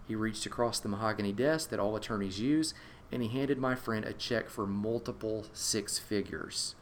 He 0.08 0.16
reached 0.16 0.46
across 0.46 0.80
the 0.80 0.90
mahogany 0.90 1.32
desk 1.32 1.70
that 1.70 1.80
all 1.80 1.96
attorneys 1.96 2.40
use, 2.40 2.74
and 3.12 3.22
he 3.22 3.30
handed 3.30 3.58
my 3.58 3.76
friend 3.76 4.06
a 4.06 4.14
check 4.14 4.50
for 4.50 4.66
multiple 4.66 5.46
six 5.54 6.00
figures. 6.00 6.76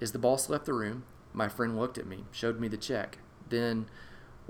As 0.00 0.12
the 0.12 0.18
boss 0.18 0.48
left 0.48 0.66
the 0.66 0.72
room, 0.72 1.04
my 1.32 1.48
friend 1.48 1.78
looked 1.78 1.98
at 1.98 2.06
me, 2.06 2.24
showed 2.30 2.60
me 2.60 2.68
the 2.68 2.76
check. 2.76 3.18
Then, 3.48 3.86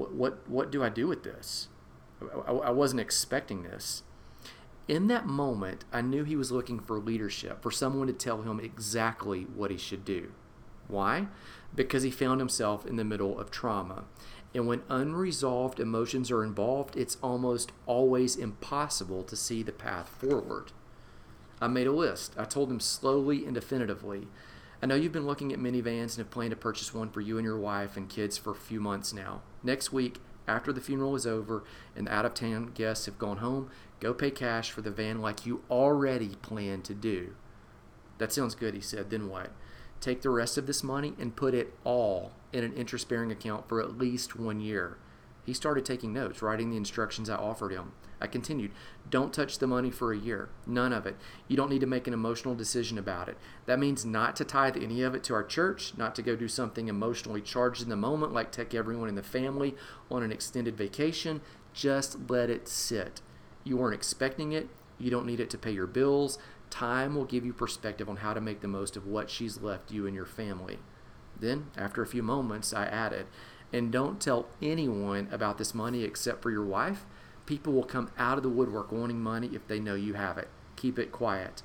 what, 0.01 0.15
what, 0.15 0.49
what 0.49 0.73
do 0.73 0.83
I 0.83 0.89
do 0.89 1.07
with 1.07 1.25
this? 1.25 1.69
I, 2.47 2.53
I 2.53 2.71
wasn't 2.71 3.01
expecting 3.01 3.63
this. 3.63 4.03
In 4.89 5.07
that 5.09 5.27
moment, 5.27 5.85
I 5.93 6.01
knew 6.01 6.25
he 6.25 6.37
was 6.37 6.51
looking 6.51 6.81
for 6.81 6.99
leadership, 6.99 7.63
for 7.63 7.71
someone 7.71 8.07
to 8.07 8.13
tell 8.13 8.43
him 8.43 8.59
exactly 8.59 9.43
what 9.43 9.71
he 9.71 9.77
should 9.77 10.05
do. 10.05 10.33
Why? 10.89 11.29
Because 11.75 12.03
he 12.03 12.11
found 12.11 12.41
himself 12.41 12.87
in 12.87 12.97
the 12.97 13.05
middle 13.05 13.39
of 13.39 13.51
trauma. 13.51 14.05
And 14.53 14.67
when 14.67 14.83
unresolved 14.89 15.79
emotions 15.79 16.31
are 16.31 16.43
involved, 16.43 16.97
it's 16.97 17.19
almost 17.23 17.71
always 17.87 18.35
impossible 18.35 19.23
to 19.25 19.37
see 19.37 19.63
the 19.63 19.71
path 19.71 20.09
forward. 20.09 20.73
I 21.61 21.69
made 21.69 21.87
a 21.87 21.93
list. 21.93 22.35
I 22.37 22.45
told 22.45 22.71
him 22.71 22.81
slowly 22.81 23.45
and 23.45 23.55
definitively. 23.55 24.27
I 24.83 24.87
know 24.87 24.95
you've 24.95 25.13
been 25.13 25.27
looking 25.27 25.53
at 25.53 25.59
minivans 25.59 26.17
and 26.17 26.19
have 26.19 26.31
planned 26.31 26.53
to 26.53 26.57
purchase 26.57 26.95
one 26.95 27.11
for 27.11 27.21
you 27.21 27.37
and 27.37 27.45
your 27.45 27.59
wife 27.59 27.97
and 27.97 28.09
kids 28.09 28.39
for 28.39 28.53
a 28.53 28.57
few 28.57 28.81
months 28.81 29.13
now. 29.13 29.43
Next 29.63 29.93
week, 29.93 30.21
after 30.49 30.73
the 30.73 30.81
funeral 30.81 31.15
is 31.15 31.27
over 31.27 31.65
and 31.95 32.07
the 32.07 32.13
out 32.13 32.25
of 32.25 32.33
town 32.33 32.73
guests 32.75 33.05
have 33.05 33.19
gone 33.19 33.39
home, 33.39 33.71
go 34.01 34.15
pay 34.15 34.31
cash 34.31 34.71
for 34.71 34.81
the 34.81 34.91
van 34.91 35.21
like 35.21 35.45
you 35.45 35.63
already 35.71 36.37
planned 36.43 36.85
to 36.85 36.95
do. 36.95 37.35
That 38.17 38.33
sounds 38.33 38.55
good, 38.55 38.75
he 38.75 38.81
said. 38.81 39.11
Then 39.11 39.29
what? 39.29 39.51
Take 40.01 40.23
the 40.23 40.31
rest 40.31 40.57
of 40.57 40.67
this 40.67 40.83
money 40.83 41.13
and 41.19 41.37
put 41.37 41.53
it 41.53 41.75
all 41.85 42.33
in 42.53 42.65
an 42.65 42.73
interest 42.73 43.09
bearing 43.09 43.31
account 43.31 43.69
for 43.69 43.83
at 43.83 43.99
least 43.99 44.35
one 44.35 44.61
year. 44.61 44.97
He 45.45 45.53
started 45.53 45.85
taking 45.85 46.13
notes, 46.13 46.41
writing 46.41 46.71
the 46.71 46.77
instructions 46.79 47.29
I 47.29 47.37
offered 47.37 47.73
him. 47.73 47.93
I 48.21 48.27
continued, 48.27 48.71
Don't 49.09 49.33
touch 49.33 49.59
the 49.59 49.67
money 49.67 49.91
for 49.91 50.13
a 50.13 50.19
year. 50.19 50.51
None 50.67 50.93
of 50.93 51.07
it. 51.07 51.17
You 51.49 51.57
don't 51.57 51.71
need 51.71 51.81
to 51.81 51.87
make 51.87 52.07
an 52.07 52.15
emotional 52.15 52.55
decision 52.55 52.99
about 52.99 53.29
it. 53.29 53.37
That 53.67 53.79
means 53.79 54.05
not 54.05 54.37
to 54.37 54.45
tithe 54.45 54.77
any 54.77 55.03
of 55.03 55.15
it 55.15 55.25
to 55.25 55.35
our 55.35 55.43
church, 55.43 55.95
not 55.97 56.15
to 56.17 56.23
go 56.23 56.37
do 56.37 56.49
something 56.49 56.89
emotionally 56.89 57.41
charged 57.41 57.83
in 57.83 57.89
the 57.89 57.97
moment, 57.97 58.33
like 58.33 58.53
take 58.53 58.75
everyone 58.75 59.09
in 59.09 59.15
the 59.15 59.23
family 59.23 59.75
on 60.11 60.23
an 60.23 60.33
extended 60.33 60.77
vacation. 60.77 61.41
Just 61.73 62.29
let 62.29 62.51
it 62.51 62.69
sit. 62.69 63.21
You 63.65 63.77
weren't 63.77 63.95
expecting 63.95 64.53
it. 64.53 64.69
You 64.99 65.11
don't 65.11 65.27
need 65.27 65.41
it 65.41 65.51
to 65.51 65.59
pay 65.59 65.71
your 65.71 65.87
bills. 65.87 66.39
Time 66.69 67.15
will 67.15 67.25
give 67.25 67.45
you 67.45 67.53
perspective 67.53 68.09
on 68.09 68.17
how 68.17 68.35
to 68.35 68.41
make 68.41 68.61
the 68.61 68.69
most 68.69 68.97
of 68.97 69.07
what 69.07 69.31
she's 69.31 69.61
left 69.61 69.91
you 69.91 70.07
and 70.07 70.15
your 70.15 70.27
family. 70.27 70.79
Then, 71.39 71.71
after 71.77 72.03
a 72.03 72.07
few 72.07 72.23
moments, 72.23 72.73
I 72.73 72.85
added, 72.85 73.27
and 73.73 73.91
don't 73.91 74.21
tell 74.21 74.47
anyone 74.61 75.29
about 75.33 75.59
this 75.59 75.75
money 75.75 76.05
except 76.05 76.43
for 76.43 76.51
your 76.51 76.65
wife. 76.65 77.07
People 77.47 77.73
will 77.73 77.85
come 77.85 78.11
out 78.19 78.37
of 78.37 78.43
the 78.43 78.49
woodwork 78.49 78.93
wanting 78.93 79.21
money 79.21 79.51
if 79.53 79.67
they 79.67 79.81
know 79.81 79.95
you 79.95 80.15
have 80.15 80.39
it. 80.39 80.49
Keep 80.77 80.99
it 80.99 81.13
quiet. 81.13 81.63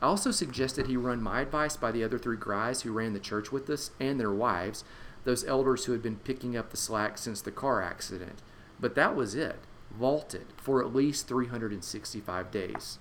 I 0.00 0.06
also 0.06 0.30
suggested 0.30 0.86
he 0.86 0.96
run 0.96 1.22
my 1.22 1.42
advice 1.42 1.76
by 1.76 1.92
the 1.92 2.02
other 2.02 2.18
three 2.18 2.36
guys 2.38 2.82
who 2.82 2.92
ran 2.92 3.12
the 3.12 3.20
church 3.20 3.52
with 3.52 3.70
us 3.70 3.92
and 4.00 4.18
their 4.18 4.32
wives, 4.32 4.84
those 5.24 5.44
elders 5.44 5.84
who 5.84 5.92
had 5.92 6.02
been 6.02 6.16
picking 6.16 6.56
up 6.56 6.70
the 6.70 6.76
slack 6.76 7.18
since 7.18 7.40
the 7.40 7.52
car 7.52 7.80
accident. 7.80 8.42
But 8.80 8.96
that 8.96 9.14
was 9.14 9.36
it, 9.36 9.60
vaulted 9.92 10.46
for 10.56 10.82
at 10.82 10.94
least 10.94 11.28
365 11.28 12.50
days. 12.50 12.98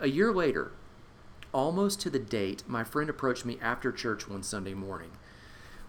A 0.00 0.08
year 0.08 0.32
later, 0.32 0.72
almost 1.52 2.00
to 2.00 2.10
the 2.10 2.18
date, 2.18 2.62
my 2.66 2.84
friend 2.84 3.10
approached 3.10 3.44
me 3.44 3.58
after 3.60 3.92
church 3.92 4.28
one 4.28 4.42
Sunday 4.42 4.74
morning. 4.74 5.10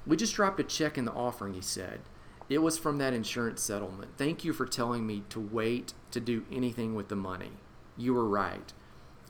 We 0.06 0.18
just 0.18 0.36
dropped 0.36 0.60
a 0.60 0.64
check 0.64 0.98
in 0.98 1.06
the 1.06 1.14
offering, 1.14 1.54
he 1.54 1.62
said. 1.62 2.02
It 2.50 2.64
was 2.64 2.80
from 2.80 2.98
that 2.98 3.14
insurance 3.14 3.62
settlement. 3.62 4.12
Thank 4.18 4.44
you 4.44 4.54
for 4.54 4.66
telling 4.66 5.06
me 5.06 5.24
to 5.30 5.40
wait 5.40 5.94
to 6.12 6.20
do 6.20 6.46
anything 6.52 6.96
with 6.96 7.08
the 7.08 7.16
money. 7.16 7.52
You 7.96 8.16
were 8.16 8.28
right. 8.28 8.74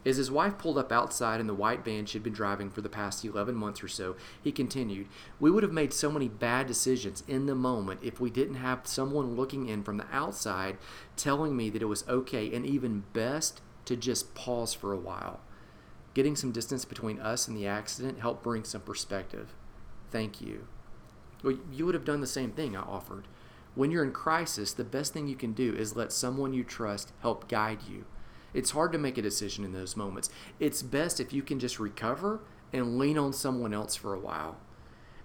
As 0.06 0.16
his 0.16 0.32
wife 0.32 0.58
pulled 0.58 0.78
up 0.78 0.94
outside 0.94 1.42
in 1.42 1.48
the 1.48 1.54
white 1.54 1.84
van 1.84 2.06
she'd 2.06 2.24
been 2.24 2.32
driving 2.32 2.70
for 2.70 2.80
the 2.80 2.88
past 2.88 3.26
11 3.26 3.54
months 3.54 3.84
or 3.84 3.90
so, 3.90 4.16
he 4.42 4.54
continued, 4.54 5.08
We 5.42 5.52
would 5.52 5.64
have 5.64 5.74
made 5.74 5.92
so 5.92 6.10
many 6.10 6.30
bad 6.30 6.68
decisions 6.68 7.24
in 7.28 7.48
the 7.48 7.56
moment 7.56 8.00
if 8.02 8.22
we 8.22 8.30
didn't 8.30 8.56
have 8.56 8.88
someone 8.88 9.36
looking 9.36 9.68
in 9.68 9.84
from 9.84 9.98
the 9.98 10.08
outside 10.10 10.78
telling 11.18 11.58
me 11.58 11.70
that 11.70 11.82
it 11.82 11.88
was 11.88 12.08
okay 12.08 12.54
and 12.54 12.66
even 12.66 13.04
best 13.12 13.60
to 13.86 13.98
just 13.98 14.34
pause 14.34 14.74
for 14.74 14.94
a 14.94 15.00
while. 15.00 15.42
Getting 16.14 16.38
some 16.38 16.54
distance 16.54 16.86
between 16.86 17.20
us 17.20 17.50
and 17.50 17.58
the 17.58 17.68
accident 17.68 18.20
helped 18.20 18.44
bring 18.44 18.64
some 18.64 18.82
perspective. 18.82 19.54
Thank 20.12 20.40
you. 20.40 20.68
Well, 21.44 21.58
you 21.72 21.86
would 21.86 21.96
have 21.96 22.06
done 22.06 22.22
the 22.22 22.28
same 22.28 22.52
thing, 22.52 22.76
I 22.76 22.82
offered. 22.82 23.28
When 23.76 23.92
you're 23.92 24.04
in 24.04 24.12
crisis, 24.12 24.74
the 24.74 24.84
best 24.84 25.14
thing 25.14 25.28
you 25.28 25.36
can 25.36 25.54
do 25.54 25.74
is 25.74 25.96
let 25.96 26.12
someone 26.12 26.54
you 26.54 26.64
trust 26.64 27.14
help 27.22 27.48
guide 27.48 27.84
you. 27.90 28.06
It's 28.54 28.72
hard 28.72 28.92
to 28.94 28.98
make 28.98 29.18
a 29.18 29.22
decision 29.22 29.64
in 29.64 29.74
those 29.74 29.96
moments. 29.96 30.30
It's 30.60 30.82
best 30.82 31.20
if 31.20 31.32
you 31.32 31.44
can 31.44 31.60
just 31.60 31.80
recover 31.80 32.42
and 32.74 32.98
lean 32.98 33.18
on 33.18 33.32
someone 33.32 33.74
else 33.74 33.96
for 33.96 34.14
a 34.14 34.20
while. 34.20 34.58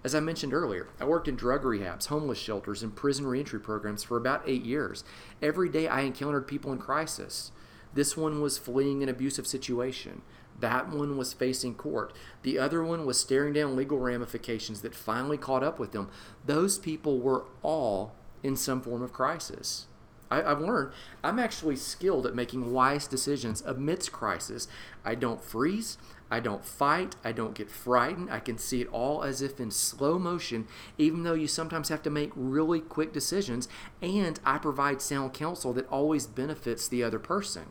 As 0.03 0.13
I 0.13 0.19
mentioned 0.19 0.53
earlier, 0.53 0.87
I 0.99 1.05
worked 1.05 1.27
in 1.27 1.35
drug 1.35 1.63
rehabs, 1.63 2.07
homeless 2.07 2.37
shelters, 2.37 2.83
and 2.83 2.95
prison 2.95 3.25
reentry 3.25 3.59
programs 3.59 4.03
for 4.03 4.17
about 4.17 4.43
eight 4.45 4.63
years. 4.63 5.03
Every 5.41 5.67
day 5.67 5.87
I 5.87 6.01
encountered 6.01 6.47
people 6.47 6.71
in 6.71 6.77
crisis. 6.77 7.51
This 7.95 8.15
one 8.15 8.41
was 8.41 8.57
fleeing 8.57 9.01
an 9.01 9.09
abusive 9.09 9.47
situation. 9.47 10.21
That 10.59 10.89
one 10.89 11.17
was 11.17 11.33
facing 11.33 11.75
court. 11.75 12.13
The 12.43 12.59
other 12.59 12.83
one 12.83 13.05
was 13.05 13.19
staring 13.19 13.53
down 13.53 13.75
legal 13.75 13.99
ramifications 13.99 14.81
that 14.81 14.93
finally 14.93 15.37
caught 15.37 15.63
up 15.63 15.79
with 15.79 15.91
them. 15.91 16.09
Those 16.45 16.77
people 16.77 17.19
were 17.19 17.45
all 17.63 18.13
in 18.43 18.55
some 18.55 18.81
form 18.81 19.01
of 19.01 19.13
crisis. 19.13 19.87
I, 20.29 20.41
have 20.41 20.61
learned 20.61 20.91
I'm 21.23 21.39
actually 21.39 21.75
skilled 21.75 22.25
at 22.25 22.35
making 22.35 22.73
wise 22.73 23.07
decisions 23.07 23.61
amidst 23.61 24.11
crisis. 24.11 24.67
I 25.03 25.15
don't 25.15 25.43
freeze. 25.43 25.97
I 26.31 26.39
don't 26.39 26.65
fight. 26.65 27.15
I 27.23 27.31
don't 27.31 27.53
get 27.53 27.69
frightened. 27.69 28.31
I 28.31 28.39
can 28.39 28.57
see 28.57 28.81
it 28.81 28.89
all 28.91 29.23
as 29.23 29.41
if 29.41 29.59
in 29.59 29.71
slow 29.71 30.17
motion, 30.17 30.67
even 30.97 31.23
though 31.23 31.35
you 31.35 31.47
sometimes 31.47 31.89
have 31.89 32.01
to 32.03 32.09
make 32.09 32.31
really 32.35 32.79
quick 32.79 33.13
decisions. 33.13 33.69
And 34.01 34.39
I 34.43 34.57
provide 34.57 35.01
sound 35.01 35.33
counsel 35.33 35.71
that 35.73 35.87
always 35.89 36.27
benefits 36.27 36.87
the 36.87 37.03
other 37.03 37.19
person 37.19 37.67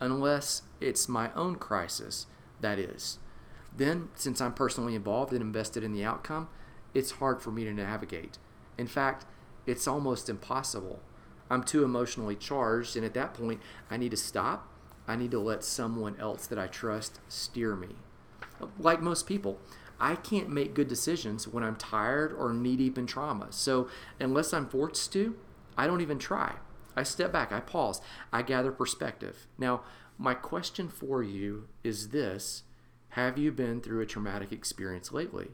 unless 0.00 0.62
it's 0.80 1.08
my 1.08 1.32
own 1.34 1.56
crisis, 1.56 2.26
that 2.60 2.78
is. 2.78 3.18
Then, 3.76 4.08
since 4.14 4.40
I'm 4.40 4.54
personally 4.54 4.94
involved 4.94 5.32
and 5.32 5.42
invested 5.42 5.84
in 5.84 5.92
the 5.92 6.04
outcome, 6.04 6.48
it's 6.94 7.12
hard 7.12 7.42
for 7.42 7.50
me 7.50 7.64
to 7.64 7.72
navigate. 7.72 8.38
In 8.78 8.86
fact, 8.86 9.26
it's 9.66 9.86
almost 9.86 10.28
impossible. 10.28 11.00
I'm 11.50 11.62
too 11.62 11.84
emotionally 11.84 12.36
charged, 12.36 12.96
and 12.96 13.04
at 13.04 13.14
that 13.14 13.34
point, 13.34 13.60
I 13.90 13.96
need 13.96 14.10
to 14.12 14.16
stop. 14.16 14.68
I 15.06 15.16
need 15.16 15.30
to 15.32 15.38
let 15.38 15.62
someone 15.62 16.16
else 16.18 16.46
that 16.46 16.58
I 16.58 16.66
trust 16.66 17.20
steer 17.28 17.76
me. 17.76 17.96
Like 18.78 19.02
most 19.02 19.26
people, 19.26 19.58
I 20.00 20.16
can't 20.16 20.48
make 20.48 20.74
good 20.74 20.88
decisions 20.88 21.46
when 21.46 21.62
I'm 21.62 21.76
tired 21.76 22.32
or 22.32 22.52
knee 22.52 22.76
deep 22.76 22.98
in 22.98 23.06
trauma. 23.06 23.48
So, 23.50 23.88
unless 24.18 24.52
I'm 24.52 24.68
forced 24.68 25.12
to, 25.12 25.36
I 25.76 25.86
don't 25.86 26.00
even 26.00 26.18
try. 26.18 26.56
I 26.96 27.02
step 27.02 27.32
back, 27.32 27.52
I 27.52 27.60
pause, 27.60 28.00
I 28.32 28.42
gather 28.42 28.72
perspective. 28.72 29.46
Now, 29.58 29.82
my 30.18 30.34
question 30.34 30.88
for 30.88 31.22
you 31.22 31.68
is 31.84 32.08
this 32.08 32.62
Have 33.10 33.38
you 33.38 33.52
been 33.52 33.80
through 33.80 34.00
a 34.00 34.06
traumatic 34.06 34.52
experience 34.52 35.12
lately? 35.12 35.48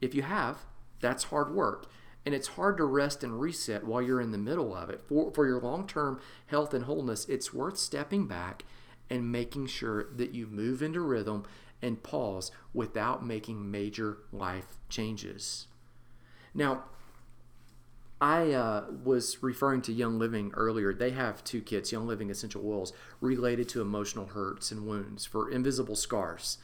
If 0.00 0.14
you 0.14 0.22
have, 0.22 0.64
that's 1.00 1.24
hard 1.24 1.54
work. 1.54 1.86
And 2.24 2.36
it's 2.36 2.48
hard 2.48 2.76
to 2.76 2.84
rest 2.84 3.24
and 3.24 3.40
reset 3.40 3.84
while 3.84 4.00
you're 4.00 4.20
in 4.20 4.30
the 4.30 4.38
middle 4.38 4.76
of 4.76 4.90
it. 4.90 5.02
For, 5.08 5.32
for 5.32 5.44
your 5.44 5.60
long 5.60 5.88
term 5.88 6.20
health 6.46 6.72
and 6.72 6.84
wholeness, 6.84 7.28
it's 7.28 7.52
worth 7.52 7.76
stepping 7.76 8.28
back 8.28 8.64
and 9.10 9.32
making 9.32 9.66
sure 9.66 10.06
that 10.14 10.32
you 10.32 10.46
move 10.46 10.82
into 10.82 11.00
rhythm 11.00 11.44
and 11.82 12.02
pause 12.02 12.52
without 12.72 13.26
making 13.26 13.70
major 13.70 14.18
life 14.32 14.78
changes. 14.88 15.66
Now, 16.54 16.84
I 18.22 18.52
uh, 18.52 18.84
was 19.02 19.42
referring 19.42 19.82
to 19.82 19.92
Young 19.92 20.16
Living 20.16 20.52
earlier. 20.54 20.94
They 20.94 21.10
have 21.10 21.42
two 21.42 21.60
kits, 21.60 21.90
Young 21.90 22.06
Living 22.06 22.30
Essential 22.30 22.64
Oils, 22.64 22.92
related 23.20 23.68
to 23.70 23.80
emotional 23.80 24.26
hurts 24.26 24.70
and 24.70 24.86
wounds 24.86 25.26
for 25.26 25.50
invisible 25.50 25.96
scars. 25.96 26.58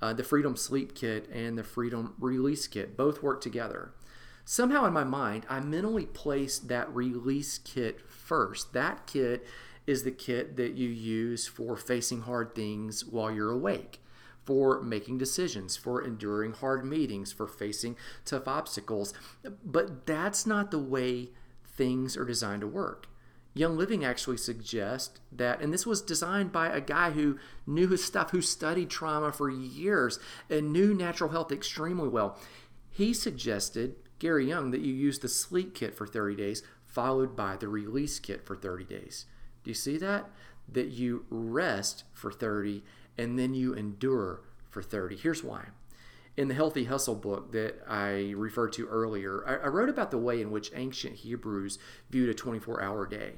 Uh, 0.00 0.14
the 0.14 0.24
Freedom 0.24 0.56
Sleep 0.56 0.94
Kit 0.94 1.28
and 1.30 1.58
the 1.58 1.64
Freedom 1.64 2.14
Release 2.18 2.66
Kit 2.66 2.96
both 2.96 3.22
work 3.22 3.42
together. 3.42 3.92
Somehow 4.46 4.86
in 4.86 4.94
my 4.94 5.04
mind, 5.04 5.44
I 5.50 5.60
mentally 5.60 6.06
placed 6.06 6.68
that 6.68 6.92
release 6.94 7.58
kit 7.58 8.00
first. 8.08 8.72
That 8.72 9.06
kit 9.06 9.46
is 9.86 10.04
the 10.04 10.12
kit 10.12 10.56
that 10.56 10.76
you 10.76 10.88
use 10.88 11.46
for 11.46 11.76
facing 11.76 12.22
hard 12.22 12.54
things 12.54 13.04
while 13.04 13.30
you're 13.30 13.50
awake 13.50 14.01
for 14.44 14.82
making 14.82 15.18
decisions, 15.18 15.76
for 15.76 16.02
enduring 16.02 16.52
hard 16.52 16.84
meetings, 16.84 17.32
for 17.32 17.46
facing 17.46 17.96
tough 18.24 18.48
obstacles. 18.48 19.14
But 19.64 20.06
that's 20.06 20.46
not 20.46 20.70
the 20.70 20.78
way 20.78 21.30
things 21.64 22.16
are 22.16 22.24
designed 22.24 22.62
to 22.62 22.66
work. 22.66 23.06
Young 23.54 23.76
Living 23.76 24.04
actually 24.04 24.38
suggests 24.38 25.20
that, 25.30 25.60
and 25.60 25.72
this 25.72 25.86
was 25.86 26.00
designed 26.00 26.52
by 26.52 26.68
a 26.68 26.80
guy 26.80 27.10
who 27.10 27.38
knew 27.66 27.86
his 27.88 28.02
stuff, 28.02 28.30
who 28.30 28.40
studied 28.40 28.88
trauma 28.88 29.30
for 29.30 29.50
years 29.50 30.18
and 30.48 30.72
knew 30.72 30.94
natural 30.94 31.30
health 31.30 31.52
extremely 31.52 32.08
well. 32.08 32.38
He 32.90 33.12
suggested, 33.12 33.96
Gary 34.18 34.48
Young, 34.48 34.70
that 34.70 34.80
you 34.80 34.94
use 34.94 35.18
the 35.18 35.28
sleep 35.28 35.74
kit 35.74 35.94
for 35.94 36.06
30 36.06 36.34
days, 36.36 36.62
followed 36.86 37.36
by 37.36 37.56
the 37.56 37.68
release 37.68 38.18
kit 38.18 38.46
for 38.46 38.56
30 38.56 38.84
days. 38.84 39.26
Do 39.64 39.70
you 39.70 39.74
see 39.74 39.98
that? 39.98 40.30
That 40.70 40.88
you 40.88 41.26
rest 41.28 42.04
for 42.14 42.32
30 42.32 42.82
and 43.18 43.38
then 43.38 43.54
you 43.54 43.74
endure 43.74 44.40
for 44.68 44.82
30. 44.82 45.16
Here's 45.16 45.44
why. 45.44 45.68
In 46.36 46.48
the 46.48 46.54
Healthy 46.54 46.84
Hustle 46.84 47.14
book 47.14 47.52
that 47.52 47.82
I 47.86 48.32
referred 48.36 48.72
to 48.74 48.86
earlier, 48.86 49.44
I, 49.46 49.68
wrote 49.68 49.90
about 49.90 50.10
the 50.10 50.18
way 50.18 50.40
in 50.40 50.50
which 50.50 50.72
ancient 50.74 51.16
Hebrews 51.16 51.78
viewed 52.08 52.30
a 52.30 52.34
24 52.34 52.82
hour 52.82 53.06
day. 53.06 53.34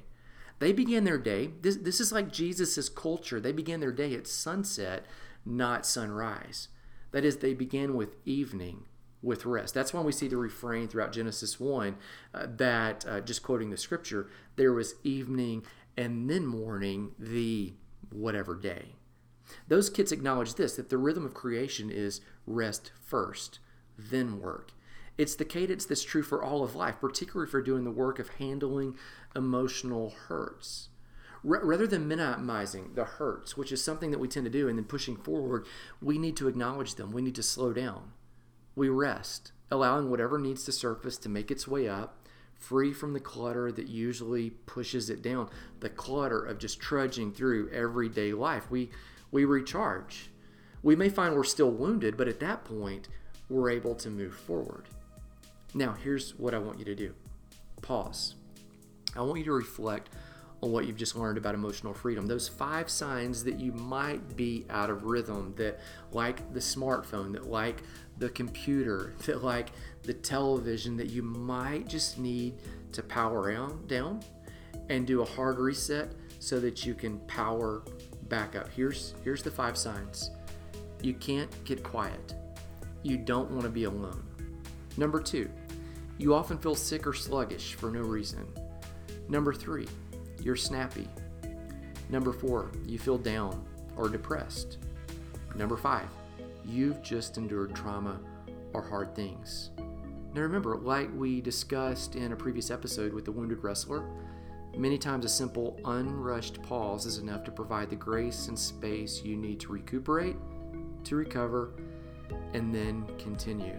They 0.60 0.72
began 0.72 1.02
their 1.02 1.18
day, 1.18 1.50
this, 1.60 1.76
this 1.76 2.00
is 2.00 2.12
like 2.12 2.32
Jesus' 2.32 2.88
culture. 2.88 3.40
They 3.40 3.50
began 3.50 3.80
their 3.80 3.92
day 3.92 4.14
at 4.14 4.28
sunset, 4.28 5.04
not 5.44 5.84
sunrise. 5.84 6.68
That 7.10 7.24
is, 7.24 7.38
they 7.38 7.54
began 7.54 7.94
with 7.96 8.14
evening, 8.24 8.84
with 9.22 9.44
rest. 9.44 9.74
That's 9.74 9.92
why 9.92 10.00
we 10.02 10.12
see 10.12 10.28
the 10.28 10.36
refrain 10.36 10.86
throughout 10.86 11.12
Genesis 11.12 11.58
1 11.58 11.96
uh, 12.32 12.46
that, 12.56 13.04
uh, 13.08 13.20
just 13.20 13.42
quoting 13.42 13.70
the 13.70 13.76
scripture, 13.76 14.28
there 14.54 14.72
was 14.72 14.94
evening 15.02 15.64
and 15.96 16.30
then 16.30 16.46
morning, 16.46 17.12
the 17.18 17.74
whatever 18.10 18.54
day. 18.54 18.94
Those 19.68 19.90
kits 19.90 20.12
acknowledge 20.12 20.54
this 20.54 20.76
that 20.76 20.90
the 20.90 20.98
rhythm 20.98 21.24
of 21.24 21.34
creation 21.34 21.90
is 21.90 22.20
rest 22.46 22.92
first, 23.04 23.58
then 23.98 24.40
work. 24.40 24.72
It's 25.16 25.36
the 25.36 25.44
cadence 25.44 25.84
that's 25.84 26.02
true 26.02 26.22
for 26.22 26.42
all 26.42 26.64
of 26.64 26.74
life, 26.74 26.96
particularly 27.00 27.50
for 27.50 27.62
doing 27.62 27.84
the 27.84 27.90
work 27.90 28.18
of 28.18 28.30
handling 28.30 28.96
emotional 29.36 30.10
hurts. 30.28 30.88
R- 31.48 31.64
rather 31.64 31.86
than 31.86 32.08
minimizing 32.08 32.94
the 32.94 33.04
hurts, 33.04 33.56
which 33.56 33.70
is 33.70 33.82
something 33.82 34.10
that 34.10 34.18
we 34.18 34.28
tend 34.28 34.46
to 34.46 34.50
do, 34.50 34.68
and 34.68 34.76
then 34.76 34.86
pushing 34.86 35.16
forward, 35.16 35.66
we 36.02 36.18
need 36.18 36.36
to 36.38 36.48
acknowledge 36.48 36.96
them. 36.96 37.12
We 37.12 37.22
need 37.22 37.36
to 37.36 37.42
slow 37.42 37.72
down. 37.72 38.12
We 38.74 38.88
rest, 38.88 39.52
allowing 39.70 40.10
whatever 40.10 40.38
needs 40.38 40.64
to 40.64 40.72
surface 40.72 41.16
to 41.18 41.28
make 41.28 41.50
its 41.50 41.68
way 41.68 41.88
up, 41.88 42.26
free 42.54 42.92
from 42.92 43.12
the 43.12 43.20
clutter 43.20 43.70
that 43.70 43.88
usually 43.88 44.50
pushes 44.50 45.10
it 45.10 45.22
down, 45.22 45.48
the 45.80 45.90
clutter 45.90 46.44
of 46.44 46.58
just 46.58 46.80
trudging 46.80 47.32
through 47.32 47.70
everyday 47.70 48.32
life. 48.32 48.70
We 48.70 48.90
we 49.34 49.44
recharge. 49.44 50.30
We 50.84 50.94
may 50.94 51.08
find 51.08 51.34
we're 51.34 51.42
still 51.42 51.72
wounded, 51.72 52.16
but 52.16 52.28
at 52.28 52.38
that 52.38 52.64
point, 52.64 53.08
we're 53.48 53.68
able 53.68 53.96
to 53.96 54.08
move 54.08 54.32
forward. 54.32 54.84
Now, 55.74 55.92
here's 55.92 56.38
what 56.38 56.54
I 56.54 56.58
want 56.58 56.78
you 56.78 56.84
to 56.84 56.94
do 56.94 57.14
pause. 57.82 58.36
I 59.16 59.22
want 59.22 59.40
you 59.40 59.44
to 59.46 59.52
reflect 59.52 60.10
on 60.62 60.70
what 60.70 60.86
you've 60.86 60.96
just 60.96 61.16
learned 61.16 61.36
about 61.36 61.56
emotional 61.56 61.92
freedom. 61.92 62.26
Those 62.26 62.46
five 62.46 62.88
signs 62.88 63.42
that 63.42 63.58
you 63.58 63.72
might 63.72 64.36
be 64.36 64.66
out 64.70 64.88
of 64.88 65.02
rhythm, 65.02 65.52
that 65.56 65.80
like 66.12 66.52
the 66.52 66.60
smartphone, 66.60 67.32
that 67.32 67.50
like 67.50 67.82
the 68.18 68.28
computer, 68.30 69.14
that 69.26 69.42
like 69.42 69.72
the 70.04 70.14
television, 70.14 70.96
that 70.96 71.10
you 71.10 71.24
might 71.24 71.88
just 71.88 72.20
need 72.20 72.54
to 72.92 73.02
power 73.02 73.52
down 73.88 74.20
and 74.90 75.08
do 75.08 75.22
a 75.22 75.24
hard 75.24 75.58
reset 75.58 76.12
so 76.38 76.60
that 76.60 76.86
you 76.86 76.94
can 76.94 77.18
power 77.26 77.82
back 78.34 78.56
up. 78.56 78.68
Here's 78.74 79.14
here's 79.22 79.44
the 79.44 79.50
five 79.50 79.76
signs. 79.76 80.32
You 81.02 81.14
can't 81.14 81.52
get 81.64 81.84
quiet. 81.84 82.34
You 83.04 83.16
don't 83.16 83.48
want 83.52 83.62
to 83.62 83.68
be 83.68 83.84
alone. 83.84 84.24
Number 84.96 85.20
2, 85.20 85.48
you 86.18 86.34
often 86.34 86.58
feel 86.58 86.74
sick 86.74 87.06
or 87.06 87.12
sluggish 87.12 87.74
for 87.74 87.92
no 87.92 88.00
reason. 88.00 88.44
Number 89.28 89.54
3, 89.54 89.86
you're 90.42 90.56
snappy. 90.56 91.08
Number 92.08 92.32
4, 92.32 92.72
you 92.84 92.98
feel 92.98 93.18
down 93.18 93.64
or 93.96 94.08
depressed. 94.08 94.78
Number 95.54 95.76
5, 95.76 96.02
you've 96.64 97.02
just 97.02 97.38
endured 97.38 97.72
trauma 97.72 98.18
or 98.72 98.82
hard 98.82 99.14
things. 99.14 99.70
Now 100.34 100.40
remember, 100.40 100.76
like 100.76 101.08
we 101.14 101.40
discussed 101.40 102.16
in 102.16 102.32
a 102.32 102.36
previous 102.36 102.72
episode 102.72 103.12
with 103.12 103.26
the 103.26 103.32
wounded 103.32 103.62
wrestler, 103.62 104.04
Many 104.76 104.98
times, 104.98 105.24
a 105.24 105.28
simple, 105.28 105.78
unrushed 105.84 106.60
pause 106.62 107.06
is 107.06 107.18
enough 107.18 107.44
to 107.44 107.52
provide 107.52 107.90
the 107.90 107.96
grace 107.96 108.48
and 108.48 108.58
space 108.58 109.22
you 109.22 109.36
need 109.36 109.60
to 109.60 109.72
recuperate, 109.72 110.36
to 111.04 111.14
recover, 111.14 111.70
and 112.54 112.74
then 112.74 113.06
continue. 113.16 113.78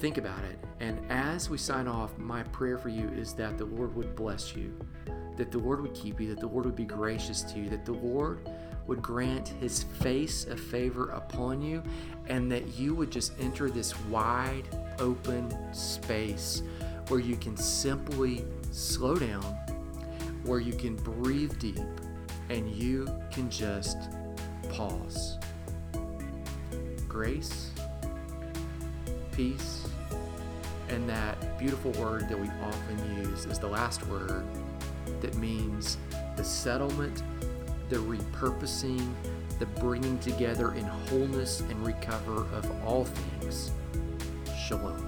Think 0.00 0.18
about 0.18 0.44
it. 0.44 0.58
And 0.80 1.00
as 1.10 1.48
we 1.48 1.56
sign 1.56 1.88
off, 1.88 2.18
my 2.18 2.42
prayer 2.42 2.76
for 2.76 2.90
you 2.90 3.08
is 3.08 3.32
that 3.34 3.56
the 3.56 3.64
Lord 3.64 3.96
would 3.96 4.14
bless 4.14 4.54
you, 4.54 4.78
that 5.38 5.50
the 5.50 5.58
Lord 5.58 5.80
would 5.80 5.94
keep 5.94 6.20
you, 6.20 6.28
that 6.28 6.40
the 6.40 6.48
Lord 6.48 6.66
would 6.66 6.76
be 6.76 6.84
gracious 6.84 7.40
to 7.44 7.58
you, 7.58 7.70
that 7.70 7.86
the 7.86 7.92
Lord 7.92 8.50
would 8.86 9.00
grant 9.00 9.48
his 9.48 9.84
face 9.84 10.44
of 10.44 10.60
favor 10.60 11.08
upon 11.10 11.62
you, 11.62 11.82
and 12.28 12.52
that 12.52 12.78
you 12.78 12.94
would 12.94 13.10
just 13.10 13.32
enter 13.40 13.70
this 13.70 13.98
wide 14.02 14.68
open 14.98 15.74
space 15.74 16.62
where 17.08 17.20
you 17.20 17.36
can 17.36 17.56
simply 17.56 18.44
slow 18.76 19.14
down, 19.14 19.42
where 20.44 20.60
you 20.60 20.74
can 20.74 20.96
breathe 20.96 21.58
deep 21.58 21.80
and 22.50 22.70
you 22.70 23.08
can 23.32 23.48
just 23.50 23.96
pause. 24.70 25.38
Grace, 27.08 27.70
peace, 29.32 29.88
and 30.90 31.08
that 31.08 31.58
beautiful 31.58 31.90
word 31.92 32.28
that 32.28 32.38
we 32.38 32.48
often 32.62 33.24
use 33.24 33.46
is 33.46 33.58
the 33.58 33.66
last 33.66 34.06
word 34.08 34.44
that 35.22 35.34
means 35.36 35.96
the 36.36 36.44
settlement, 36.44 37.22
the 37.88 37.96
repurposing, 37.96 39.10
the 39.58 39.66
bringing 39.80 40.18
together 40.18 40.74
in 40.74 40.84
wholeness 40.84 41.60
and 41.60 41.86
recover 41.86 42.46
of 42.54 42.70
all 42.84 43.06
things. 43.06 43.70
Shalom. 44.66 45.05